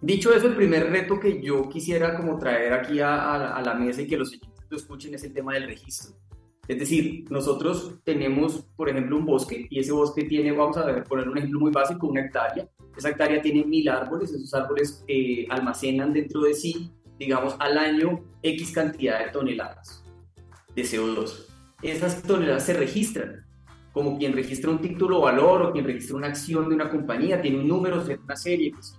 Dicho 0.00 0.32
eso, 0.32 0.46
el 0.46 0.54
primer 0.54 0.90
reto 0.90 1.18
que 1.18 1.42
yo 1.42 1.68
quisiera 1.68 2.16
como 2.16 2.38
traer 2.38 2.72
aquí 2.72 3.00
a, 3.00 3.56
a 3.56 3.62
la 3.62 3.74
mesa 3.74 4.02
y 4.02 4.06
que 4.06 4.16
los 4.16 4.30
lo 4.68 4.76
escuchen 4.76 5.14
es 5.14 5.24
el 5.24 5.32
tema 5.32 5.54
del 5.54 5.66
registro. 5.66 6.16
Es 6.68 6.78
decir, 6.80 7.24
nosotros 7.30 8.00
tenemos, 8.02 8.66
por 8.76 8.88
ejemplo, 8.88 9.16
un 9.16 9.24
bosque 9.24 9.66
y 9.70 9.78
ese 9.78 9.92
bosque 9.92 10.24
tiene, 10.24 10.50
vamos 10.50 10.76
a 10.76 11.04
poner 11.04 11.28
un 11.28 11.38
ejemplo 11.38 11.60
muy 11.60 11.70
básico, 11.70 12.08
una 12.08 12.22
hectárea. 12.22 12.68
Esa 12.96 13.10
hectárea 13.10 13.40
tiene 13.40 13.64
mil 13.64 13.88
árboles, 13.88 14.32
esos 14.32 14.52
árboles 14.52 15.04
eh, 15.06 15.46
almacenan 15.48 16.12
dentro 16.12 16.40
de 16.40 16.54
sí, 16.54 16.90
digamos, 17.18 17.54
al 17.60 17.78
año 17.78 18.24
X 18.42 18.72
cantidad 18.72 19.24
de 19.24 19.30
toneladas 19.30 20.02
de 20.74 20.82
CO2. 20.82 21.46
Esas 21.82 22.22
toneladas 22.22 22.64
se 22.64 22.74
registran, 22.74 23.46
como 23.92 24.18
quien 24.18 24.32
registra 24.32 24.70
un 24.70 24.80
título 24.80 25.20
valor 25.20 25.62
o 25.62 25.72
quien 25.72 25.84
registra 25.84 26.16
una 26.16 26.26
acción 26.26 26.68
de 26.68 26.74
una 26.74 26.90
compañía, 26.90 27.40
tiene 27.40 27.60
un 27.60 27.68
número, 27.68 28.02
una 28.24 28.36
serie. 28.36 28.72
Pues. 28.72 28.98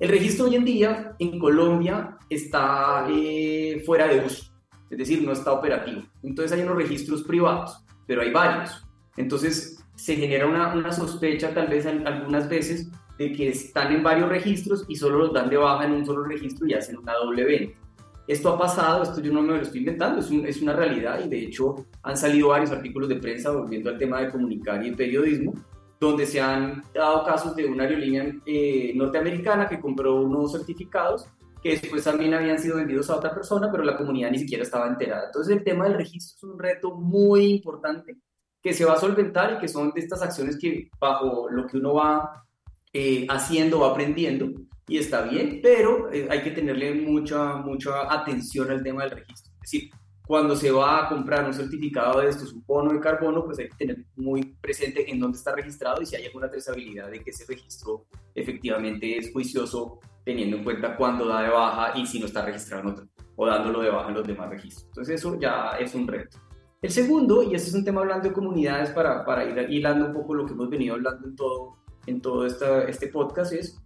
El 0.00 0.08
registro 0.08 0.46
hoy 0.46 0.56
en 0.56 0.64
día 0.64 1.14
en 1.18 1.38
Colombia 1.38 2.16
está 2.30 3.06
eh, 3.10 3.82
fuera 3.84 4.08
de 4.08 4.24
uso 4.24 4.56
es 4.90 4.98
decir, 4.98 5.22
no 5.22 5.32
está 5.32 5.52
operativo. 5.52 6.02
Entonces 6.26 6.52
hay 6.52 6.64
unos 6.64 6.76
registros 6.76 7.22
privados, 7.22 7.82
pero 8.06 8.20
hay 8.20 8.32
varios. 8.32 8.84
Entonces 9.16 9.82
se 9.94 10.16
genera 10.16 10.46
una, 10.46 10.74
una 10.74 10.92
sospecha 10.92 11.54
tal 11.54 11.68
vez 11.68 11.86
algunas 11.86 12.48
veces 12.48 12.90
de 13.16 13.32
que 13.32 13.48
están 13.48 13.92
en 13.92 14.02
varios 14.02 14.28
registros 14.28 14.84
y 14.88 14.96
solo 14.96 15.18
los 15.18 15.32
dan 15.32 15.48
de 15.48 15.56
baja 15.56 15.86
en 15.86 15.92
un 15.92 16.04
solo 16.04 16.24
registro 16.24 16.66
y 16.66 16.74
hacen 16.74 16.98
una 16.98 17.14
doble 17.14 17.44
venta. 17.44 17.78
Esto 18.26 18.52
ha 18.52 18.58
pasado, 18.58 19.04
esto 19.04 19.20
yo 19.20 19.32
no 19.32 19.40
me 19.40 19.56
lo 19.56 19.62
estoy 19.62 19.78
inventando, 19.80 20.18
es, 20.18 20.30
es, 20.30 20.60
una 20.60 20.72
realidad 20.72 21.24
y 21.24 21.28
de 21.28 21.38
hecho 21.44 21.86
han 22.02 22.16
salido 22.16 22.48
varios 22.48 22.72
artículos 22.72 23.08
de 23.08 23.16
prensa 23.16 23.52
volviendo 23.52 23.88
al 23.88 23.98
tema 23.98 24.20
de 24.20 24.30
comunicar 24.30 24.84
y 24.84 24.90
periodismo, 24.90 25.54
donde 26.00 26.26
se 26.26 26.40
han 26.40 26.82
dado 26.92 27.24
casos 27.24 27.54
de 27.54 27.66
una 27.66 27.84
aerolínea 27.84 28.34
eh, 28.44 28.92
norteamericana 28.96 29.68
que 29.68 29.80
compró 29.80 30.16
unos 30.16 30.52
certificados 30.52 31.28
que 31.66 31.80
después 31.80 32.04
también 32.04 32.32
habían 32.32 32.60
sido 32.60 32.76
vendidos 32.76 33.10
a 33.10 33.16
otra 33.16 33.34
persona, 33.34 33.68
pero 33.70 33.82
la 33.82 33.96
comunidad 33.96 34.30
ni 34.30 34.38
siquiera 34.38 34.62
estaba 34.62 34.86
enterada. 34.86 35.26
Entonces 35.26 35.56
el 35.56 35.64
tema 35.64 35.84
del 35.84 35.94
registro 35.94 36.36
es 36.36 36.54
un 36.54 36.58
reto 36.60 36.94
muy 36.94 37.46
importante 37.46 38.16
que 38.62 38.72
se 38.72 38.84
va 38.84 38.92
a 38.92 39.00
solventar 39.00 39.54
y 39.54 39.58
que 39.58 39.66
son 39.66 39.90
de 39.90 40.00
estas 40.00 40.22
acciones 40.22 40.58
que 40.58 40.88
bajo 41.00 41.48
lo 41.50 41.66
que 41.66 41.78
uno 41.78 41.94
va 41.94 42.44
eh, 42.92 43.26
haciendo, 43.28 43.80
va 43.80 43.90
aprendiendo 43.90 44.48
y 44.86 44.98
está 44.98 45.22
bien, 45.22 45.58
pero 45.60 46.12
eh, 46.12 46.28
hay 46.30 46.42
que 46.42 46.52
tenerle 46.52 46.94
mucha, 46.94 47.56
mucha 47.56 48.12
atención 48.12 48.70
al 48.70 48.84
tema 48.84 49.02
del 49.02 49.12
registro. 49.12 49.52
Es 49.54 49.72
decir, 49.72 49.90
cuando 50.26 50.56
se 50.56 50.70
va 50.72 51.04
a 51.04 51.08
comprar 51.08 51.46
un 51.46 51.54
certificado 51.54 52.20
de 52.20 52.28
estos, 52.28 52.52
un 52.52 52.64
bono 52.66 52.92
de 52.92 53.00
carbono, 53.00 53.44
pues 53.44 53.60
hay 53.60 53.68
que 53.68 53.76
tener 53.76 54.04
muy 54.16 54.42
presente 54.60 55.08
en 55.08 55.20
dónde 55.20 55.38
está 55.38 55.54
registrado 55.54 56.02
y 56.02 56.06
si 56.06 56.16
hay 56.16 56.26
alguna 56.26 56.50
trazabilidad 56.50 57.10
de 57.10 57.22
que 57.22 57.30
ese 57.30 57.44
registro 57.46 58.06
efectivamente 58.34 59.16
es 59.16 59.32
juicioso, 59.32 60.00
teniendo 60.24 60.56
en 60.56 60.64
cuenta 60.64 60.96
cuándo 60.96 61.26
da 61.28 61.42
de 61.42 61.50
baja 61.50 61.96
y 61.96 62.04
si 62.06 62.18
no 62.18 62.26
está 62.26 62.44
registrado 62.44 62.82
en 62.82 62.88
otro, 62.90 63.08
o 63.36 63.46
dándolo 63.46 63.80
de 63.80 63.90
baja 63.90 64.08
en 64.08 64.14
los 64.14 64.26
demás 64.26 64.50
registros. 64.50 64.86
Entonces 64.88 65.20
eso 65.20 65.38
ya 65.38 65.76
es 65.78 65.94
un 65.94 66.08
reto. 66.08 66.38
El 66.82 66.90
segundo, 66.90 67.44
y 67.44 67.54
ese 67.54 67.68
es 67.68 67.74
un 67.74 67.84
tema 67.84 68.00
hablando 68.00 68.28
de 68.28 68.34
comunidades 68.34 68.90
para, 68.90 69.24
para 69.24 69.44
ir 69.44 69.70
hilando 69.70 70.06
un 70.06 70.12
poco 70.12 70.34
lo 70.34 70.44
que 70.44 70.52
hemos 70.52 70.68
venido 70.68 70.94
hablando 70.96 71.28
en 71.28 71.36
todo, 71.36 71.76
en 72.06 72.20
todo 72.20 72.44
esta, 72.46 72.82
este 72.84 73.08
podcast, 73.08 73.52
es 73.52 73.78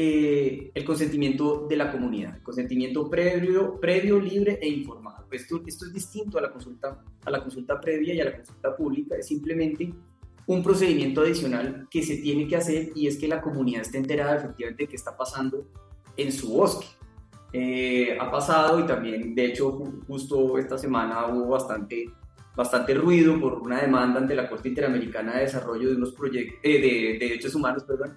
eh, 0.00 0.70
el 0.74 0.84
consentimiento 0.84 1.66
de 1.68 1.76
la 1.76 1.90
comunidad, 1.90 2.36
el 2.36 2.42
consentimiento 2.44 3.10
previo, 3.10 3.80
previo 3.80 4.20
libre 4.20 4.56
e 4.62 4.68
informado. 4.68 5.26
Esto, 5.32 5.60
esto 5.66 5.86
es 5.86 5.92
distinto 5.92 6.38
a 6.38 6.42
la, 6.42 6.52
consulta, 6.52 7.02
a 7.24 7.30
la 7.32 7.42
consulta 7.42 7.80
previa 7.80 8.14
y 8.14 8.20
a 8.20 8.26
la 8.26 8.36
consulta 8.36 8.76
pública, 8.76 9.16
es 9.16 9.26
simplemente 9.26 9.92
un 10.46 10.62
procedimiento 10.62 11.22
adicional 11.22 11.88
que 11.90 12.04
se 12.04 12.18
tiene 12.18 12.46
que 12.46 12.54
hacer 12.54 12.90
y 12.94 13.08
es 13.08 13.16
que 13.16 13.26
la 13.26 13.40
comunidad 13.40 13.80
esté 13.80 13.98
enterada 13.98 14.36
efectivamente 14.36 14.84
de 14.84 14.88
qué 14.88 14.94
está 14.94 15.16
pasando 15.16 15.66
en 16.16 16.30
su 16.30 16.52
bosque. 16.52 16.86
Eh, 17.52 18.16
ha 18.20 18.30
pasado 18.30 18.78
y 18.78 18.86
también, 18.86 19.34
de 19.34 19.46
hecho, 19.46 19.82
justo 20.06 20.58
esta 20.58 20.78
semana 20.78 21.26
hubo 21.26 21.48
bastante, 21.48 22.08
bastante 22.54 22.94
ruido 22.94 23.40
por 23.40 23.54
una 23.54 23.80
demanda 23.80 24.20
ante 24.20 24.36
la 24.36 24.48
Corte 24.48 24.68
Interamericana 24.68 25.34
de 25.34 25.40
Desarrollo 25.40 25.88
de 25.88 25.96
unos 25.96 26.12
proyectos, 26.12 26.60
eh, 26.62 26.80
de, 26.80 27.18
Derechos 27.18 27.56
Humanos, 27.56 27.82
perdón, 27.82 28.16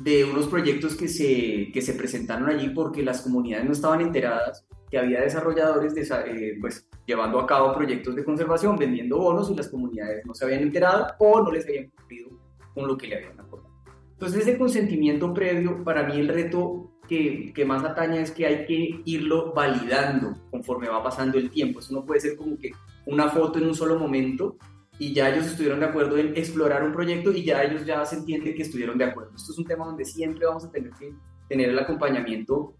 de 0.00 0.24
unos 0.24 0.48
proyectos 0.48 0.96
que 0.96 1.08
se, 1.08 1.70
que 1.72 1.82
se 1.82 1.94
presentaron 1.94 2.48
allí 2.48 2.70
porque 2.70 3.02
las 3.02 3.20
comunidades 3.20 3.66
no 3.66 3.72
estaban 3.72 4.00
enteradas 4.00 4.66
que 4.90 4.98
había 4.98 5.20
desarrolladores 5.20 5.94
eh, 5.96 6.56
pues, 6.60 6.88
llevando 7.06 7.38
a 7.38 7.46
cabo 7.46 7.72
proyectos 7.74 8.16
de 8.16 8.24
conservación, 8.24 8.76
vendiendo 8.76 9.18
bonos 9.18 9.50
y 9.50 9.54
las 9.54 9.68
comunidades 9.68 10.24
no 10.26 10.34
se 10.34 10.44
habían 10.44 10.62
enterado 10.62 11.06
o 11.18 11.42
no 11.42 11.52
les 11.52 11.66
habían 11.66 11.90
cumplido 11.90 12.30
con 12.74 12.88
lo 12.88 12.96
que 12.96 13.06
le 13.06 13.16
habían 13.16 13.38
acordado. 13.38 13.70
Entonces 14.12 14.42
ese 14.42 14.58
consentimiento 14.58 15.32
previo, 15.32 15.84
para 15.84 16.02
mí 16.02 16.18
el 16.18 16.28
reto 16.28 16.92
que, 17.06 17.52
que, 17.54 17.64
más 17.64 17.84
ataña 17.84 18.20
es 18.20 18.30
que 18.30 18.46
hay 18.46 18.66
que 18.66 19.00
irlo 19.04 19.52
validando 19.52 20.34
conforme 20.50 20.88
va 20.88 21.02
pasando 21.02 21.38
el 21.38 21.50
tiempo. 21.50 21.80
Eso 21.80 21.94
no 21.94 22.04
puede 22.04 22.20
ser 22.20 22.36
como 22.36 22.58
que 22.58 22.72
una 23.06 23.28
foto 23.28 23.58
en 23.58 23.66
un 23.66 23.74
solo 23.74 23.98
momento 23.98 24.56
y 25.00 25.14
ya 25.14 25.30
ellos 25.30 25.46
estuvieron 25.46 25.80
de 25.80 25.86
acuerdo 25.86 26.18
en 26.18 26.36
explorar 26.36 26.84
un 26.84 26.92
proyecto 26.92 27.32
y 27.32 27.42
ya 27.42 27.64
ellos 27.64 27.86
ya 27.86 28.04
se 28.04 28.16
entiende 28.16 28.54
que 28.54 28.62
estuvieron 28.62 28.98
de 28.98 29.04
acuerdo. 29.04 29.32
Esto 29.34 29.52
es 29.52 29.58
un 29.58 29.64
tema 29.64 29.86
donde 29.86 30.04
siempre 30.04 30.44
vamos 30.44 30.62
a 30.66 30.70
tener 30.70 30.90
que 30.92 31.14
tener 31.48 31.70
el 31.70 31.78
acompañamiento 31.78 32.74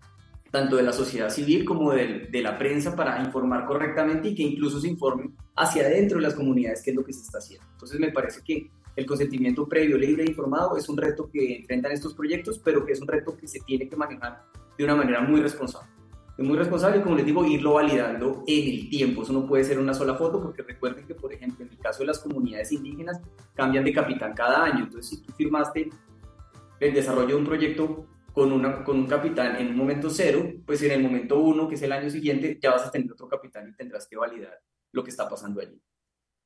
tanto 0.50 0.76
de 0.76 0.82
la 0.82 0.92
sociedad 0.92 1.30
civil 1.30 1.64
como 1.64 1.92
de, 1.92 2.28
de, 2.30 2.42
la 2.42 2.58
prensa 2.58 2.94
para 2.94 3.22
informar 3.24 3.64
correctamente 3.64 4.28
y 4.28 4.34
que 4.34 4.42
incluso 4.42 4.80
se 4.80 4.88
informe 4.88 5.30
hacia 5.56 5.86
adentro 5.86 6.18
de 6.18 6.24
las 6.24 6.34
comunidades 6.34 6.82
qué 6.84 6.90
es 6.90 6.96
lo 6.96 7.04
que 7.04 7.14
se 7.14 7.22
está 7.22 7.38
haciendo. 7.38 7.66
Entonces 7.72 7.98
me 7.98 8.12
parece 8.12 8.42
que 8.44 8.70
el 8.96 9.06
consentimiento 9.06 9.66
previo, 9.66 9.96
libre 9.96 10.24
e 10.24 10.28
informado 10.28 10.76
es 10.76 10.90
un 10.90 10.98
reto 10.98 11.30
que 11.32 11.56
enfrentan 11.56 11.92
estos 11.92 12.12
proyectos, 12.12 12.60
pero 12.62 12.84
que 12.84 12.92
es 12.92 13.00
un 13.00 13.08
reto 13.08 13.34
que 13.34 13.48
se 13.48 13.60
tiene 13.60 13.88
que 13.88 13.96
manejar 13.96 14.44
de 14.76 14.84
una 14.84 14.94
manera 14.94 15.22
muy 15.22 15.40
responsable 15.40 15.99
es 16.40 16.46
muy 16.46 16.56
responsable, 16.56 17.02
como 17.02 17.16
les 17.16 17.26
digo, 17.26 17.44
irlo 17.44 17.74
validando 17.74 18.42
en 18.46 18.68
el 18.70 18.88
tiempo. 18.88 19.22
Eso 19.22 19.34
no 19.34 19.46
puede 19.46 19.62
ser 19.62 19.78
una 19.78 19.92
sola 19.92 20.14
foto, 20.14 20.40
porque 20.40 20.62
recuerden 20.62 21.06
que, 21.06 21.14
por 21.14 21.30
ejemplo, 21.34 21.66
en 21.66 21.70
el 21.70 21.76
caso 21.76 21.98
de 21.98 22.06
las 22.06 22.18
comunidades 22.18 22.72
indígenas, 22.72 23.20
cambian 23.54 23.84
de 23.84 23.92
capitán 23.92 24.32
cada 24.32 24.64
año. 24.64 24.84
Entonces, 24.84 25.10
si 25.10 25.22
tú 25.22 25.34
firmaste 25.34 25.90
el 26.80 26.94
desarrollo 26.94 27.28
de 27.28 27.34
un 27.34 27.44
proyecto 27.44 28.06
con, 28.32 28.52
una, 28.52 28.82
con 28.82 28.98
un 29.00 29.06
capitán 29.06 29.56
en 29.56 29.68
un 29.68 29.76
momento 29.76 30.08
cero, 30.08 30.50
pues 30.64 30.82
en 30.82 30.92
el 30.92 31.02
momento 31.02 31.38
uno, 31.38 31.68
que 31.68 31.74
es 31.74 31.82
el 31.82 31.92
año 31.92 32.08
siguiente, 32.08 32.58
ya 32.58 32.70
vas 32.70 32.86
a 32.86 32.90
tener 32.90 33.12
otro 33.12 33.28
capitán 33.28 33.68
y 33.68 33.74
tendrás 33.74 34.08
que 34.08 34.16
validar 34.16 34.58
lo 34.92 35.04
que 35.04 35.10
está 35.10 35.28
pasando 35.28 35.60
allí. 35.60 35.78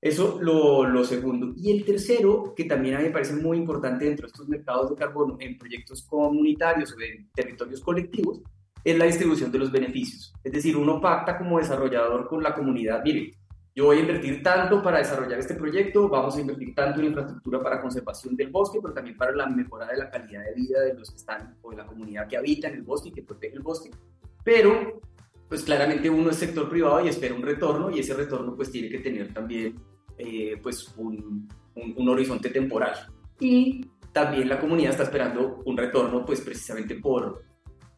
Eso 0.00 0.40
lo, 0.42 0.84
lo 0.88 1.04
segundo. 1.04 1.54
Y 1.56 1.70
el 1.70 1.84
tercero, 1.84 2.52
que 2.56 2.64
también 2.64 2.96
a 2.96 2.98
mí 2.98 3.04
me 3.04 3.10
parece 3.12 3.34
muy 3.34 3.58
importante 3.58 4.06
dentro 4.06 4.26
de 4.26 4.32
estos 4.32 4.48
mercados 4.48 4.90
de 4.90 4.96
carbono 4.96 5.36
en 5.38 5.56
proyectos 5.56 6.02
comunitarios 6.02 6.92
o 6.94 7.00
en 7.00 7.30
territorios 7.30 7.80
colectivos, 7.80 8.42
es 8.84 8.98
la 8.98 9.06
distribución 9.06 9.50
de 9.50 9.58
los 9.58 9.72
beneficios. 9.72 10.32
Es 10.44 10.52
decir, 10.52 10.76
uno 10.76 11.00
pacta 11.00 11.38
como 11.38 11.58
desarrollador 11.58 12.28
con 12.28 12.42
la 12.42 12.54
comunidad, 12.54 13.02
mire, 13.02 13.32
yo 13.74 13.86
voy 13.86 13.96
a 13.96 14.00
invertir 14.00 14.40
tanto 14.40 14.80
para 14.80 14.98
desarrollar 14.98 15.38
este 15.40 15.54
proyecto, 15.54 16.08
vamos 16.08 16.36
a 16.36 16.40
invertir 16.40 16.74
tanto 16.76 17.00
en 17.00 17.06
infraestructura 17.06 17.60
para 17.60 17.80
conservación 17.80 18.36
del 18.36 18.50
bosque, 18.50 18.78
pero 18.80 18.94
también 18.94 19.16
para 19.16 19.32
la 19.32 19.48
mejora 19.48 19.86
de 19.86 19.96
la 19.96 20.08
calidad 20.08 20.44
de 20.44 20.54
vida 20.54 20.80
de 20.82 20.94
los 20.94 21.10
que 21.10 21.16
están 21.16 21.56
o 21.60 21.70
de 21.70 21.78
la 21.78 21.86
comunidad 21.86 22.28
que 22.28 22.36
habita 22.36 22.68
en 22.68 22.74
el 22.74 22.82
bosque 22.82 23.08
y 23.08 23.12
que 23.12 23.22
protege 23.22 23.56
el 23.56 23.62
bosque. 23.62 23.90
Pero, 24.44 25.00
pues 25.48 25.64
claramente 25.64 26.08
uno 26.08 26.30
es 26.30 26.36
sector 26.36 26.68
privado 26.68 27.04
y 27.04 27.08
espera 27.08 27.34
un 27.34 27.42
retorno 27.42 27.90
y 27.90 27.98
ese 27.98 28.14
retorno 28.14 28.54
pues 28.54 28.70
tiene 28.70 28.88
que 28.88 29.00
tener 29.00 29.34
también 29.34 29.74
eh, 30.18 30.56
pues 30.62 30.94
un, 30.96 31.48
un, 31.74 31.94
un 31.96 32.08
horizonte 32.08 32.50
temporal. 32.50 32.94
Y 33.40 33.90
también 34.12 34.48
la 34.48 34.60
comunidad 34.60 34.92
está 34.92 35.02
esperando 35.02 35.62
un 35.64 35.76
retorno 35.76 36.24
pues 36.24 36.42
precisamente 36.42 36.94
por 36.94 37.42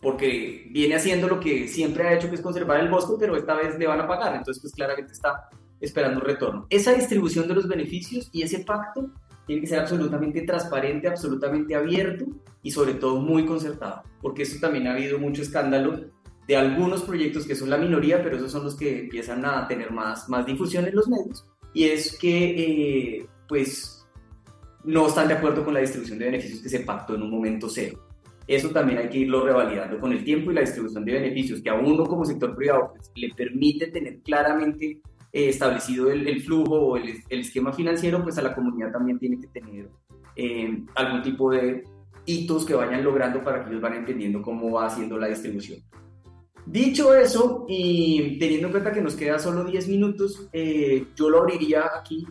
porque 0.00 0.68
viene 0.70 0.94
haciendo 0.94 1.28
lo 1.28 1.40
que 1.40 1.68
siempre 1.68 2.06
ha 2.06 2.14
hecho, 2.14 2.28
que 2.28 2.36
es 2.36 2.40
conservar 2.40 2.80
el 2.80 2.88
bosque, 2.88 3.14
pero 3.18 3.36
esta 3.36 3.54
vez 3.54 3.78
le 3.78 3.86
van 3.86 4.00
a 4.00 4.08
pagar, 4.08 4.36
entonces 4.36 4.60
pues 4.60 4.74
claramente 4.74 5.12
está 5.12 5.48
esperando 5.80 6.20
un 6.20 6.26
retorno. 6.26 6.66
Esa 6.70 6.92
distribución 6.92 7.48
de 7.48 7.54
los 7.54 7.68
beneficios 7.68 8.28
y 8.32 8.42
ese 8.42 8.60
pacto 8.60 9.10
tiene 9.46 9.62
que 9.62 9.68
ser 9.68 9.78
absolutamente 9.78 10.42
transparente, 10.42 11.08
absolutamente 11.08 11.74
abierto 11.74 12.26
y 12.62 12.70
sobre 12.70 12.94
todo 12.94 13.20
muy 13.20 13.46
concertado, 13.46 14.02
porque 14.20 14.42
esto 14.42 14.58
también 14.60 14.86
ha 14.86 14.92
habido 14.92 15.18
mucho 15.18 15.42
escándalo 15.42 16.00
de 16.46 16.56
algunos 16.56 17.02
proyectos 17.02 17.46
que 17.46 17.56
son 17.56 17.70
la 17.70 17.76
minoría, 17.76 18.22
pero 18.22 18.36
esos 18.36 18.52
son 18.52 18.64
los 18.64 18.76
que 18.76 19.00
empiezan 19.00 19.44
a 19.44 19.66
tener 19.66 19.90
más, 19.90 20.28
más 20.28 20.46
difusión 20.46 20.86
en 20.86 20.94
los 20.94 21.08
medios, 21.08 21.46
y 21.72 21.84
es 21.84 22.16
que 22.18 23.18
eh, 23.18 23.26
pues 23.48 24.06
no 24.84 25.08
están 25.08 25.28
de 25.28 25.34
acuerdo 25.34 25.64
con 25.64 25.74
la 25.74 25.80
distribución 25.80 26.18
de 26.18 26.26
beneficios 26.26 26.60
que 26.60 26.68
se 26.68 26.80
pactó 26.80 27.14
en 27.14 27.22
un 27.22 27.30
momento 27.30 27.68
cero. 27.68 28.05
Eso 28.46 28.70
también 28.70 28.98
hay 28.98 29.08
que 29.08 29.18
irlo 29.18 29.44
revalidando 29.44 29.98
con 29.98 30.12
el 30.12 30.22
tiempo 30.22 30.50
y 30.50 30.54
la 30.54 30.60
distribución 30.60 31.04
de 31.04 31.12
beneficios, 31.12 31.60
que 31.60 31.70
a 31.70 31.74
uno 31.74 32.04
como 32.04 32.24
sector 32.24 32.54
privado 32.54 32.92
pues, 32.94 33.10
le 33.16 33.34
permite 33.34 33.88
tener 33.88 34.20
claramente 34.20 35.00
eh, 35.32 35.48
establecido 35.48 36.10
el, 36.10 36.40
flujo 36.42 36.74
o 36.74 36.96
el, 36.96 37.22
esquema 37.28 37.72
financiero, 37.72 38.22
pues 38.22 38.38
a 38.38 38.42
la 38.42 38.54
comunidad 38.54 38.92
también 38.92 39.18
tiene 39.18 39.40
que 39.40 39.48
tener 39.48 39.88
eh, 40.36 40.84
algún 40.94 41.22
tipo 41.22 41.50
de 41.50 41.82
hitos 42.24 42.64
que 42.64 42.74
vayan 42.74 43.02
logrando 43.02 43.42
para 43.42 43.64
que 43.64 43.70
ellos 43.70 43.82
van 43.82 43.94
entendiendo 43.94 44.42
cómo 44.42 44.70
va 44.70 44.86
haciendo 44.86 45.18
la 45.18 45.28
distribución. 45.28 45.80
Dicho 46.66 47.14
eso, 47.14 47.64
y 47.68 48.40
teniendo 48.40 48.66
en 48.66 48.72
cuenta 48.72 48.92
que 48.92 49.00
nos 49.00 49.14
queda 49.14 49.38
solo 49.38 49.62
10 49.62 49.88
minutos, 49.88 50.48
eh, 50.52 51.06
yo 51.14 51.30
lo 51.30 51.38
abriría 51.38 51.88
aquí 51.96 52.26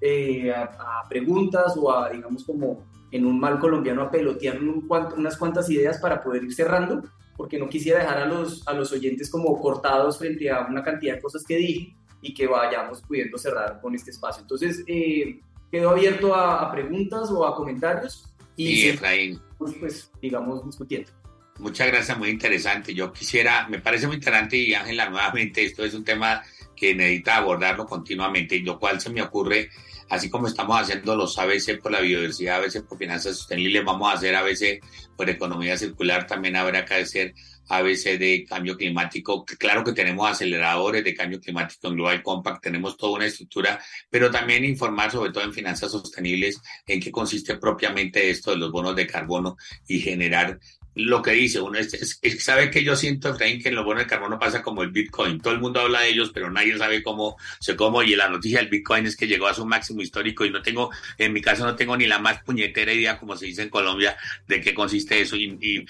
eh, 0.00 0.52
a, 0.52 1.08
preguntas 1.08 1.76
o 1.76 1.92
a, 1.92 2.10
digamos, 2.10 2.44
como 2.44 2.84
en 3.10 3.26
un 3.26 3.38
mal 3.38 3.58
colombiano, 3.58 4.02
a 4.02 4.10
pelotear 4.10 4.58
unas 4.60 5.36
cuantas 5.36 5.70
ideas 5.70 5.98
para 5.98 6.20
poder 6.20 6.44
ir 6.44 6.54
cerrando, 6.54 7.02
porque 7.36 7.58
no 7.58 7.68
quisiera 7.68 8.00
dejar 8.00 8.18
a 8.18 8.26
los, 8.26 8.66
a 8.66 8.72
los 8.72 8.92
oyentes 8.92 9.30
como 9.30 9.60
cortados 9.60 10.18
frente 10.18 10.50
a 10.50 10.66
una 10.66 10.82
cantidad 10.82 11.14
de 11.14 11.20
cosas 11.20 11.44
que 11.46 11.56
dije 11.56 11.96
y 12.22 12.34
que 12.34 12.46
vayamos 12.46 13.02
pudiendo 13.02 13.38
cerrar 13.38 13.80
con 13.80 13.94
este 13.94 14.10
espacio. 14.10 14.42
Entonces, 14.42 14.82
eh, 14.86 15.40
quedo 15.70 15.90
abierto 15.90 16.34
a, 16.34 16.70
preguntas 16.72 17.30
o 17.30 17.46
a 17.46 17.54
comentarios 17.54 18.32
y, 18.56 18.88
Efraín. 18.88 19.40
Pues, 19.58 19.74
pues, 19.78 20.10
digamos, 20.20 20.64
discutiendo. 20.64 21.10
Muchas 21.58 21.86
gracias, 21.86 22.18
muy 22.18 22.30
interesante. 22.30 22.94
Yo 22.94 23.12
quisiera, 23.12 23.66
me 23.68 23.80
parece 23.80 24.06
muy 24.06 24.16
interesante 24.16 24.56
y 24.56 24.74
Ángela, 24.74 25.08
nuevamente, 25.08 25.64
esto 25.64 25.84
es 25.84 25.94
un 25.94 26.04
tema 26.04 26.42
que 26.74 26.94
necesita 26.94 27.38
abordarlo 27.38 27.86
continuamente 27.86 28.56
y 28.56 28.62
lo 28.62 28.78
cual 28.78 29.00
se 29.00 29.10
me 29.10 29.22
ocurre, 29.22 29.70
así 30.08 30.30
como 30.30 30.46
estamos 30.46 30.80
haciendo 30.80 31.16
los 31.16 31.38
ABC 31.38 31.80
por 31.80 31.92
la 31.92 32.00
biodiversidad, 32.00 32.58
ABC 32.62 32.86
por 32.86 32.98
finanzas 32.98 33.36
sostenibles, 33.38 33.84
vamos 33.84 34.10
a 34.10 34.14
hacer 34.14 34.34
ABC 34.34 34.80
por 35.16 35.28
economía 35.30 35.76
circular, 35.76 36.26
también 36.26 36.56
habrá 36.56 36.84
que 36.84 36.94
hacer 36.94 37.34
ABC 37.68 38.18
de 38.18 38.44
cambio 38.48 38.76
climático. 38.76 39.44
Claro 39.44 39.82
que 39.82 39.92
tenemos 39.92 40.30
aceleradores 40.30 41.02
de 41.02 41.14
cambio 41.14 41.40
climático 41.40 41.88
en 41.88 41.94
Global 41.94 42.22
Compact, 42.22 42.62
tenemos 42.62 42.96
toda 42.96 43.16
una 43.16 43.26
estructura, 43.26 43.80
pero 44.08 44.30
también 44.30 44.64
informar 44.64 45.10
sobre 45.10 45.32
todo 45.32 45.44
en 45.44 45.52
finanzas 45.52 45.90
sostenibles 45.90 46.60
en 46.86 47.00
qué 47.00 47.10
consiste 47.10 47.56
propiamente 47.56 48.30
esto 48.30 48.52
de 48.52 48.58
los 48.58 48.70
bonos 48.70 48.94
de 48.94 49.06
carbono 49.06 49.56
y 49.88 50.00
generar 50.00 50.58
lo 50.96 51.20
que 51.20 51.32
dice 51.32 51.60
uno 51.60 51.78
es, 51.78 52.18
sabe 52.40 52.70
que 52.70 52.82
yo 52.82 52.96
siento 52.96 53.28
Efraín 53.28 53.62
que 53.62 53.68
en 53.68 53.74
lo 53.74 53.84
bueno 53.84 54.00
de 54.00 54.06
carbono 54.06 54.38
pasa 54.38 54.62
como 54.62 54.82
el 54.82 54.90
Bitcoin 54.90 55.40
todo 55.40 55.52
el 55.52 55.60
mundo 55.60 55.80
habla 55.80 56.00
de 56.00 56.08
ellos 56.08 56.30
pero 56.32 56.50
nadie 56.50 56.76
sabe 56.78 57.02
cómo 57.02 57.36
se 57.60 57.76
cómo 57.76 58.02
y 58.02 58.16
la 58.16 58.30
noticia 58.30 58.60
del 58.60 58.70
Bitcoin 58.70 59.04
es 59.04 59.14
que 59.14 59.26
llegó 59.26 59.46
a 59.46 59.52
su 59.52 59.66
máximo 59.66 60.00
histórico 60.00 60.46
y 60.46 60.50
no 60.50 60.62
tengo 60.62 60.90
en 61.18 61.34
mi 61.34 61.42
caso 61.42 61.66
no 61.66 61.76
tengo 61.76 61.98
ni 61.98 62.06
la 62.06 62.18
más 62.18 62.42
puñetera 62.42 62.94
idea 62.94 63.18
como 63.18 63.36
se 63.36 63.44
dice 63.44 63.62
en 63.62 63.68
Colombia 63.68 64.16
de 64.48 64.60
qué 64.62 64.72
consiste 64.72 65.20
eso 65.20 65.36
y, 65.36 65.84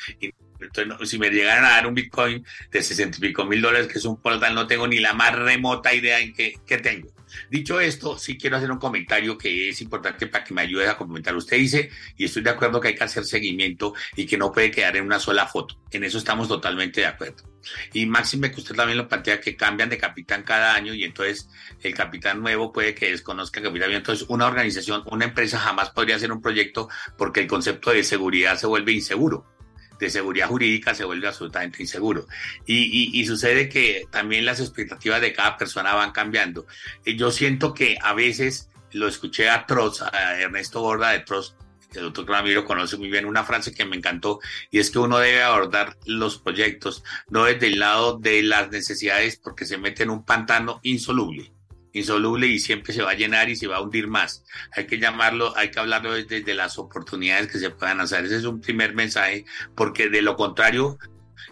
entonces, 0.59 1.11
si 1.11 1.19
me 1.19 1.31
llegaran 1.31 1.67
a 1.67 1.71
dar 1.71 1.87
un 1.87 1.95
Bitcoin 1.95 2.45
de 2.71 2.83
sesenta 2.83 3.19
y 3.19 3.21
pico 3.21 3.45
mil 3.45 3.61
dólares, 3.61 3.89
que 3.89 3.99
es 3.99 4.05
un 4.07 4.21
portal, 4.21 4.55
no 4.55 4.67
tengo 4.67 4.89
ni 4.89 4.99
la 5.01 5.13
más 5.13 5.35
remota 5.35 5.93
idea 5.93 6.19
en 6.19 6.33
qué, 6.33 6.55
qué 6.67 6.79
tengo. 6.79 7.16
Dicho 7.51 7.81
esto, 7.81 8.19
sí 8.19 8.37
quiero 8.37 8.57
hacer 8.57 8.71
un 8.71 8.79
comentario 8.79 9.37
que 9.37 9.69
es 9.71 9.81
importante 9.81 10.27
para 10.27 10.45
que 10.45 10.55
me 10.55 10.63
ayude 10.63 10.89
a 10.89 10.97
comentar. 10.97 11.35
Usted 11.35 11.57
dice, 11.57 11.91
y 12.17 12.25
estoy 12.25 12.43
de 12.43 12.51
acuerdo 12.51 12.81
que 12.81 12.89
hay 12.89 12.95
que 12.95 13.05
hacer 13.05 13.25
seguimiento 13.25 13.95
y 14.15 14.27
que 14.27 14.37
no 14.37 14.53
puede 14.53 14.71
quedar 14.71 14.97
en 14.97 15.05
una 15.05 15.19
sola 15.19 15.47
foto. 15.47 15.81
En 15.91 16.05
eso 16.05 16.19
estamos 16.19 16.49
totalmente 16.49 17.01
de 17.01 17.07
acuerdo. 17.07 17.45
Y 17.93 18.07
máxime 18.07 18.51
que 18.51 18.61
usted 18.61 18.75
también 18.75 18.99
lo 18.99 19.09
plantea 19.09 19.41
que 19.41 19.57
cambian 19.57 19.89
de 19.89 19.99
capitán 19.99 20.43
cada 20.43 20.75
año 20.75 20.95
y 20.95 21.05
entonces 21.05 21.49
el 21.83 21.95
capitán 21.95 22.41
nuevo 22.41 22.73
puede 22.73 22.95
que 22.95 23.11
desconozca 23.11 23.61
el 23.61 23.67
capitán. 23.67 23.93
Entonces 23.93 24.27
una 24.29 24.47
organización, 24.47 25.03
una 25.11 25.25
empresa 25.25 25.59
jamás 25.59 25.91
podría 25.91 26.17
hacer 26.17 26.33
un 26.33 26.41
proyecto 26.41 26.89
porque 27.19 27.41
el 27.41 27.47
concepto 27.47 27.91
de 27.91 28.05
seguridad 28.05 28.57
se 28.57 28.67
vuelve 28.67 28.93
inseguro 28.93 29.56
de 29.99 30.11
seguridad 30.11 30.49
jurídica 30.49 30.95
se 30.95 31.05
vuelve 31.05 31.29
absolutamente 31.29 31.83
inseguro. 31.83 32.27
Y, 32.67 33.25
sucede 33.27 33.69
que 33.69 34.07
también 34.11 34.45
las 34.45 34.61
expectativas 34.61 35.21
de 35.21 35.33
cada 35.33 35.57
persona 35.57 35.95
van 35.95 36.13
cambiando. 36.13 36.67
Y 37.05 37.17
yo 37.17 37.31
siento 37.31 37.75
que 37.75 37.99
a 38.01 38.15
veces 38.15 38.71
lo 38.93 39.09
escuché 39.09 39.49
a 39.49 39.67
Trost, 39.67 40.03
a 40.03 40.41
Ernesto 40.41 40.81
Borda 40.81 41.11
de 41.11 41.21
Trost, 41.21 41.57
el 41.95 42.03
doctor 42.03 42.29
Ramiro 42.29 42.65
conoce 42.65 42.97
muy 42.97 43.09
bien, 43.09 43.25
una 43.25 43.45
frase 43.45 43.75
que 43.75 43.85
me 43.85 43.97
encantó, 43.97 44.41
y 44.71 44.79
es 44.79 44.91
que 44.91 44.99
uno 44.99 45.19
debe 45.19 45.43
abordar 45.43 45.97
los 46.05 46.39
proyectos 46.39 47.03
no 47.29 47.45
desde 47.45 47.69
el 47.69 47.79
lado 47.79 48.19
de 48.19 48.43
las 48.43 48.71
necesidades 48.71 49.37
porque 49.37 49.65
se 49.65 49.79
mete 49.79 50.03
en 50.03 50.11
un 50.11 50.25
pantano 50.25 50.81
insoluble 50.83 51.56
insoluble 51.97 52.47
y 52.47 52.59
siempre 52.59 52.93
se 52.93 53.03
va 53.03 53.13
a 53.13 53.15
llenar 53.15 53.49
y 53.49 53.57
se 53.57 53.67
va 53.67 53.77
a 53.77 53.81
hundir 53.81 54.07
más. 54.07 54.45
Hay 54.73 54.87
que 54.87 54.99
llamarlo, 54.99 55.57
hay 55.57 55.71
que 55.71 55.81
hablarlo 55.81 56.13
desde, 56.13 56.55
las 56.55 56.79
oportunidades 56.79 57.51
que 57.51 57.59
se 57.59 57.71
puedan 57.71 58.01
hacer. 58.01 58.25
Ese 58.25 58.37
es 58.37 58.45
un 58.45 58.61
primer 58.61 58.95
mensaje, 58.95 59.45
porque 59.75 60.09
de 60.11 60.23
lo 60.23 60.37
contrario, 60.37 60.99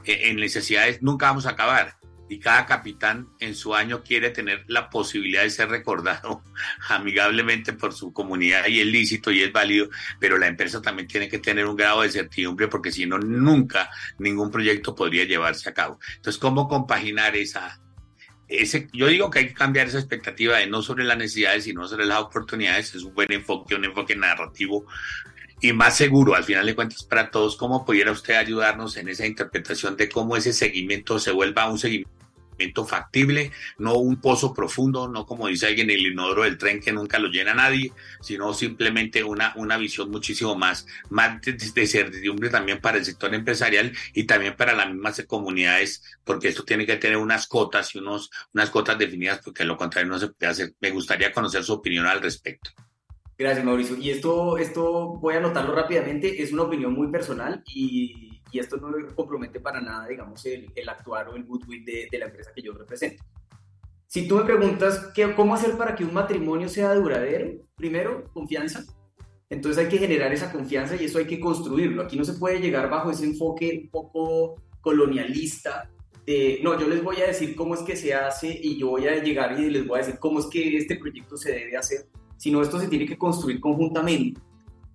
e, 0.04 0.28
en 0.28 0.36
necesidades 0.36 1.02
nunca 1.02 1.26
vamos 1.26 1.46
a 1.46 1.50
acabar. 1.50 1.96
Y 2.28 2.40
cada 2.40 2.64
capitán 2.66 3.28
en 3.38 3.54
su 3.54 3.74
año 3.74 4.02
quiere 4.02 4.30
tener 4.30 4.64
la 4.66 4.88
posibilidad 4.88 5.42
de 5.42 5.50
ser 5.50 5.68
recordado 5.68 6.42
amigablemente 6.88 7.74
por 7.74 7.92
su 7.92 8.12
comunidad 8.12 8.66
y 8.66 8.80
es 8.80 8.86
lícito 8.86 9.30
y 9.30 9.42
es 9.42 9.52
válido, 9.52 9.88
pero 10.18 10.38
la 10.38 10.46
empresa 10.46 10.80
también 10.80 11.06
tiene 11.06 11.28
que 11.28 11.38
tener 11.38 11.66
un 11.66 11.76
grado 11.76 12.02
de 12.02 12.10
certidumbre 12.10 12.68
porque 12.68 12.92
si 12.92 13.06
no, 13.06 13.18
nunca 13.18 13.90
ningún 14.18 14.50
proyecto 14.50 14.94
podría 14.94 15.24
llevarse 15.24 15.68
a 15.68 15.74
cabo. 15.74 15.98
Entonces, 16.16 16.40
¿cómo 16.40 16.66
compaginar 16.66 17.36
esa, 17.36 17.78
ese, 18.48 18.88
yo 18.92 19.06
digo 19.06 19.30
que 19.30 19.40
hay 19.40 19.48
que 19.48 19.54
cambiar 19.54 19.86
esa 19.86 19.98
expectativa 19.98 20.58
de 20.58 20.66
no 20.66 20.82
sobre 20.82 21.04
las 21.04 21.16
necesidades, 21.16 21.64
sino 21.64 21.86
sobre 21.88 22.06
las 22.06 22.20
oportunidades. 22.20 22.94
Es 22.94 23.02
un 23.02 23.14
buen 23.14 23.32
enfoque, 23.32 23.74
un 23.74 23.84
enfoque 23.84 24.16
narrativo 24.16 24.86
y 25.60 25.72
más 25.72 25.96
seguro, 25.96 26.34
al 26.34 26.44
final 26.44 26.66
de 26.66 26.74
cuentas, 26.74 27.04
para 27.04 27.30
todos. 27.30 27.56
¿Cómo 27.56 27.84
pudiera 27.84 28.12
usted 28.12 28.34
ayudarnos 28.34 28.96
en 28.96 29.08
esa 29.08 29.26
interpretación 29.26 29.96
de 29.96 30.08
cómo 30.08 30.36
ese 30.36 30.52
seguimiento 30.52 31.18
se 31.18 31.30
vuelva 31.30 31.70
un 31.70 31.78
seguimiento? 31.78 32.13
Factible, 32.86 33.52
no 33.78 33.94
un 33.94 34.20
pozo 34.20 34.52
profundo, 34.52 35.08
no 35.08 35.26
como 35.26 35.48
dice 35.48 35.66
alguien 35.66 35.90
el 35.90 36.06
inodoro 36.06 36.42
del 36.42 36.58
tren 36.58 36.80
que 36.80 36.92
nunca 36.92 37.18
lo 37.18 37.28
llena 37.28 37.54
nadie, 37.54 37.92
sino 38.20 38.52
simplemente 38.54 39.22
una, 39.22 39.52
una 39.56 39.76
visión 39.76 40.10
muchísimo 40.10 40.54
más, 40.56 40.86
más 41.10 41.40
de, 41.42 41.86
certidumbre 41.86 42.50
también 42.50 42.80
para 42.80 42.98
el 42.98 43.04
sector 43.04 43.34
empresarial 43.34 43.92
y 44.12 44.24
también 44.24 44.56
para 44.56 44.74
las 44.74 44.88
mismas 44.88 45.22
comunidades, 45.26 46.02
porque 46.24 46.48
esto 46.48 46.64
tiene 46.64 46.86
que 46.86 46.96
tener 46.96 47.16
unas 47.16 47.46
cotas 47.46 47.94
y 47.94 47.98
unos, 47.98 48.30
unas 48.52 48.70
cotas 48.70 48.98
definidas, 48.98 49.40
porque 49.44 49.64
lo 49.64 49.76
contrario 49.76 50.10
no 50.10 50.18
se 50.18 50.28
puede 50.28 50.50
hacer. 50.50 50.74
Me 50.80 50.90
gustaría 50.90 51.32
conocer 51.32 51.64
su 51.64 51.74
opinión 51.74 52.06
al 52.06 52.22
respecto. 52.22 52.70
Gracias, 53.36 53.64
Mauricio. 53.64 53.96
Y 53.96 54.10
esto, 54.10 54.58
esto 54.58 55.18
voy 55.20 55.34
a 55.34 55.38
anotarlo 55.38 55.74
rápidamente, 55.74 56.42
es 56.42 56.52
una 56.52 56.62
opinión 56.62 56.92
muy 56.92 57.08
personal 57.08 57.62
y 57.66 58.34
y 58.54 58.60
esto 58.60 58.76
no 58.76 58.92
compromete 59.16 59.58
para 59.58 59.80
nada, 59.80 60.06
digamos, 60.06 60.46
el, 60.46 60.70
el 60.76 60.88
actuar 60.88 61.28
o 61.28 61.34
el 61.34 61.44
goodwill 61.44 61.84
de, 61.84 62.06
de, 62.10 62.18
la 62.18 62.26
empresa 62.26 62.52
que 62.54 62.62
yo 62.62 62.72
represento. 62.72 63.24
Si 64.06 64.28
tú 64.28 64.36
me 64.36 64.44
preguntas 64.44 65.10
¿qué, 65.12 65.34
cómo 65.34 65.54
hacer 65.54 65.76
para 65.76 65.96
que 65.96 66.04
un 66.04 66.14
matrimonio 66.14 66.68
sea 66.68 66.94
duradero, 66.94 67.66
primero, 67.74 68.30
confianza. 68.32 68.84
Entonces 69.50 69.84
hay 69.84 69.90
que 69.90 69.98
generar 69.98 70.32
esa 70.32 70.52
confianza 70.52 70.94
y 70.94 71.06
eso 71.06 71.18
hay 71.18 71.26
que 71.26 71.40
construirlo. 71.40 72.02
Aquí 72.02 72.16
no 72.16 72.24
se 72.24 72.34
puede 72.34 72.60
llegar 72.60 72.88
bajo 72.88 73.10
ese 73.10 73.24
enfoque 73.24 73.80
un 73.82 73.90
poco 73.90 74.62
colonialista 74.80 75.90
de, 76.24 76.60
no, 76.62 76.78
yo 76.78 76.88
les 76.88 77.02
voy 77.02 77.20
a 77.22 77.26
decir 77.26 77.56
cómo 77.56 77.74
es 77.74 77.80
que 77.80 77.96
se 77.96 78.14
hace 78.14 78.48
y 78.48 78.78
yo 78.78 78.90
voy 78.90 79.08
a 79.08 79.20
llegar 79.20 79.58
y 79.58 79.68
les 79.68 79.84
voy 79.84 79.98
a 79.98 80.02
decir 80.04 80.20
cómo 80.20 80.38
es 80.38 80.46
que 80.46 80.76
este 80.76 80.94
proyecto 80.94 81.36
se 81.36 81.50
debe 81.50 81.76
hacer, 81.76 82.06
sino 82.44 82.60
esto 82.60 82.78
se 82.78 82.88
tiene 82.88 83.06
que 83.06 83.16
construir 83.16 83.58
conjuntamente 83.58 84.38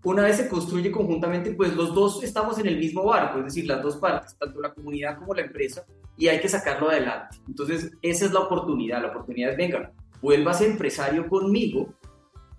una 0.04 0.24
vez 0.24 0.38
se 0.38 0.48
construye 0.48 0.92
conjuntamente, 0.92 1.52
pues 1.52 1.76
los 1.76 1.94
dos 1.94 2.24
estamos 2.24 2.58
en 2.60 2.68
el 2.68 2.78
mismo 2.78 3.04
barco, 3.04 3.40
es 3.40 3.46
decir, 3.46 3.66
las 3.66 3.84
dos 3.84 3.98
partes, 3.98 4.38
tanto 4.38 4.62
la 4.62 4.74
comunidad 4.74 5.18
como 5.18 5.34
la 5.34 5.42
empresa, 5.42 5.86
y 6.18 6.28
hay 6.28 6.40
que 6.40 6.48
sacarlo 6.48 6.90
adelante. 6.90 7.38
Entonces, 7.48 7.92
esa 8.02 8.26
es 8.26 8.32
la 8.32 8.40
oportunidad. 8.40 9.02
La 9.02 9.10
oportunidad 9.10 9.52
es, 9.52 9.58
venga, 9.58 9.92
vuélvase 10.22 10.66
empresario 10.66 11.28
conmigo 11.28 11.94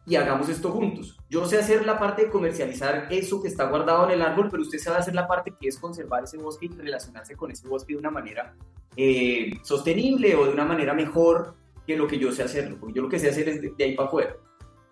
y 0.07 0.17
hagamos 0.17 0.49
esto 0.49 0.71
juntos. 0.71 1.19
Yo 1.31 1.47
sé 1.47 1.59
hacer 1.59 1.87
la 1.87 1.99
parte 1.99 2.25
de 2.25 2.31
comercializar 2.31 3.07
eso 3.11 3.41
que 3.41 3.49
está 3.49 3.69
guardado 3.69 4.05
en 4.05 4.13
el 4.13 4.23
árbol, 4.23 4.49
pero 4.51 4.63
usted 4.63 4.79
sabe 4.79 4.99
hacer 4.99 5.15
la 5.15 5.27
parte 5.27 5.55
que 5.59 5.69
es 5.69 5.79
conservar 5.79 6.25
ese 6.25 6.39
bosque 6.39 6.67
y 6.67 6.69
relacionarse 6.69 7.37
con 7.37 7.51
ese 7.51 7.69
bosque 7.69 7.95
de 7.95 7.99
una 7.99 8.11
manera 8.11 8.55
eh, 8.97 9.53
sostenible 9.63 10.35
o 10.37 10.45
de 10.47 10.53
una 10.53 10.65
manera 10.65 10.95
mejor 10.95 11.55
que 11.87 11.97
lo 11.97 12.07
que 12.07 12.19
yo 12.19 12.33
sé 12.33 12.43
hacerlo, 12.43 12.77
porque 12.79 12.97
yo 12.97 13.03
lo 13.03 13.09
que 13.09 13.19
sé 13.19 13.29
hacer 13.29 13.49
es 13.49 13.61
de 13.63 13.85
ahí 13.85 13.95
para 13.95 14.09
afuera. 14.09 14.37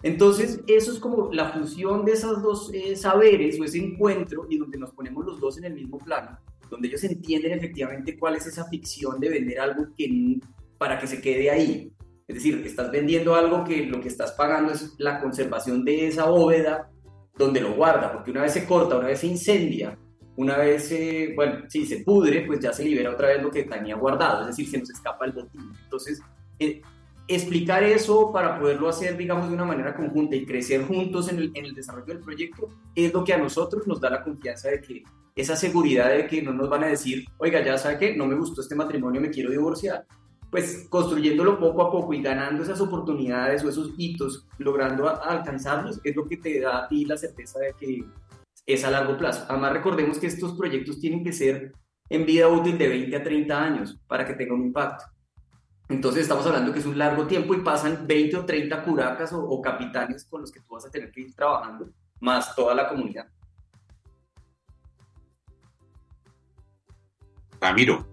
Entonces, 0.03 0.61
eso 0.67 0.93
es 0.93 1.01
como 1.01 1.33
la 1.33 1.53
fusión 1.53 2.05
de 2.05 2.13
esos 2.13 2.41
dos 2.43 2.71
eh, 2.73 2.95
saberes 2.95 3.59
o 3.61 3.65
ese 3.65 3.79
encuentro 3.79 4.47
y 4.49 4.59
donde 4.59 4.79
nos 4.79 4.93
ponemos 4.93 5.25
los 5.25 5.41
dos 5.41 5.59
en 5.59 5.65
el 5.65 5.75
mismo 5.75 5.99
plano, 5.99 6.39
donde 6.71 6.89
ellos 6.89 7.03
entienden 7.03 7.53
efectivamente 7.53 8.17
cuál 8.17 8.37
es 8.37 8.47
esa 8.47 8.65
ficción 8.69 9.19
de 9.19 9.29
vender 9.29 9.59
algo 9.59 9.87
que, 9.97 10.39
para 10.79 10.99
que 10.99 11.07
se 11.09 11.21
quede 11.21 11.51
ahí. 11.51 11.93
Es 12.29 12.37
decir, 12.37 12.63
estás 12.65 12.93
vendiendo 12.93 13.35
algo 13.35 13.65
que 13.65 13.87
lo 13.87 14.01
que 14.01 14.09
estás 14.09 14.33
pagando 14.33 14.73
es 14.73 14.95
la 14.99 15.21
conservación 15.21 15.85
de 15.85 16.07
esa 16.07 16.27
bóveda 16.27 16.91
donde 17.37 17.61
lo 17.61 17.75
guarda, 17.75 18.13
porque 18.13 18.31
una 18.31 18.43
vez 18.43 18.53
se 18.53 18.67
corta, 18.67 18.99
una 18.99 19.07
vez 19.09 19.21
se 19.21 19.27
incendia, 19.27 19.99
una 20.37 20.59
vez, 20.59 20.95
bueno, 21.35 21.65
si 21.69 21.87
se 21.87 22.05
pudre, 22.05 22.45
pues 22.47 22.61
ya 22.61 22.73
se 22.73 22.85
libera 22.85 23.11
otra 23.11 23.29
vez 23.29 23.43
lo 23.43 23.51
que 23.51 23.65
tenía 23.65 23.97
guardado, 23.97 24.43
es 24.43 24.49
decir, 24.49 24.69
se 24.69 24.79
nos 24.79 24.91
escapa 24.91 25.25
el 25.25 25.33
botín. 25.33 25.73
Entonces, 25.83 26.21
eh, 26.61 26.81
explicar 27.29 27.83
eso 27.83 28.33
para 28.33 28.59
poderlo 28.59 28.89
hacer, 28.89 29.17
digamos, 29.17 29.49
de 29.49 29.55
una 29.55 29.67
manera 29.67 29.95
conjunta 29.95 30.35
y 30.35 30.47
crecer 30.47 30.87
juntos 30.87 31.31
en 31.31 31.39
el, 31.39 31.51
en 31.55 31.67
el, 31.67 31.75
desarrollo 31.75 32.07
del 32.07 32.21
proyecto, 32.21 32.69
es 32.95 33.13
lo 33.13 33.23
que 33.23 33.35
a 33.35 33.39
nosotros 33.39 33.87
nos 33.87 34.01
da 34.01 34.09
la 34.09 34.25
confianza 34.25 34.71
de 34.71 34.81
que 34.81 35.03
esa 35.37 35.55
seguridad 35.55 36.11
de 36.11 36.27
que 36.27 36.43
no 36.43 36.53
nos 36.53 36.69
van 36.69 36.85
a 36.85 36.89
decir, 36.89 37.25
oiga, 37.37 37.65
ya 37.65 37.79
sabe 37.79 37.99
que 37.99 38.17
no 38.17 38.27
me 38.27 38.35
gustó 38.35 38.63
este 38.63 38.75
matrimonio, 38.75 39.21
me 39.21 39.31
quiero 39.31 39.51
divorciar. 39.51 40.05
Pues 40.51 40.87
construyéndolo 40.89 41.61
poco 41.61 41.83
a 41.83 41.91
poco 41.93 42.15
y 42.15 42.23
ganando 42.23 42.63
esas 42.63 42.81
oportunidades 42.81 43.63
o 43.63 43.69
esos 43.69 43.93
hitos, 43.99 44.47
logrando 44.57 45.07
alcanzarlos, 45.09 46.01
es 46.03 46.17
lo 46.17 46.27
que 46.27 46.39
te 46.39 46.59
da 46.59 46.79
a 46.79 46.89
ti 46.89 47.05
la 47.05 47.19
certeza 47.19 47.61
de 47.61 47.75
que 47.79 48.05
es 48.67 48.85
a 48.85 48.91
largo 48.91 49.17
plazo. 49.19 49.45
Además, 49.49 49.75
recordemos 49.75 50.19
que 50.19 50.27
estos 50.27 50.55
proyectos 50.55 50.99
tienen 50.99 51.23
que 51.23 51.33
ser 51.33 51.73
en 52.09 52.25
vida 52.25 52.49
útil 52.49 52.79
de 52.79 52.89
20 52.89 53.17
a 53.17 53.23
30 53.23 53.63
años 53.63 54.01
para 54.07 54.25
que 54.25 54.35
tenga 54.35 54.55
un 54.55 54.65
impacto. 54.65 55.05
Entonces 55.89 56.23
estamos 56.23 56.47
hablando 56.47 56.73
que 56.73 56.81
es 56.81 56.87
un 56.87 56.99
largo 56.99 57.27
tiempo 57.27 57.55
y 57.55 57.61
pasan 57.61 58.07
20 58.07 58.37
o 58.37 58.45
30 58.45 58.85
curacas 58.85 59.33
o, 59.33 59.61
capitanes 59.63 60.25
con 60.27 60.43
los 60.43 60.53
que 60.53 60.61
tú 60.61 60.75
vas 60.75 60.85
a 60.85 60.91
tener 60.91 61.11
que 61.11 61.23
ir 61.23 61.35
trabajando, 61.35 61.89
más 62.21 62.55
toda 62.55 62.75
la 62.75 62.89
comunidad. 62.89 63.27
Ramiro. 67.61 68.07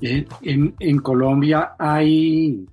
En, 0.00 0.74
en, 0.78 0.98
Colombia 1.00 1.74
hay 1.78 2.66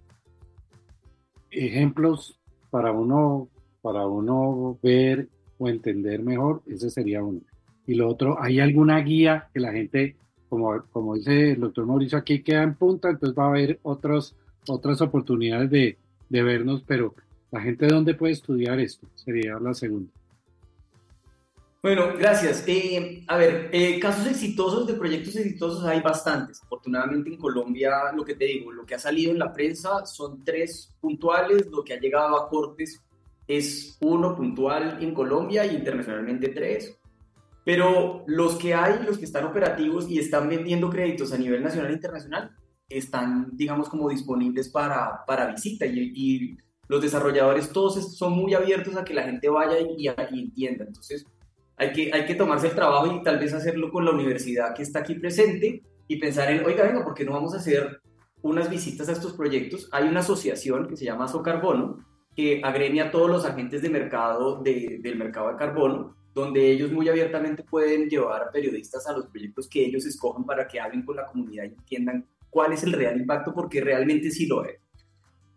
ejemplos 1.50 2.40
para 2.70 2.92
uno, 2.92 3.50
para 3.82 4.06
uno 4.06 4.80
ver 4.82 5.28
o 5.58 5.68
entender 5.68 6.24
mejor, 6.24 6.62
ese 6.68 6.90
sería 6.90 7.22
uno. 7.24 7.42
Y 7.86 7.96
lo 7.96 8.08
otro, 8.08 8.42
¿hay 8.42 8.62
alguna 8.62 9.00
guía 9.00 9.50
que 9.54 9.60
la 9.60 9.74
gente 9.74 10.16
como, 10.50 10.82
como 10.92 11.16
dice 11.16 11.52
el 11.52 11.60
doctor 11.60 11.86
Mauricio, 11.86 12.18
aquí 12.18 12.42
queda 12.42 12.64
en 12.64 12.76
punta, 12.76 13.10
entonces 13.10 13.38
va 13.38 13.46
a 13.46 13.50
haber 13.50 13.80
otros, 13.84 14.36
otras 14.68 15.02
oportunidades 15.02 15.70
de, 15.70 15.98
de 16.30 16.44
vernos, 16.44 16.84
pero 16.86 17.14
la 17.52 17.62
gente 17.62 17.86
de 17.86 17.94
dónde 17.94 18.14
puede 18.14 18.34
estudiar 18.34 18.80
esto, 18.80 19.08
sería 19.16 19.60
la 19.60 19.74
segunda. 19.74 20.12
Bueno, 21.82 22.18
gracias. 22.18 22.66
Eh, 22.68 23.24
a 23.28 23.38
ver, 23.38 23.70
eh, 23.72 24.00
casos 24.00 24.28
exitosos 24.28 24.88
de 24.88 24.96
proyectos 24.96 25.36
exitosos 25.36 25.86
hay 25.86 26.02
bastantes. 26.02 26.62
Afortunadamente 26.64 27.30
en 27.30 27.38
Colombia, 27.38 28.12
lo 28.14 28.26
que 28.26 28.36
te 28.36 28.46
digo, 28.46 28.72
lo 28.72 28.86
que 28.86 28.96
ha 28.96 29.00
salido 29.00 29.32
en 29.32 29.40
la 29.40 29.54
prensa 29.54 30.06
son 30.06 30.44
tres 30.44 30.94
puntuales, 31.00 31.68
lo 31.68 31.84
que 31.84 31.94
ha 31.94 32.00
llegado 32.00 32.36
a 32.36 32.50
cortes 32.50 33.02
es 33.48 33.98
uno 34.02 34.36
puntual 34.36 34.98
en 35.02 35.14
Colombia 35.14 35.66
y 35.66 35.76
internacionalmente 35.76 36.50
tres. 36.50 36.97
Pero 37.68 38.24
los 38.28 38.56
que 38.56 38.74
hay, 38.74 39.04
los 39.06 39.18
que 39.18 39.26
están 39.26 39.44
operativos 39.44 40.10
y 40.10 40.20
están 40.20 40.48
vendiendo 40.48 40.90
créditos 40.90 41.34
a 41.34 41.38
nivel 41.38 41.62
nacional 41.62 41.92
e 41.92 41.96
internacional, 41.96 42.56
están, 42.88 43.50
digamos, 43.58 43.90
como 43.90 44.08
disponibles 44.08 44.70
para, 44.70 45.26
para 45.28 45.48
visita 45.48 45.86
y, 45.86 46.14
y 46.16 46.58
los 46.88 47.02
desarrolladores 47.02 47.74
todos 47.74 48.16
son 48.18 48.32
muy 48.32 48.54
abiertos 48.54 48.96
a 48.96 49.04
que 49.04 49.14
la 49.14 49.24
gente 49.24 49.50
vaya 49.50 49.82
y, 49.82 50.08
y, 50.08 50.40
entienda. 50.40 50.86
Entonces, 50.86 51.26
hay 51.76 51.92
que, 51.92 52.10
hay 52.14 52.26
que 52.26 52.36
tomarse 52.36 52.68
el 52.68 52.74
trabajo 52.74 53.14
y 53.14 53.22
tal 53.22 53.38
vez 53.38 53.54
hacerlo 53.54 53.92
con 53.92 54.06
la 54.06 54.12
universidad 54.12 54.74
que 54.74 54.84
está 54.84 55.00
aquí 55.00 55.16
presente 55.16 55.84
y 56.08 56.20
pensar 56.20 56.50
en, 56.50 56.66
oiga, 56.66 56.86
venga, 56.86 57.04
¿por 57.04 57.16
qué 57.16 57.26
no 57.26 57.34
vamos 57.34 57.54
a 57.54 57.58
hacer 57.58 58.00
unas 58.44 58.70
visitas 58.70 59.10
a 59.10 59.12
estos 59.12 59.34
proyectos? 59.34 59.90
Hay 59.92 60.08
una 60.08 60.22
asociación 60.22 60.88
que 60.88 60.96
se 60.96 61.04
llama 61.04 61.28
Socarbono 61.28 61.98
que 62.34 62.62
agremia 62.64 63.08
a 63.08 63.12
todos 63.12 63.30
los 63.30 63.44
agentes 63.44 63.82
de 63.82 63.90
mercado 63.90 64.64
de, 64.64 65.00
del 65.02 65.18
mercado 65.18 65.50
de 65.50 65.58
carbono 65.58 66.16
donde 66.38 66.72
ellos 66.72 66.92
muy 66.92 67.10
abiertamente 67.10 67.64
pueden 67.64 68.08
llevar 68.08 68.52
periodistas 68.54 69.08
a 69.08 69.14
los 69.14 69.26
proyectos 69.26 69.68
que 69.68 69.84
ellos 69.84 70.06
escojan 70.06 70.46
para 70.46 70.68
que 70.68 70.80
hablen 70.80 71.04
con 71.04 71.16
la 71.16 71.26
comunidad 71.26 71.64
y 71.64 71.74
entiendan 71.74 72.26
cuál 72.50 72.74
es 72.74 72.84
el 72.84 72.94
real 72.94 73.20
impacto, 73.20 73.54
porque 73.54 73.82
realmente 73.82 74.30
sí 74.30 74.46
lo 74.46 74.64
es. 74.64 74.80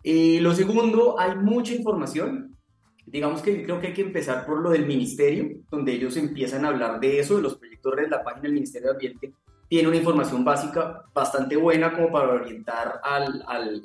Eh, 0.02 0.38
lo 0.40 0.54
segundo, 0.54 1.20
hay 1.20 1.36
mucha 1.36 1.74
información. 1.74 2.56
Digamos 3.04 3.42
que 3.42 3.62
creo 3.62 3.78
que 3.78 3.88
hay 3.88 3.92
que 3.92 4.02
empezar 4.02 4.46
por 4.46 4.60
lo 4.60 4.70
del 4.70 4.86
ministerio, 4.86 5.60
donde 5.70 5.92
ellos 5.92 6.16
empiezan 6.16 6.64
a 6.64 6.68
hablar 6.68 6.98
de 6.98 7.20
eso, 7.20 7.36
de 7.36 7.42
los 7.42 7.58
proyectos 7.58 7.96
de 7.96 8.08
la 8.08 8.24
página 8.24 8.44
del 8.44 8.54
Ministerio 8.54 8.88
de 8.88 8.94
Ambiente. 8.94 9.32
Tiene 9.68 9.88
una 9.88 9.98
información 9.98 10.44
básica 10.44 11.04
bastante 11.12 11.56
buena 11.56 11.92
como 11.92 12.10
para 12.10 12.32
orientar 12.32 13.00
al, 13.02 13.44
al, 13.46 13.82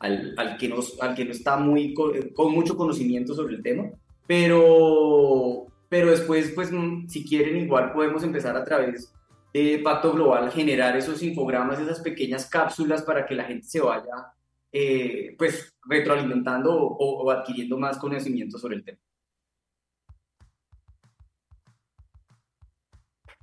al, 0.00 0.34
al 0.36 0.56
que, 0.56 0.68
no, 0.68 0.76
al 1.00 1.14
que 1.14 1.24
no 1.24 1.30
está 1.30 1.56
muy 1.56 1.94
con 1.94 2.52
mucho 2.52 2.76
conocimiento 2.76 3.32
sobre 3.32 3.54
el 3.54 3.62
tema. 3.62 3.84
Pero, 4.26 5.66
pero 5.92 6.10
después, 6.10 6.52
pues, 6.54 6.72
mm, 6.72 7.06
si 7.06 7.22
quieren, 7.22 7.54
igual 7.54 7.92
podemos 7.92 8.24
empezar 8.24 8.56
a 8.56 8.64
través 8.64 9.12
de 9.52 9.78
Pacto 9.84 10.14
Global 10.14 10.50
generar 10.50 10.96
esos 10.96 11.22
infogramas, 11.22 11.78
esas 11.78 12.00
pequeñas 12.00 12.46
cápsulas 12.46 13.02
para 13.02 13.26
que 13.26 13.34
la 13.34 13.44
gente 13.44 13.66
se 13.66 13.78
vaya, 13.78 14.32
eh, 14.72 15.34
pues, 15.36 15.70
retroalimentando 15.84 16.74
o, 16.74 17.30
adquiriendo 17.30 17.76
más 17.76 17.98
conocimiento 17.98 18.56
sobre 18.56 18.76
el 18.76 18.84
tema. 18.84 18.98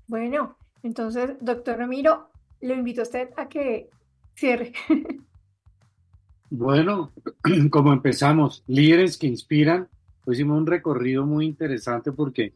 Bueno, 0.07 0.57
entonces, 0.81 1.33
doctor 1.41 1.77
Ramiro, 1.77 2.31
le 2.61 2.73
invito 2.73 3.01
a 3.01 3.03
usted 3.03 3.29
a 3.37 3.47
que 3.47 3.91
cierre. 4.33 4.73
Bueno, 6.51 7.13
como 7.69 7.93
empezamos, 7.93 8.63
líderes 8.65 9.19
que 9.19 9.27
inspiran, 9.27 9.87
hicimos 10.27 10.57
un 10.57 10.67
recorrido 10.67 11.25
muy 11.25 11.45
interesante 11.45 12.11
porque 12.11 12.53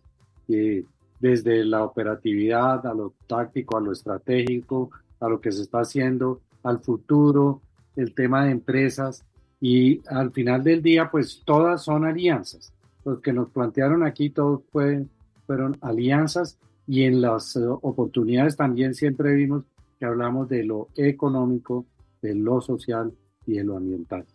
eh, 0.48 0.84
desde 1.20 1.64
la 1.64 1.84
operatividad 1.84 2.86
a 2.86 2.94
lo 2.94 3.14
táctico, 3.28 3.78
a 3.78 3.82
lo 3.82 3.92
estratégico, 3.92 4.92
a 5.20 5.30
lo 5.30 5.40
que 5.40 5.52
se 5.52 5.62
está 5.62 5.80
haciendo, 5.80 6.42
al 6.64 6.80
futuro, 6.80 7.62
el 7.96 8.14
tema 8.14 8.46
de 8.46 8.52
empresas 8.52 9.24
y 9.62 10.02
al 10.08 10.32
final 10.32 10.64
del 10.64 10.82
día 10.82 11.10
pues 11.10 11.42
todas 11.46 11.84
son 11.84 12.06
alianzas. 12.06 12.74
Los 13.06 13.20
que 13.22 13.34
nos 13.34 13.50
plantearon 13.50 14.04
aquí 14.04 14.30
todos 14.30 14.62
fueron 14.72 15.78
alianzas 15.82 16.58
y 16.88 17.04
en 17.04 17.22
las 17.22 17.56
eh, 17.56 17.62
oportunidades 17.66 18.58
también 18.58 18.94
siempre 18.94 19.34
vimos 19.34 19.64
que 20.00 20.06
hablamos 20.06 20.50
de 20.50 20.64
lo 20.64 20.90
económico, 20.96 21.86
de 22.22 22.36
lo 22.36 22.62
social 22.62 23.14
y 23.46 23.54
de 23.54 23.64
lo 23.64 23.78
ambiental. 23.78 24.26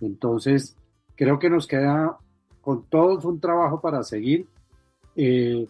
Entonces, 0.00 0.76
creo 1.16 1.38
que 1.38 1.50
nos 1.50 1.66
queda 1.66 2.18
con 2.68 2.84
todos 2.84 3.24
un 3.24 3.40
trabajo 3.40 3.80
para 3.80 4.02
seguir. 4.02 4.46
Eh, 5.16 5.66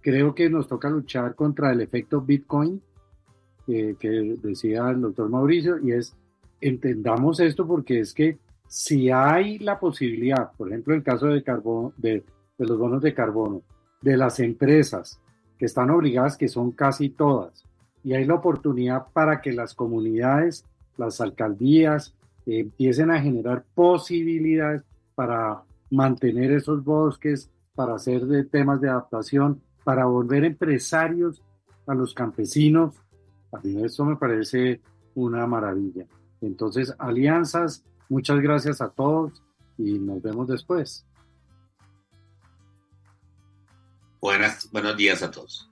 creo 0.00 0.34
que 0.34 0.50
nos 0.50 0.66
toca 0.66 0.90
luchar 0.90 1.36
contra 1.36 1.70
el 1.70 1.80
efecto 1.80 2.20
Bitcoin, 2.22 2.82
que 3.64 4.36
decía 4.42 4.90
el 4.90 5.00
doctor 5.00 5.28
Mauricio, 5.28 5.78
y 5.78 5.92
es, 5.92 6.16
entendamos 6.60 7.38
esto 7.38 7.68
porque 7.68 8.00
es 8.00 8.12
que 8.12 8.38
si 8.66 9.12
hay 9.12 9.60
la 9.60 9.78
posibilidad, 9.78 10.50
por 10.58 10.66
ejemplo, 10.66 10.92
el 10.92 11.04
caso 11.04 11.28
de, 11.28 11.40
carbono, 11.44 11.92
de, 11.96 12.24
de 12.58 12.66
los 12.66 12.76
bonos 12.76 13.00
de 13.00 13.14
carbono, 13.14 13.62
de 14.02 14.16
las 14.16 14.40
empresas 14.40 15.20
que 15.56 15.66
están 15.66 15.88
obligadas, 15.90 16.36
que 16.36 16.48
son 16.48 16.72
casi 16.72 17.10
todas, 17.10 17.64
y 18.02 18.14
hay 18.14 18.24
la 18.24 18.34
oportunidad 18.34 19.06
para 19.12 19.40
que 19.40 19.52
las 19.52 19.72
comunidades, 19.72 20.64
las 20.96 21.20
alcaldías, 21.20 22.12
empiecen 22.44 23.12
a 23.12 23.20
generar 23.20 23.64
posibilidades 23.72 24.82
para 25.14 25.62
mantener 25.90 26.52
esos 26.52 26.84
bosques, 26.84 27.50
para 27.74 27.94
hacer 27.94 28.26
de 28.26 28.44
temas 28.44 28.80
de 28.80 28.90
adaptación, 28.90 29.62
para 29.84 30.04
volver 30.04 30.44
empresarios 30.44 31.42
a 31.86 31.94
los 31.94 32.12
campesinos. 32.14 32.94
A 33.52 33.60
mí 33.60 33.74
me 33.74 34.16
parece 34.16 34.80
una 35.14 35.46
maravilla. 35.46 36.06
Entonces, 36.40 36.94
alianzas, 36.98 37.84
muchas 38.08 38.40
gracias 38.40 38.80
a 38.80 38.90
todos 38.90 39.42
y 39.78 39.98
nos 39.98 40.22
vemos 40.22 40.48
después. 40.48 41.06
Buenas, 44.20 44.70
buenos 44.70 44.96
días 44.96 45.22
a 45.22 45.30
todos. 45.30 45.69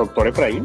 Doctor 0.00 0.28
Efraín. 0.28 0.64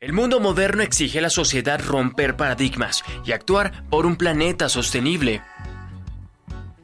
El 0.00 0.12
mundo 0.14 0.40
moderno 0.40 0.82
exige 0.82 1.18
a 1.18 1.22
la 1.22 1.28
sociedad 1.28 1.78
romper 1.78 2.36
paradigmas 2.36 3.04
y 3.26 3.32
actuar 3.32 3.84
por 3.90 4.06
un 4.06 4.16
planeta 4.16 4.70
sostenible. 4.70 5.42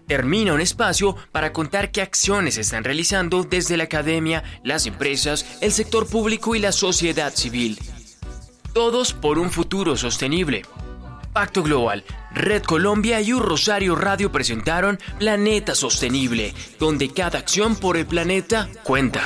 termina 0.06 0.52
un 0.52 0.60
espacio 0.60 1.16
para 1.32 1.52
contar 1.52 1.92
qué 1.92 2.02
acciones 2.02 2.58
están 2.58 2.84
realizando 2.84 3.44
desde 3.44 3.76
la 3.78 3.84
academia, 3.84 4.42
las 4.64 4.86
empresas, 4.86 5.58
el 5.62 5.70
sector 5.72 6.06
público 6.08 6.54
y 6.54 6.58
la 6.58 6.72
sociedad 6.72 7.32
civil. 7.32 7.78
Todos 8.72 9.12
por 9.12 9.40
un 9.40 9.50
futuro 9.50 9.96
sostenible. 9.96 10.62
Pacto 11.32 11.62
Global, 11.62 12.04
Red 12.32 12.62
Colombia 12.62 13.20
y 13.20 13.32
Un 13.32 13.42
Rosario 13.42 13.96
Radio 13.96 14.30
presentaron 14.30 14.98
Planeta 15.18 15.74
Sostenible, 15.74 16.54
donde 16.78 17.10
cada 17.10 17.40
acción 17.40 17.74
por 17.74 17.96
el 17.96 18.06
planeta 18.06 18.68
cuenta. 18.84 19.22